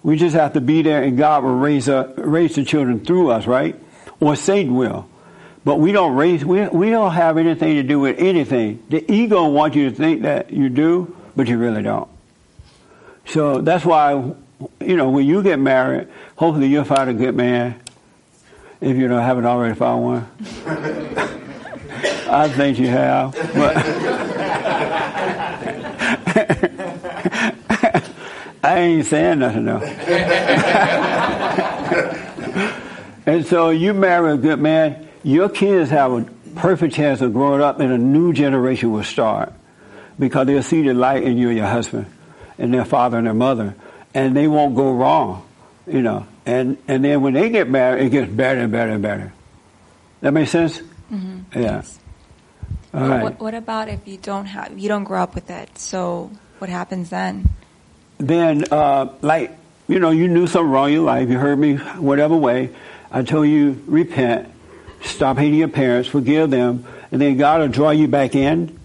[0.02, 3.30] We just have to be there and God will raise, up, raise the children through
[3.30, 3.78] us, right?
[4.20, 5.08] Or Satan will.
[5.64, 8.82] But we don't raise, we, we don't have anything to do with anything.
[8.88, 12.08] The ego wants you to think that you do, but you really don't.
[13.26, 14.12] So that's why,
[14.80, 17.80] you know, when you get married, hopefully you'll find a good man.
[18.80, 20.28] If you don't haven't already found one.
[22.28, 23.32] I think you have.
[23.54, 23.76] But
[28.62, 29.80] I ain't saying nothing though.
[33.26, 36.24] and so you marry a good man, your kids have a
[36.54, 39.52] perfect chance of growing up and a new generation will start.
[40.18, 42.06] Because they'll see the light in you and your husband
[42.58, 43.74] and their father and their mother.
[44.14, 45.46] And they won't go wrong.
[45.86, 46.26] You know.
[46.44, 49.32] And and then when they get married it gets better and better and better.
[50.20, 50.80] That makes sense?
[51.10, 51.58] Mm-hmm.
[51.60, 51.82] Yeah.
[52.94, 53.22] All What- right.
[53.24, 55.76] what, what about if you don't have you don't grow up with it?
[55.78, 57.48] So what happens then?
[58.28, 59.56] Then uh, like
[59.88, 62.70] you know you knew something wrong in your life you heard me whatever way
[63.10, 64.48] i told you repent
[65.02, 68.78] stop hating your parents forgive them and then god will draw you back in.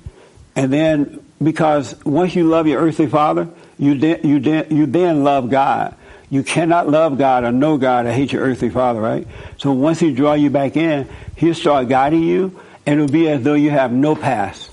[0.55, 3.47] And then because once you love your earthly father
[3.80, 5.95] you you then you then love god.
[6.30, 9.26] You cannot love god or know god or hate your earthly father right?
[9.57, 11.07] So once he draw you back in
[11.38, 14.66] he'll start guiding you and it'll be as though you have no past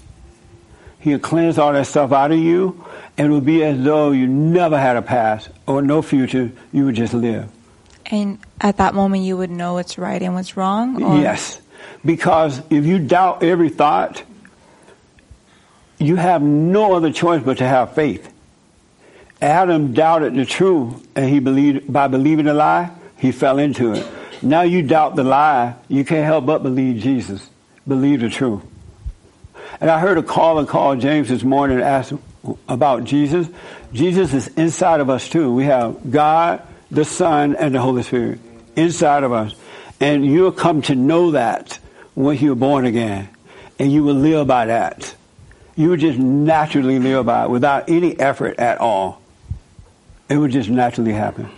[1.04, 2.82] He'll cleanse all that stuff out of you,
[3.18, 6.50] and it will be as though you never had a past or no future.
[6.72, 7.50] You would just live.
[8.06, 11.02] And at that moment you would know what's right and what's wrong?
[11.02, 11.20] Or?
[11.20, 11.60] Yes.
[12.06, 14.22] Because if you doubt every thought,
[15.98, 18.32] you have no other choice but to have faith.
[19.42, 24.06] Adam doubted the truth, and he believed by believing the lie, he fell into it.
[24.40, 27.46] Now you doubt the lie, you can't help but believe Jesus,
[27.86, 28.62] believe the truth.
[29.80, 32.14] And I heard a caller call James this morning and ask
[32.68, 33.48] about Jesus.
[33.92, 35.52] Jesus is inside of us too.
[35.52, 38.40] We have God, the Son, and the Holy Spirit
[38.76, 39.54] inside of us.
[40.00, 41.78] And you'll come to know that
[42.14, 43.28] when you're born again.
[43.78, 45.14] And you will live by that.
[45.76, 49.20] You will just naturally live by it without any effort at all.
[50.28, 51.50] It would just naturally happen.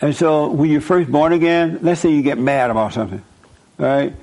[0.00, 3.22] And so when you're first born again, let's say you get mad about something,
[3.76, 4.14] right?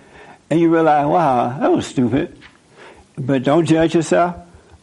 [0.49, 2.37] And you realize, wow, that was stupid.
[3.17, 4.35] But don't judge yourself.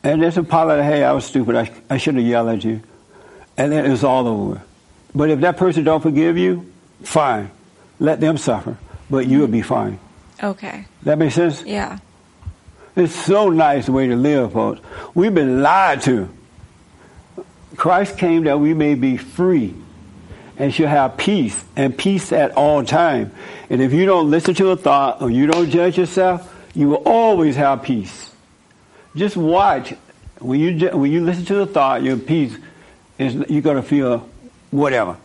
[0.03, 0.85] and just apologize.
[0.85, 1.55] Hey, I was stupid.
[1.57, 2.81] I, I shouldn't have yelled at you,
[3.57, 4.63] and then it's all over.
[5.15, 6.73] But if that person don't forgive you,
[7.03, 7.51] fine,
[8.01, 8.79] let them suffer,
[9.11, 9.99] but you'll be fine.
[10.43, 10.87] Okay.
[11.05, 11.63] That makes sense.
[11.65, 11.99] Yeah.
[12.97, 14.81] It's so nice the way to live, folks.
[15.15, 16.29] We've been lied to.
[17.77, 19.75] Christ came that we may be free
[20.59, 23.33] and should have peace and peace at all time.
[23.71, 27.03] And if you don't listen to a thought or you don't judge yourself, you will
[27.05, 28.31] always have peace.
[29.15, 29.95] Just watch.
[30.39, 32.57] When you when you listen to the thought, your peace
[33.19, 34.29] is you're gonna feel
[34.71, 35.17] whatever.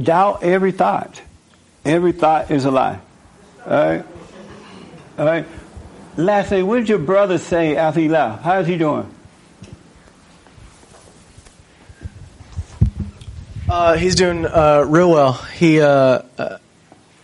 [0.00, 1.22] Doubt every thought.
[1.84, 3.00] Every thought is a lie.
[3.66, 4.04] All right.
[5.18, 5.46] All right.
[6.16, 8.42] Last thing, what did your brother say after he left?
[8.42, 9.12] How's he doing?
[13.68, 15.32] Uh, he's doing uh, real well.
[15.32, 16.58] He uh, uh,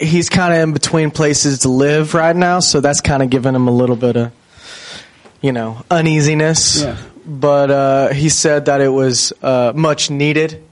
[0.00, 3.54] he's kind of in between places to live right now, so that's kind of giving
[3.54, 4.32] him a little bit of
[5.40, 6.82] you know uneasiness.
[6.82, 6.96] Yeah.
[7.26, 10.62] But uh, he said that it was uh, much needed,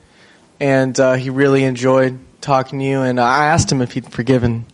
[0.59, 3.00] and uh, he really enjoyed talking to you.
[3.02, 4.64] And I asked him if he'd forgiven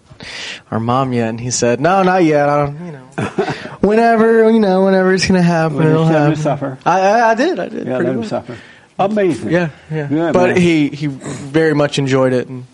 [0.70, 2.48] our mom yet, and he said, "No, not yet.
[2.48, 3.00] I don't, you know,
[3.80, 6.78] whenever, you know, whenever it's gonna happen, Well, you it'll happen." suffer.
[6.86, 7.58] I, I, I did.
[7.58, 7.86] I did.
[7.86, 8.28] Yeah, let him much.
[8.28, 8.56] suffer.
[8.98, 9.50] Amazing.
[9.50, 10.06] Yeah, yeah.
[10.06, 10.56] Good, but man.
[10.56, 12.64] he he very much enjoyed it and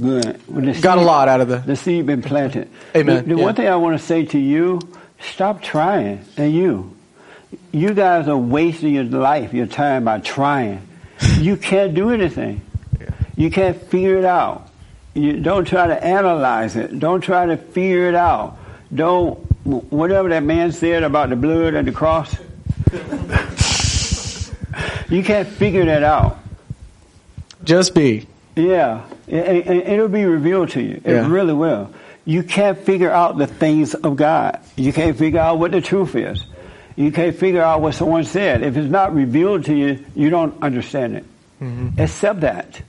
[0.00, 0.82] Good.
[0.82, 1.58] Got a lot out of the.
[1.58, 2.68] The seed been planted.
[2.96, 3.24] Amen.
[3.28, 3.44] The, the Yeah.
[3.44, 4.80] one thing I want to say to you,
[5.20, 6.24] stop trying.
[6.36, 6.96] And you,
[7.72, 10.86] you guys are wasting your life, your time by trying.
[11.38, 12.62] you can't do anything.
[13.36, 14.68] You can't figure it out.
[15.14, 16.98] You don't try to analyze it.
[16.98, 18.58] Don't try to figure it out.
[18.94, 22.34] Don't whatever that man said about the blood and the cross.
[25.10, 26.38] you can't figure that out.
[27.64, 28.26] Just be.
[28.60, 31.00] Yeah, and, and it'll be revealed to you.
[31.04, 31.28] It Yeah.
[31.28, 31.90] really will.
[32.24, 34.60] You can't figure out the things of God.
[34.76, 36.44] You can't figure out what the truth is.
[36.96, 38.62] You can't figure out what someone said.
[38.62, 41.24] If it's not revealed to you, you don't understand it.
[41.62, 42.00] Mm-hmm.
[42.00, 42.82] Accept that.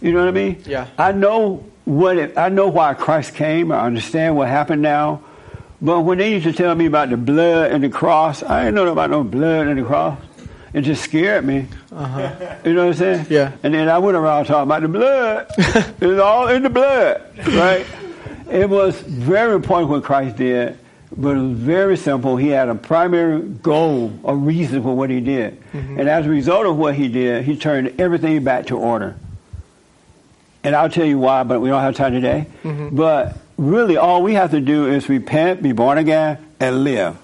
[0.00, 0.62] You know what I mean?
[0.66, 0.86] Yeah.
[0.98, 3.72] I know what it, I know why Christ came.
[3.72, 5.22] I understand what happened now.
[5.80, 8.74] But when they used to tell me about the blood and the cross, I didn't
[8.76, 10.18] know about no blood and the cross.
[10.72, 11.66] It just scared me.
[11.92, 12.56] Uh-huh.
[12.64, 13.26] You know what I'm saying?
[13.30, 13.52] Yeah.
[13.62, 15.46] And then I went around talking about the blood.
[16.00, 17.86] it's all in the blood, right?
[18.50, 20.78] It was very important what Christ did,
[21.16, 22.36] but it was very simple.
[22.36, 25.58] He had a primary goal, a reason for what he did.
[25.72, 26.00] Mhm.
[26.00, 29.16] And as a result of what he did, he turned everything back to order.
[30.62, 32.46] And I'll tell you why, but we don't have time today.
[32.64, 32.94] Mhm.
[32.94, 37.16] But really, all we have to do is repent, be born again, and live.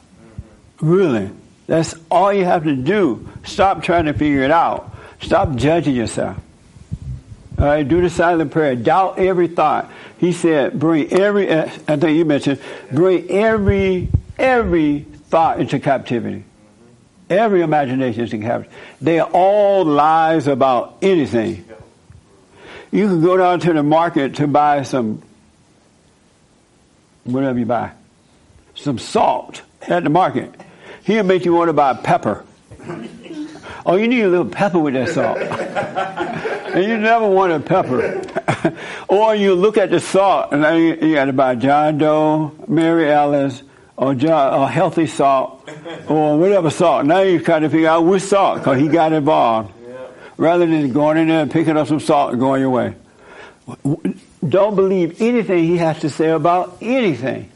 [0.81, 1.31] Really.
[1.66, 3.28] That's all you have to do.
[3.44, 4.94] Stop trying to figure it out.
[5.20, 6.36] Stop judging yourself.
[7.59, 8.74] All right, do the silent prayer.
[8.74, 9.90] Doubt every thought.
[10.18, 12.60] He said, bring every, uh, I think you mentioned,
[12.90, 14.09] bring every,
[14.39, 16.44] every thought into captivity.
[17.30, 18.74] Every imagination into captivity.
[19.01, 21.64] They are all lies about anything.
[22.90, 25.22] You can go down to the market to buy some,
[27.24, 27.93] whatever you buy,
[28.74, 30.52] some salt at the market.
[31.05, 32.45] He'll make you want to buy pepper.
[33.85, 35.39] Oh, you need a little pepper with that salt.
[36.74, 38.23] and you never wanted pepper.
[39.09, 43.11] or you look at the salt, and you, you got to buy John Doe, Mary
[43.11, 43.62] Alice,
[43.97, 45.69] or John, or healthy salt,
[46.09, 47.07] or whatever salt.
[47.07, 49.73] Now you're trying to figure out which salt, because he got involved.
[50.39, 52.95] Rather than going in there and picking up some salt and going your way.
[54.49, 57.52] Don't believe anything he has to say about anything.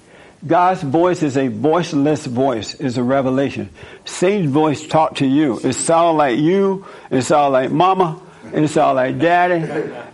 [0.46, 3.70] God's voice is a voiceless voice, is a revelation.
[4.04, 5.58] Satan's voice talk to you.
[5.60, 8.20] It sounds like you, it sounds like mama,
[8.52, 9.66] it sounds like daddy,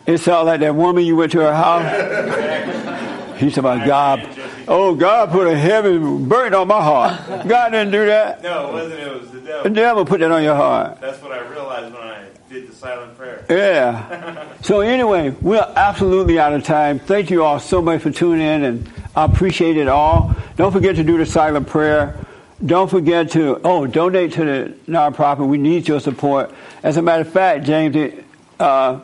[0.07, 3.41] it sounds like that woman you went to her house.
[3.41, 4.29] He's about God.
[4.69, 7.49] Oh, God put a heavy burden on my heart.
[7.49, 8.41] God didn't do that.
[8.43, 9.01] No, it wasn't.
[9.01, 9.63] It was the devil.
[9.65, 11.01] The devil put that on your heart.
[11.01, 13.45] That's what I realized when I did the silent prayer.
[13.51, 14.47] Yeah.
[14.63, 17.01] So anyway, we're absolutely out of time.
[17.01, 20.35] Thank you all so much for tuning in, and I appreciate it all.
[20.57, 22.17] Don't forget to do the silent prayer.
[22.65, 25.47] Don't forget to oh donate to the nonprofit.
[25.47, 26.55] We need your support.
[26.83, 28.25] As a matter of fact, James, they,
[28.61, 29.01] uh,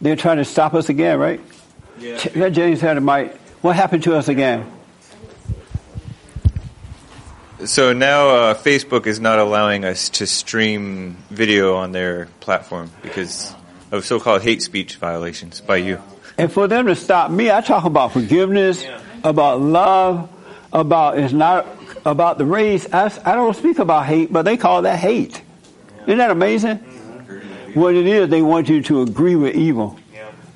[0.00, 1.40] they're trying to stop us again, right?
[1.98, 2.18] Yeah.
[2.18, 3.34] Ch- James had a mic.
[3.62, 4.70] What happened to us again?
[7.64, 13.52] So now uh, Facebook is not allowing us to stream video on their platform because
[13.90, 16.00] of so-called hate speech violations by you.
[16.36, 18.84] And for them to stop me, I talk about forgiveness,
[19.24, 20.30] about love,
[20.72, 21.66] about it's not
[22.04, 22.86] about the race.
[22.92, 25.42] I, I don't speak about hate, but they call that hate.
[26.02, 26.76] Isn't that amazing?
[27.74, 29.98] What it is, they want you to agree with evil.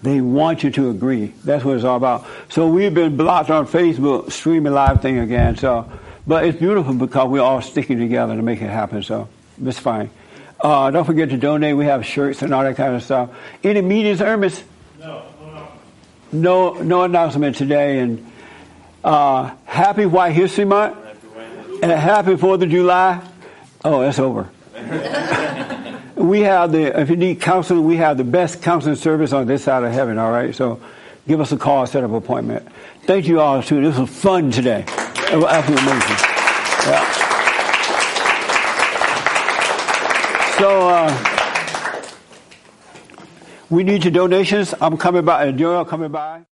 [0.02, 1.32] They want you to agree.
[1.44, 2.26] That's what it's all about.
[2.48, 5.56] So we've been blocked on Facebook, streaming live thing again.
[5.56, 5.88] So
[6.26, 9.02] But it's beautiful because we're all sticking together to make it happen.
[9.02, 9.28] So
[9.62, 10.10] it's fine.
[10.60, 11.76] Uh, don't forget to donate.
[11.76, 13.30] We have shirts and all that kind of stuff.
[13.64, 14.62] Any meetings, Ernest?
[15.00, 15.22] No.
[16.30, 17.98] No, no announcement today.
[17.98, 18.31] And
[19.04, 20.98] uh, happy White History Month.
[21.82, 23.20] And happy Fourth of July.
[23.84, 24.48] Oh, it's over.
[26.14, 29.64] we have the, if you need counseling, we have the best counseling service on this
[29.64, 30.54] side of heaven, all right?
[30.54, 30.80] So
[31.26, 32.68] give us a call, set up an appointment.
[33.04, 33.80] Thank you all, too.
[33.80, 34.84] This was fun today.
[34.86, 36.16] It was absolutely amazing.
[36.86, 37.22] Yeah.
[40.58, 41.32] So, uh,
[43.70, 44.74] we need your donations.
[44.80, 46.44] I'm coming by, Daryl coming by.